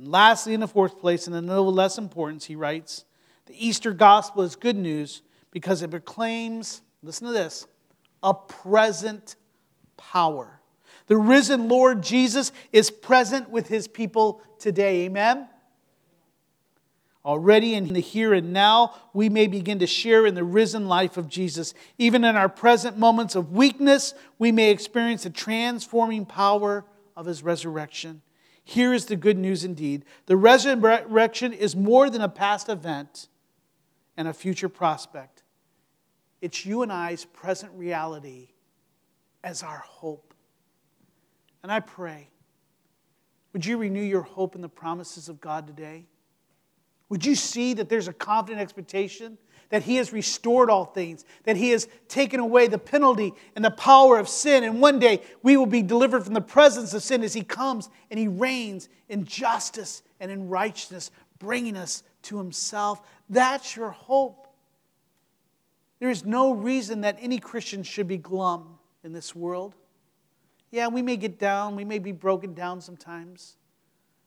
And 0.00 0.08
lastly, 0.08 0.54
in 0.54 0.60
the 0.60 0.66
fourth 0.66 0.98
place, 0.98 1.26
and 1.26 1.36
in 1.36 1.44
no 1.44 1.62
less 1.64 1.98
importance, 1.98 2.46
he 2.46 2.56
writes, 2.56 3.04
the 3.44 3.66
Easter 3.66 3.92
gospel 3.92 4.42
is 4.42 4.56
good 4.56 4.76
news 4.76 5.20
because 5.50 5.82
it 5.82 5.90
proclaims, 5.90 6.80
listen 7.02 7.26
to 7.26 7.34
this, 7.34 7.66
a 8.22 8.32
present 8.32 9.36
power. 9.98 10.58
The 11.06 11.18
risen 11.18 11.68
Lord 11.68 12.02
Jesus 12.02 12.50
is 12.72 12.90
present 12.90 13.50
with 13.50 13.68
his 13.68 13.86
people 13.88 14.40
today. 14.58 15.02
Amen? 15.02 15.46
Already 17.22 17.74
in 17.74 17.92
the 17.92 18.00
here 18.00 18.32
and 18.32 18.54
now, 18.54 18.94
we 19.12 19.28
may 19.28 19.48
begin 19.48 19.80
to 19.80 19.86
share 19.86 20.24
in 20.24 20.34
the 20.34 20.44
risen 20.44 20.88
life 20.88 21.18
of 21.18 21.28
Jesus. 21.28 21.74
Even 21.98 22.24
in 22.24 22.36
our 22.36 22.48
present 22.48 22.96
moments 22.96 23.34
of 23.34 23.52
weakness, 23.52 24.14
we 24.38 24.50
may 24.50 24.70
experience 24.70 25.24
the 25.24 25.30
transforming 25.30 26.24
power 26.24 26.86
of 27.14 27.26
his 27.26 27.42
resurrection. 27.42 28.22
Here 28.70 28.94
is 28.94 29.06
the 29.06 29.16
good 29.16 29.36
news 29.36 29.64
indeed 29.64 30.04
the 30.26 30.36
resurrection 30.36 31.52
is 31.52 31.74
more 31.74 32.08
than 32.08 32.20
a 32.20 32.28
past 32.28 32.68
event 32.68 33.26
and 34.16 34.28
a 34.28 34.32
future 34.32 34.68
prospect, 34.68 35.42
it's 36.40 36.64
you 36.64 36.82
and 36.82 36.92
I's 36.92 37.24
present 37.24 37.72
reality 37.74 38.50
as 39.42 39.64
our 39.64 39.78
hope. 39.84 40.34
And 41.64 41.72
I 41.72 41.80
pray, 41.80 42.28
would 43.52 43.66
you 43.66 43.76
renew 43.76 44.04
your 44.04 44.22
hope 44.22 44.54
in 44.54 44.60
the 44.60 44.68
promises 44.68 45.28
of 45.28 45.40
God 45.40 45.66
today? 45.66 46.06
Would 47.08 47.26
you 47.26 47.34
see 47.34 47.74
that 47.74 47.88
there's 47.88 48.06
a 48.06 48.12
confident 48.12 48.62
expectation 48.62 49.36
that 49.70 49.84
He 49.84 49.96
has 49.96 50.12
restored 50.12 50.68
all 50.68 50.84
things, 50.84 51.24
that 51.44 51.56
He 51.56 51.70
has 51.70 51.88
taken 52.08 52.38
away 52.38 52.66
the 52.66 52.78
penalty 52.78 53.32
and 53.56 53.64
the 53.64 53.70
power 53.70 54.18
of 54.18 54.28
sin. 54.28 54.62
And 54.62 54.80
one 54.80 54.98
day 54.98 55.22
we 55.42 55.56
will 55.56 55.66
be 55.66 55.82
delivered 55.82 56.24
from 56.24 56.34
the 56.34 56.40
presence 56.40 56.92
of 56.92 57.02
sin 57.02 57.22
as 57.22 57.32
He 57.32 57.42
comes 57.42 57.88
and 58.10 58.20
He 58.20 58.28
reigns 58.28 58.88
in 59.08 59.24
justice 59.24 60.02
and 60.18 60.30
in 60.30 60.48
righteousness, 60.48 61.10
bringing 61.38 61.76
us 61.76 62.02
to 62.22 62.36
Himself. 62.36 63.00
That's 63.30 63.74
your 63.74 63.90
hope. 63.90 64.48
There 66.00 66.10
is 66.10 66.24
no 66.24 66.52
reason 66.52 67.02
that 67.02 67.16
any 67.20 67.38
Christian 67.38 67.82
should 67.82 68.08
be 68.08 68.18
glum 68.18 68.78
in 69.04 69.12
this 69.12 69.34
world. 69.34 69.74
Yeah, 70.70 70.88
we 70.88 71.02
may 71.02 71.16
get 71.16 71.38
down, 71.38 71.76
we 71.76 71.84
may 71.84 71.98
be 71.98 72.12
broken 72.12 72.54
down 72.54 72.80
sometimes, 72.80 73.56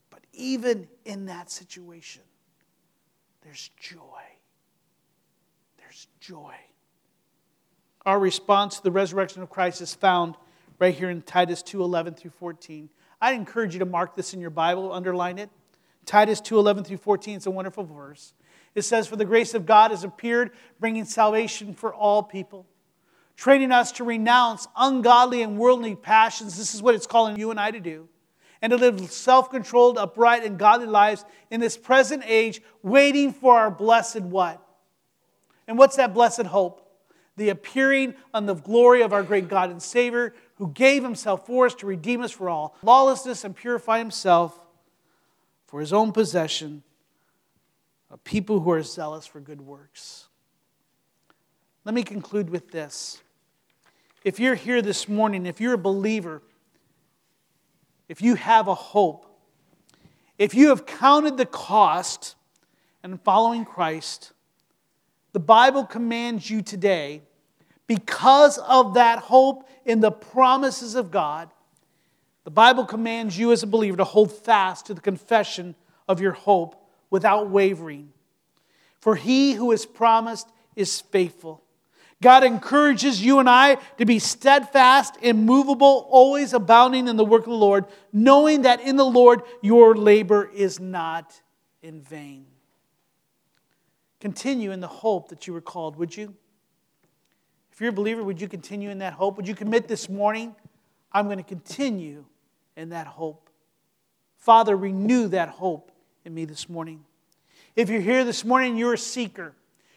but 0.09 0.21
even 0.33 0.87
in 1.05 1.25
that 1.27 1.49
situation, 1.49 2.21
there's 3.41 3.69
joy 3.79 4.32
joy. 6.19 6.53
Our 8.05 8.19
response 8.19 8.77
to 8.77 8.83
the 8.83 8.91
resurrection 8.91 9.41
of 9.41 9.49
Christ 9.49 9.81
is 9.81 9.93
found 9.93 10.35
right 10.79 10.93
here 10.93 11.09
in 11.09 11.21
Titus 11.21 11.61
2:11 11.63 12.15
through 12.15 12.31
14. 12.31 12.89
I'd 13.21 13.35
encourage 13.35 13.73
you 13.73 13.79
to 13.79 13.85
mark 13.85 14.15
this 14.15 14.33
in 14.33 14.41
your 14.41 14.49
Bible, 14.49 14.91
underline 14.91 15.37
it. 15.37 15.49
Titus 16.05 16.41
2:11 16.41 16.83
through 16.83 16.97
14 16.97 17.37
is 17.37 17.45
a 17.45 17.51
wonderful 17.51 17.85
verse. 17.85 18.33
It 18.75 18.81
says, 18.81 19.07
"For 19.07 19.15
the 19.15 19.25
grace 19.25 19.53
of 19.53 19.65
God 19.65 19.91
has 19.91 20.03
appeared, 20.03 20.51
bringing 20.79 21.05
salvation 21.05 21.73
for 21.73 21.93
all 21.93 22.23
people, 22.23 22.65
training 23.37 23.71
us 23.71 23.91
to 23.93 24.03
renounce 24.03 24.67
ungodly 24.75 25.41
and 25.41 25.57
worldly 25.57 25.95
passions." 25.95 26.57
This 26.57 26.73
is 26.73 26.81
what 26.81 26.95
it's 26.95 27.07
calling 27.07 27.37
you 27.37 27.51
and 27.51 27.59
I 27.59 27.71
to 27.71 27.79
do. 27.79 28.09
And 28.61 28.71
to 28.71 28.77
live 28.77 29.11
self 29.11 29.49
controlled, 29.49 29.97
upright, 29.97 30.43
and 30.43 30.57
godly 30.57 30.87
lives 30.87 31.25
in 31.49 31.59
this 31.59 31.77
present 31.77 32.23
age, 32.25 32.61
waiting 32.81 33.33
for 33.33 33.57
our 33.57 33.69
blessed 33.69 34.21
what? 34.21 34.62
And 35.67 35.77
what's 35.77 35.95
that 35.95 36.13
blessed 36.13 36.43
hope? 36.43 36.79
The 37.35 37.49
appearing 37.49 38.15
on 38.33 38.45
the 38.45 38.53
glory 38.53 39.01
of 39.01 39.13
our 39.13 39.23
great 39.23 39.47
God 39.47 39.71
and 39.71 39.81
Savior, 39.81 40.33
who 40.55 40.69
gave 40.69 41.03
himself 41.03 41.45
for 41.47 41.65
us 41.65 41.73
to 41.75 41.85
redeem 41.85 42.21
us 42.21 42.31
for 42.31 42.49
all 42.49 42.75
lawlessness 42.83 43.43
and 43.43 43.55
purify 43.55 43.97
himself 43.97 44.59
for 45.65 45.79
his 45.79 45.91
own 45.91 46.11
possession, 46.11 46.83
of 48.11 48.23
people 48.23 48.59
who 48.59 48.69
are 48.69 48.83
zealous 48.83 49.25
for 49.25 49.39
good 49.39 49.59
works. 49.59 50.27
Let 51.83 51.95
me 51.95 52.03
conclude 52.03 52.51
with 52.51 52.69
this. 52.69 53.23
If 54.23 54.39
you're 54.39 54.53
here 54.53 54.83
this 54.83 55.09
morning, 55.09 55.47
if 55.47 55.59
you're 55.59 55.73
a 55.73 55.79
believer, 55.79 56.43
if 58.07 58.21
you 58.21 58.35
have 58.35 58.67
a 58.67 58.75
hope, 58.75 59.25
if 60.37 60.53
you 60.53 60.69
have 60.69 60.85
counted 60.85 61.37
the 61.37 61.47
cost 61.47 62.35
and 63.01 63.19
following 63.23 63.65
Christ, 63.65 64.32
the 65.33 65.39
Bible 65.39 65.83
commands 65.83 66.49
you 66.49 66.61
today, 66.61 67.21
because 67.87 68.57
of 68.59 68.93
that 68.93 69.19
hope 69.19 69.67
in 69.85 69.99
the 69.99 70.11
promises 70.11 70.95
of 70.95 71.11
God, 71.11 71.49
the 72.43 72.51
Bible 72.51 72.85
commands 72.85 73.37
you 73.37 73.51
as 73.51 73.63
a 73.63 73.67
believer 73.67 73.97
to 73.97 74.03
hold 74.03 74.31
fast 74.31 74.85
to 74.85 74.93
the 74.93 75.01
confession 75.01 75.75
of 76.07 76.21
your 76.21 76.31
hope 76.31 76.75
without 77.09 77.49
wavering. 77.49 78.11
For 78.99 79.15
he 79.15 79.53
who 79.53 79.71
is 79.71 79.85
promised 79.85 80.47
is 80.75 81.01
faithful. 81.01 81.61
God 82.21 82.43
encourages 82.43 83.21
you 83.21 83.39
and 83.39 83.49
I 83.49 83.75
to 83.97 84.05
be 84.05 84.19
steadfast, 84.19 85.17
immovable, 85.21 86.07
always 86.09 86.53
abounding 86.53 87.07
in 87.07 87.17
the 87.17 87.25
work 87.25 87.41
of 87.41 87.51
the 87.51 87.57
Lord, 87.57 87.85
knowing 88.13 88.61
that 88.61 88.79
in 88.79 88.95
the 88.95 89.03
Lord 89.03 89.41
your 89.61 89.93
labor 89.95 90.49
is 90.53 90.79
not 90.79 91.41
in 91.81 92.01
vain. 92.01 92.45
Continue 94.23 94.71
in 94.71 94.79
the 94.79 94.87
hope 94.87 95.27
that 95.27 95.47
you 95.47 95.53
were 95.53 95.59
called, 95.59 95.97
would 95.97 96.15
you? 96.15 96.33
If 97.73 97.81
you're 97.81 97.89
a 97.89 97.91
believer, 97.91 98.23
would 98.23 98.39
you 98.39 98.47
continue 98.47 98.89
in 98.89 98.99
that 98.99 99.11
hope? 99.11 99.35
Would 99.35 99.49
you 99.49 99.53
commit 99.53 99.89
this 99.89 100.07
morning? 100.07 100.55
I'm 101.11 101.25
going 101.25 101.39
to 101.39 101.43
continue 101.43 102.23
in 102.77 102.91
that 102.91 103.05
hope. 103.05 103.49
Father, 104.37 104.77
renew 104.77 105.27
that 105.27 105.49
hope 105.49 105.91
in 106.23 106.33
me 106.33 106.45
this 106.45 106.69
morning. 106.69 107.03
If 107.75 107.89
you're 107.89 107.99
here 107.99 108.23
this 108.23 108.45
morning, 108.45 108.77
you're 108.77 108.93
a 108.93 108.97
seeker. 108.97 109.55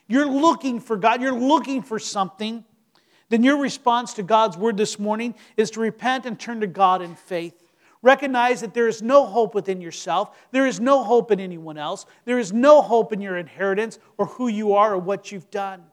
You're 0.09 0.27
looking 0.27 0.81
for 0.81 0.97
God, 0.97 1.23
you're 1.23 1.31
looking 1.31 1.81
for 1.81 2.01
something, 2.01 2.65
then 3.29 3.45
your 3.45 3.59
response 3.59 4.15
to 4.15 4.25
God's 4.25 4.57
word 4.57 4.77
this 4.77 4.99
morning 4.99 5.37
is 5.57 5.71
to 5.71 5.81
repent 5.81 6.27
and 6.27 6.37
turn 6.37 6.59
to 6.63 6.67
God 6.67 7.01
in 7.01 7.15
faith. 7.15 7.55
Recognize 8.03 8.61
that 8.61 8.75
there 8.75 8.89
is 8.89 9.03
no 9.03 9.27
hope 9.27 9.55
within 9.55 9.81
yourself. 9.81 10.37
There 10.51 10.67
is 10.67 10.81
no 10.81 11.03
hope 11.03 11.31
in 11.31 11.41
anyone 11.41 11.79
else. 11.79 12.07
There 12.25 12.39
is 12.39 12.53
no 12.53 12.83
hope 12.83 13.13
in 13.13 13.21
your 13.21 13.37
inheritance 13.37 13.99
or 14.19 14.27
who 14.27 14.49
you 14.49 14.75
are 14.75 14.95
or 14.95 14.99
what 14.99 15.33
you've 15.33 15.51
done. 15.51 15.85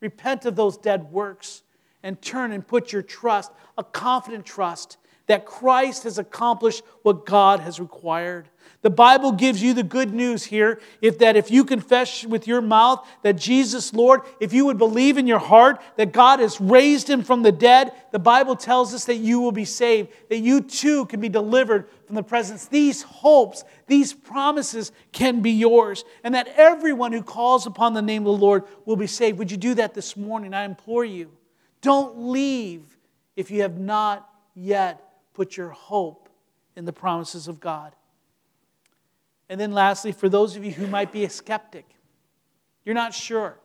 Repent 0.00 0.44
of 0.46 0.56
those 0.56 0.76
dead 0.76 1.12
works 1.12 1.62
and 2.02 2.20
turn 2.20 2.52
and 2.52 2.66
put 2.66 2.92
your 2.92 3.02
trust, 3.02 3.52
a 3.78 3.84
confident 3.84 4.44
trust, 4.44 4.96
that 5.26 5.46
Christ 5.46 6.02
has 6.02 6.18
accomplished 6.18 6.82
what 7.02 7.24
God 7.24 7.60
has 7.60 7.78
required. 7.78 8.48
The 8.80 8.90
Bible 8.90 9.32
gives 9.32 9.62
you 9.62 9.74
the 9.74 9.82
good 9.82 10.12
news 10.12 10.44
here 10.44 10.80
if 11.00 11.18
that 11.18 11.36
if 11.36 11.50
you 11.50 11.64
confess 11.64 12.24
with 12.24 12.48
your 12.48 12.60
mouth 12.60 13.06
that 13.22 13.34
Jesus 13.34 13.92
Lord, 13.92 14.22
if 14.40 14.52
you 14.52 14.64
would 14.64 14.78
believe 14.78 15.18
in 15.18 15.26
your 15.26 15.38
heart 15.38 15.80
that 15.96 16.12
God 16.12 16.40
has 16.40 16.60
raised 16.60 17.08
him 17.08 17.22
from 17.22 17.42
the 17.42 17.52
dead, 17.52 17.92
the 18.10 18.18
Bible 18.18 18.56
tells 18.56 18.92
us 18.92 19.04
that 19.04 19.16
you 19.16 19.40
will 19.40 19.52
be 19.52 19.64
saved, 19.64 20.10
that 20.30 20.38
you 20.38 20.60
too 20.60 21.06
can 21.06 21.20
be 21.20 21.28
delivered 21.28 21.88
from 22.06 22.16
the 22.16 22.22
presence. 22.22 22.66
These 22.66 23.02
hopes, 23.02 23.62
these 23.86 24.12
promises 24.12 24.90
can 25.12 25.42
be 25.42 25.52
yours, 25.52 26.04
and 26.24 26.34
that 26.34 26.48
everyone 26.56 27.12
who 27.12 27.22
calls 27.22 27.66
upon 27.66 27.94
the 27.94 28.02
name 28.02 28.22
of 28.26 28.38
the 28.38 28.44
Lord 28.44 28.64
will 28.84 28.96
be 28.96 29.06
saved. 29.06 29.38
Would 29.38 29.50
you 29.50 29.56
do 29.56 29.74
that 29.74 29.94
this 29.94 30.16
morning? 30.16 30.54
I 30.54 30.64
implore 30.64 31.04
you. 31.04 31.30
Don't 31.82 32.18
leave 32.18 32.98
if 33.36 33.50
you 33.50 33.62
have 33.62 33.78
not 33.78 34.28
yet 34.54 35.00
put 35.34 35.56
your 35.56 35.70
hope 35.70 36.28
in 36.76 36.84
the 36.84 36.92
promises 36.92 37.48
of 37.48 37.60
God. 37.60 37.94
And 39.48 39.60
then, 39.60 39.72
lastly, 39.72 40.12
for 40.12 40.28
those 40.28 40.56
of 40.56 40.64
you 40.64 40.72
who 40.72 40.86
might 40.86 41.12
be 41.12 41.24
a 41.24 41.30
skeptic, 41.30 41.86
you're 42.84 42.94
not 42.94 43.14
sure. 43.14 43.58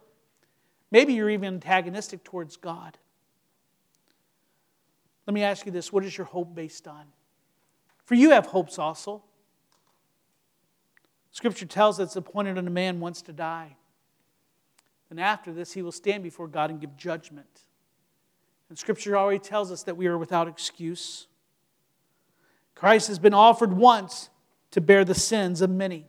Maybe 0.91 1.13
you're 1.13 1.29
even 1.29 1.55
antagonistic 1.55 2.23
towards 2.23 2.57
God. 2.57 2.97
Let 5.25 5.33
me 5.33 5.43
ask 5.43 5.65
you 5.65 5.71
this 5.71 5.91
what 5.91 6.05
is 6.05 6.17
your 6.17 6.25
hope 6.25 6.55
based 6.55 6.87
on? 6.87 7.05
For 8.05 8.15
you 8.15 8.31
have 8.31 8.47
hopes 8.47 8.79
also. 8.79 9.23
Scripture 11.31 11.65
tells 11.65 11.99
us 11.99 12.07
it's 12.07 12.15
appointed 12.15 12.57
unto 12.57 12.71
man 12.71 12.99
once 12.99 13.21
to 13.23 13.33
die. 13.33 13.75
And 15.09 15.19
after 15.19 15.53
this, 15.53 15.73
he 15.73 15.81
will 15.81 15.91
stand 15.91 16.23
before 16.23 16.47
God 16.47 16.69
and 16.69 16.79
give 16.79 16.97
judgment. 16.97 17.65
And 18.69 18.77
Scripture 18.77 19.17
already 19.17 19.39
tells 19.39 19.71
us 19.71 19.83
that 19.83 19.95
we 19.95 20.07
are 20.07 20.17
without 20.17 20.47
excuse. 20.47 21.27
Christ 22.75 23.07
has 23.07 23.19
been 23.19 23.33
offered 23.33 23.73
once 23.73 24.29
to 24.71 24.81
bear 24.81 25.05
the 25.05 25.15
sins 25.15 25.61
of 25.61 25.69
many. 25.69 26.05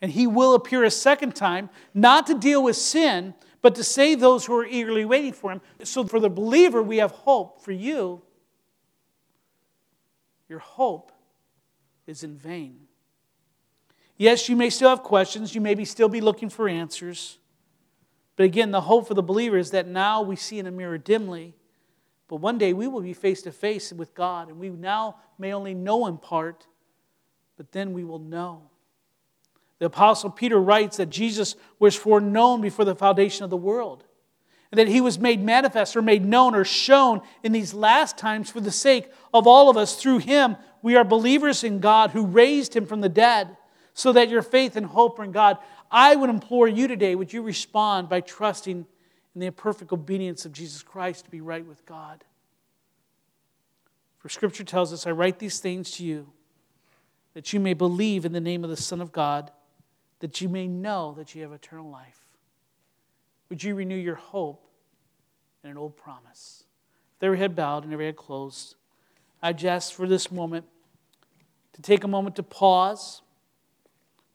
And 0.00 0.12
he 0.12 0.26
will 0.26 0.54
appear 0.54 0.84
a 0.84 0.90
second 0.90 1.34
time, 1.34 1.70
not 1.94 2.26
to 2.26 2.38
deal 2.38 2.62
with 2.62 2.76
sin, 2.76 3.34
but 3.62 3.74
to 3.76 3.84
save 3.84 4.20
those 4.20 4.44
who 4.46 4.54
are 4.56 4.66
eagerly 4.66 5.04
waiting 5.04 5.32
for 5.32 5.50
him. 5.50 5.60
So, 5.82 6.04
for 6.04 6.20
the 6.20 6.28
believer, 6.28 6.82
we 6.82 6.98
have 6.98 7.10
hope. 7.10 7.64
For 7.64 7.72
you, 7.72 8.22
your 10.48 10.58
hope 10.58 11.12
is 12.06 12.22
in 12.22 12.36
vain. 12.36 12.86
Yes, 14.16 14.48
you 14.48 14.56
may 14.56 14.70
still 14.70 14.88
have 14.88 15.02
questions, 15.02 15.54
you 15.54 15.60
may 15.60 15.74
be 15.74 15.84
still 15.84 16.08
be 16.08 16.20
looking 16.20 16.48
for 16.48 16.68
answers. 16.68 17.38
But 18.36 18.44
again, 18.44 18.70
the 18.70 18.82
hope 18.82 19.08
for 19.08 19.14
the 19.14 19.22
believer 19.22 19.56
is 19.56 19.70
that 19.70 19.86
now 19.86 20.22
we 20.22 20.36
see 20.36 20.58
in 20.58 20.66
a 20.66 20.70
mirror 20.70 20.98
dimly, 20.98 21.54
but 22.28 22.36
one 22.36 22.58
day 22.58 22.72
we 22.72 22.86
will 22.86 23.00
be 23.00 23.14
face 23.14 23.42
to 23.42 23.52
face 23.52 23.92
with 23.92 24.14
God, 24.14 24.48
and 24.48 24.58
we 24.58 24.68
now 24.70 25.16
may 25.38 25.52
only 25.52 25.74
know 25.74 26.06
in 26.06 26.18
part, 26.18 26.66
but 27.56 27.72
then 27.72 27.92
we 27.92 28.04
will 28.04 28.18
know. 28.18 28.70
The 29.78 29.86
Apostle 29.86 30.30
Peter 30.30 30.60
writes 30.60 30.96
that 30.96 31.10
Jesus 31.10 31.54
was 31.78 31.94
foreknown 31.94 32.60
before 32.60 32.84
the 32.84 32.94
foundation 32.94 33.44
of 33.44 33.50
the 33.50 33.56
world, 33.56 34.04
and 34.70 34.78
that 34.78 34.88
he 34.88 35.00
was 35.00 35.18
made 35.18 35.42
manifest 35.42 35.96
or 35.96 36.02
made 36.02 36.24
known 36.24 36.54
or 36.54 36.64
shown 36.64 37.20
in 37.42 37.52
these 37.52 37.74
last 37.74 38.18
times 38.18 38.50
for 38.50 38.60
the 38.60 38.70
sake 38.70 39.10
of 39.32 39.46
all 39.46 39.68
of 39.68 39.76
us. 39.76 40.00
Through 40.00 40.18
him, 40.18 40.56
we 40.82 40.96
are 40.96 41.04
believers 41.04 41.62
in 41.62 41.78
God 41.78 42.10
who 42.10 42.26
raised 42.26 42.74
him 42.74 42.86
from 42.86 43.00
the 43.00 43.08
dead, 43.08 43.56
so 43.94 44.12
that 44.12 44.28
your 44.28 44.42
faith 44.42 44.76
and 44.76 44.86
hope 44.86 45.18
are 45.18 45.24
in 45.24 45.32
God. 45.32 45.58
I 45.90 46.16
would 46.16 46.30
implore 46.30 46.68
you 46.68 46.88
today, 46.88 47.14
would 47.14 47.32
you 47.32 47.42
respond 47.42 48.08
by 48.08 48.20
trusting 48.20 48.86
in 49.34 49.40
the 49.40 49.50
perfect 49.50 49.92
obedience 49.92 50.44
of 50.44 50.52
Jesus 50.52 50.82
Christ 50.82 51.26
to 51.26 51.30
be 51.30 51.40
right 51.40 51.64
with 51.64 51.84
God? 51.86 52.24
For 54.18 54.28
Scripture 54.28 54.64
tells 54.64 54.92
us, 54.92 55.06
I 55.06 55.12
write 55.12 55.38
these 55.38 55.60
things 55.60 55.92
to 55.92 56.04
you 56.04 56.26
that 57.36 57.52
you 57.52 57.60
may 57.60 57.74
believe 57.74 58.24
in 58.24 58.32
the 58.32 58.40
name 58.40 58.64
of 58.64 58.70
the 58.70 58.78
Son 58.78 58.98
of 58.98 59.12
God, 59.12 59.50
that 60.20 60.40
you 60.40 60.48
may 60.48 60.66
know 60.66 61.12
that 61.18 61.34
you 61.34 61.42
have 61.42 61.52
eternal 61.52 61.90
life. 61.90 62.18
Would 63.50 63.62
you 63.62 63.74
renew 63.74 63.94
your 63.94 64.14
hope 64.14 64.66
in 65.62 65.68
an 65.68 65.76
old 65.76 65.98
promise? 65.98 66.64
Every 67.20 67.36
head 67.36 67.54
bowed 67.54 67.84
and 67.84 67.92
every 67.92 68.06
head 68.06 68.16
closed, 68.16 68.76
I 69.42 69.52
just 69.52 69.92
for 69.92 70.08
this 70.08 70.32
moment 70.32 70.64
to 71.74 71.82
take 71.82 72.04
a 72.04 72.08
moment 72.08 72.36
to 72.36 72.42
pause, 72.42 73.20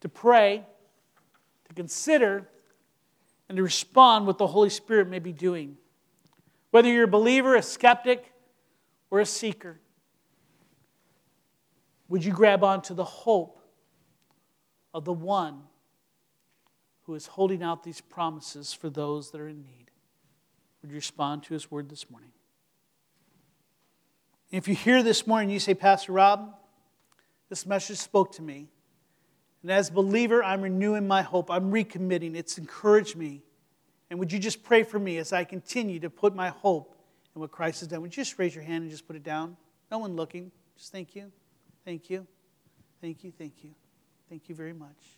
to 0.01 0.07
pray 0.07 0.63
to 1.69 1.73
consider 1.73 2.47
and 3.49 3.55
to 3.55 3.63
respond 3.63 4.27
what 4.27 4.37
the 4.37 4.45
Holy 4.45 4.69
Spirit 4.69 5.07
may 5.09 5.17
be 5.17 5.33
doing. 5.33 5.75
Whether 6.69 6.89
you're 6.89 7.05
a 7.05 7.07
believer, 7.07 7.55
a 7.55 7.63
skeptic, 7.63 8.31
or 9.09 9.21
a 9.21 9.25
seeker, 9.25 9.79
would 12.11 12.25
you 12.25 12.33
grab 12.33 12.61
onto 12.61 12.93
the 12.93 13.05
hope 13.05 13.57
of 14.93 15.05
the 15.05 15.13
one 15.13 15.61
who 17.03 17.15
is 17.15 17.25
holding 17.25 17.63
out 17.63 17.83
these 17.83 18.01
promises 18.01 18.73
for 18.73 18.89
those 18.89 19.31
that 19.31 19.39
are 19.39 19.47
in 19.47 19.63
need? 19.63 19.91
Would 20.81 20.91
you 20.91 20.95
respond 20.95 21.43
to 21.43 21.53
his 21.53 21.71
word 21.71 21.89
this 21.89 22.09
morning? 22.09 22.31
If 24.51 24.67
you 24.67 24.75
hear 24.75 25.01
this 25.01 25.25
morning, 25.25 25.49
you 25.49 25.59
say, 25.59 25.73
Pastor 25.73 26.11
Rob, 26.11 26.53
this 27.47 27.65
message 27.65 27.99
spoke 27.99 28.33
to 28.33 28.41
me. 28.41 28.67
And 29.61 29.71
as 29.71 29.87
a 29.87 29.93
believer, 29.93 30.43
I'm 30.43 30.59
renewing 30.59 31.07
my 31.07 31.21
hope. 31.21 31.49
I'm 31.49 31.71
recommitting. 31.71 32.35
It's 32.35 32.57
encouraged 32.57 33.15
me. 33.15 33.41
And 34.09 34.19
would 34.19 34.33
you 34.33 34.39
just 34.39 34.63
pray 34.63 34.83
for 34.83 34.99
me 34.99 35.17
as 35.17 35.31
I 35.31 35.45
continue 35.45 36.01
to 36.01 36.09
put 36.09 36.35
my 36.35 36.49
hope 36.49 36.93
in 37.33 37.39
what 37.39 37.51
Christ 37.51 37.79
has 37.79 37.87
done? 37.87 38.01
Would 38.01 38.17
you 38.17 38.23
just 38.25 38.37
raise 38.37 38.53
your 38.53 38.65
hand 38.65 38.81
and 38.81 38.91
just 38.91 39.07
put 39.07 39.15
it 39.15 39.23
down? 39.23 39.55
No 39.89 39.99
one 39.99 40.17
looking. 40.17 40.51
Just 40.75 40.91
thank 40.91 41.15
you. 41.15 41.31
Thank 41.85 42.09
you. 42.09 42.27
Thank 43.01 43.23
you. 43.23 43.31
Thank 43.37 43.63
you. 43.63 43.71
Thank 44.29 44.49
you 44.49 44.55
very 44.55 44.73
much. 44.73 45.17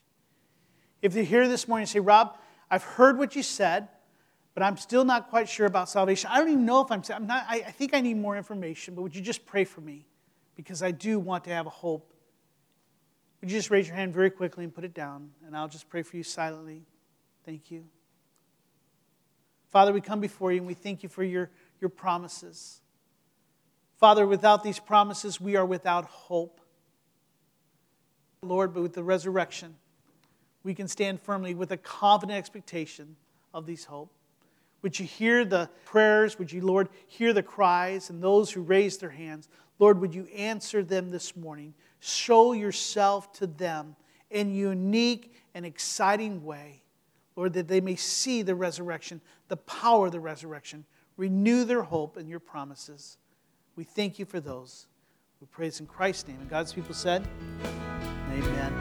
If 1.01 1.15
you're 1.15 1.25
here 1.25 1.47
this 1.47 1.67
morning 1.67 1.83
and 1.83 1.89
say, 1.89 1.99
Rob, 1.99 2.37
I've 2.71 2.83
heard 2.83 3.17
what 3.17 3.35
you 3.35 3.43
said, 3.43 3.89
but 4.53 4.63
I'm 4.63 4.77
still 4.77 5.03
not 5.03 5.29
quite 5.29 5.49
sure 5.49 5.65
about 5.65 5.89
salvation. 5.89 6.29
I 6.31 6.37
don't 6.37 6.49
even 6.49 6.65
know 6.65 6.81
if 6.81 6.91
I'm, 6.91 7.03
I'm 7.13 7.27
not, 7.27 7.45
I, 7.47 7.63
I 7.67 7.71
think 7.71 7.93
I 7.93 8.01
need 8.01 8.17
more 8.17 8.37
information, 8.37 8.95
but 8.95 9.01
would 9.01 9.15
you 9.15 9.21
just 9.21 9.45
pray 9.45 9.65
for 9.65 9.81
me? 9.81 10.07
Because 10.55 10.81
I 10.81 10.91
do 10.91 11.19
want 11.19 11.43
to 11.45 11.49
have 11.49 11.65
a 11.65 11.71
hope 11.71 12.13
would 13.43 13.51
you 13.51 13.57
just 13.57 13.69
raise 13.69 13.87
your 13.87 13.97
hand 13.97 14.13
very 14.13 14.29
quickly 14.29 14.63
and 14.63 14.73
put 14.73 14.85
it 14.85 14.93
down? 14.93 15.31
And 15.45 15.53
I'll 15.53 15.67
just 15.67 15.89
pray 15.89 16.01
for 16.01 16.15
you 16.15 16.23
silently. 16.23 16.85
Thank 17.45 17.71
you. 17.71 17.83
Father, 19.69 19.91
we 19.91 19.99
come 19.99 20.21
before 20.21 20.53
you 20.53 20.59
and 20.59 20.65
we 20.65 20.73
thank 20.73 21.03
you 21.03 21.09
for 21.09 21.25
your, 21.25 21.49
your 21.81 21.89
promises. 21.89 22.79
Father, 24.03 24.27
without 24.27 24.63
these 24.65 24.79
promises, 24.79 25.39
we 25.39 25.55
are 25.55 25.65
without 25.65 26.03
hope. 26.03 26.59
Lord, 28.41 28.73
but 28.73 28.83
with 28.83 28.91
the 28.91 29.01
resurrection, 29.01 29.75
we 30.61 30.73
can 30.73 30.89
stand 30.89 31.21
firmly 31.21 31.55
with 31.55 31.71
a 31.71 31.77
confident 31.77 32.37
expectation 32.37 33.15
of 33.53 33.65
these 33.65 33.85
hope. 33.85 34.11
Would 34.81 34.99
you 34.99 35.05
hear 35.05 35.45
the 35.45 35.69
prayers? 35.85 36.37
Would 36.37 36.51
you, 36.51 36.59
Lord, 36.59 36.89
hear 37.07 37.31
the 37.31 37.41
cries 37.41 38.09
and 38.09 38.21
those 38.21 38.51
who 38.51 38.61
raise 38.61 38.97
their 38.97 39.09
hands? 39.09 39.47
Lord, 39.79 40.01
would 40.01 40.13
you 40.13 40.27
answer 40.35 40.83
them 40.83 41.09
this 41.09 41.37
morning? 41.37 41.73
show 42.01 42.51
yourself 42.51 43.31
to 43.35 43.47
them 43.47 43.95
in 44.29 44.53
unique 44.53 45.33
and 45.53 45.65
exciting 45.65 46.43
way. 46.43 46.81
Lord, 47.37 47.53
that 47.53 47.69
they 47.69 47.79
may 47.79 47.95
see 47.95 48.41
the 48.41 48.53
resurrection, 48.53 49.21
the 49.47 49.55
power 49.55 50.07
of 50.07 50.11
the 50.11 50.19
resurrection, 50.19 50.83
renew 51.15 51.63
their 51.63 51.83
hope 51.83 52.17
in 52.17 52.27
your 52.27 52.41
promises. 52.41 53.17
We 53.75 53.83
thank 53.83 54.19
you 54.19 54.25
for 54.25 54.39
those. 54.39 54.85
We 55.41 55.47
praise 55.47 55.79
in 55.79 55.87
Christ's 55.87 56.27
name. 56.27 56.37
And 56.39 56.49
God's 56.49 56.73
people 56.73 56.93
said, 56.93 57.27
Amen. 58.31 58.73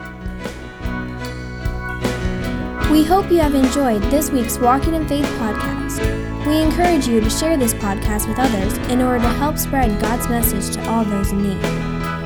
We 2.91 3.03
hope 3.03 3.31
you 3.31 3.39
have 3.39 3.55
enjoyed 3.55 4.03
this 4.03 4.29
week's 4.29 4.59
Walking 4.59 4.93
in 4.93 5.07
Faith 5.07 5.25
podcast. 5.39 6.45
We 6.45 6.61
encourage 6.61 7.07
you 7.07 7.21
to 7.21 7.29
share 7.29 7.57
this 7.57 7.73
podcast 7.73 8.27
with 8.27 8.37
others 8.37 8.77
in 8.89 9.01
order 9.01 9.23
to 9.23 9.29
help 9.29 9.57
spread 9.57 9.99
God's 9.99 10.29
message 10.29 10.75
to 10.75 10.89
all 10.89 11.03
those 11.03 11.31
in 11.31 11.41
need. 11.41 11.57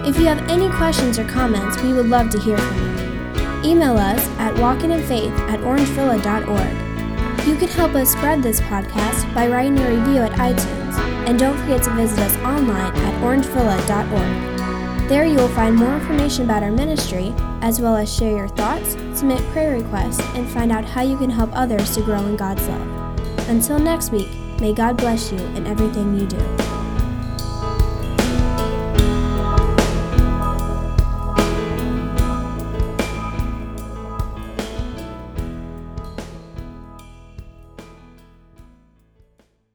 If 0.06 0.18
you 0.18 0.26
have 0.26 0.50
any 0.50 0.70
questions 0.70 1.18
or 1.18 1.26
comments, 1.26 1.82
we 1.82 1.94
would 1.94 2.08
love 2.08 2.30
to 2.32 2.40
hear 2.40 2.58
from 2.58 2.78
you. 2.78 3.72
Email 3.72 3.98
us 3.98 4.28
at 4.40 4.54
walkinginfaith 4.56 5.38
at 5.50 5.62
orangevilla.org. 5.62 7.48
You 7.48 7.56
can 7.56 7.70
help 7.70 7.96
us 7.96 8.12
spread 8.12 8.44
this 8.44 8.60
podcast 8.62 9.34
by 9.34 9.48
writing 9.48 9.80
a 9.80 9.90
review 9.90 10.22
at 10.22 10.32
iTunes, 10.34 10.77
and 10.96 11.38
don't 11.38 11.58
forget 11.58 11.84
to 11.84 11.92
visit 11.92 12.20
us 12.20 12.36
online 12.38 12.96
at 12.96 13.22
orangevilla.org. 13.24 15.10
There 15.10 15.26
you 15.26 15.36
will 15.36 15.48
find 15.50 15.76
more 15.76 15.96
information 15.96 16.44
about 16.44 16.64
our 16.64 16.72
ministry, 16.72 17.34
as 17.62 17.80
well 17.80 17.96
as 17.96 18.14
share 18.14 18.36
your 18.36 18.50
thoughts, 18.50 18.92
submit 19.18 19.42
prayer 19.52 19.78
requests, 19.78 20.20
and 20.36 20.48
find 20.50 20.72
out 20.72 20.84
how 20.84 21.02
you 21.02 21.18
can 21.18 21.30
help 21.30 21.50
others 21.54 21.96
to 21.96 22.02
grow 22.02 22.26
in 22.26 22.36
God's 22.36 22.68
love. 22.68 23.50
Until 23.50 23.80
next 23.80 24.12
week, 24.12 24.30
may 24.60 24.74
God 24.74 24.98
bless 24.98 25.32
you 25.32 25.40
in 25.40 25.66
everything 25.66 26.20
you 26.20 26.28
do. 26.28 26.77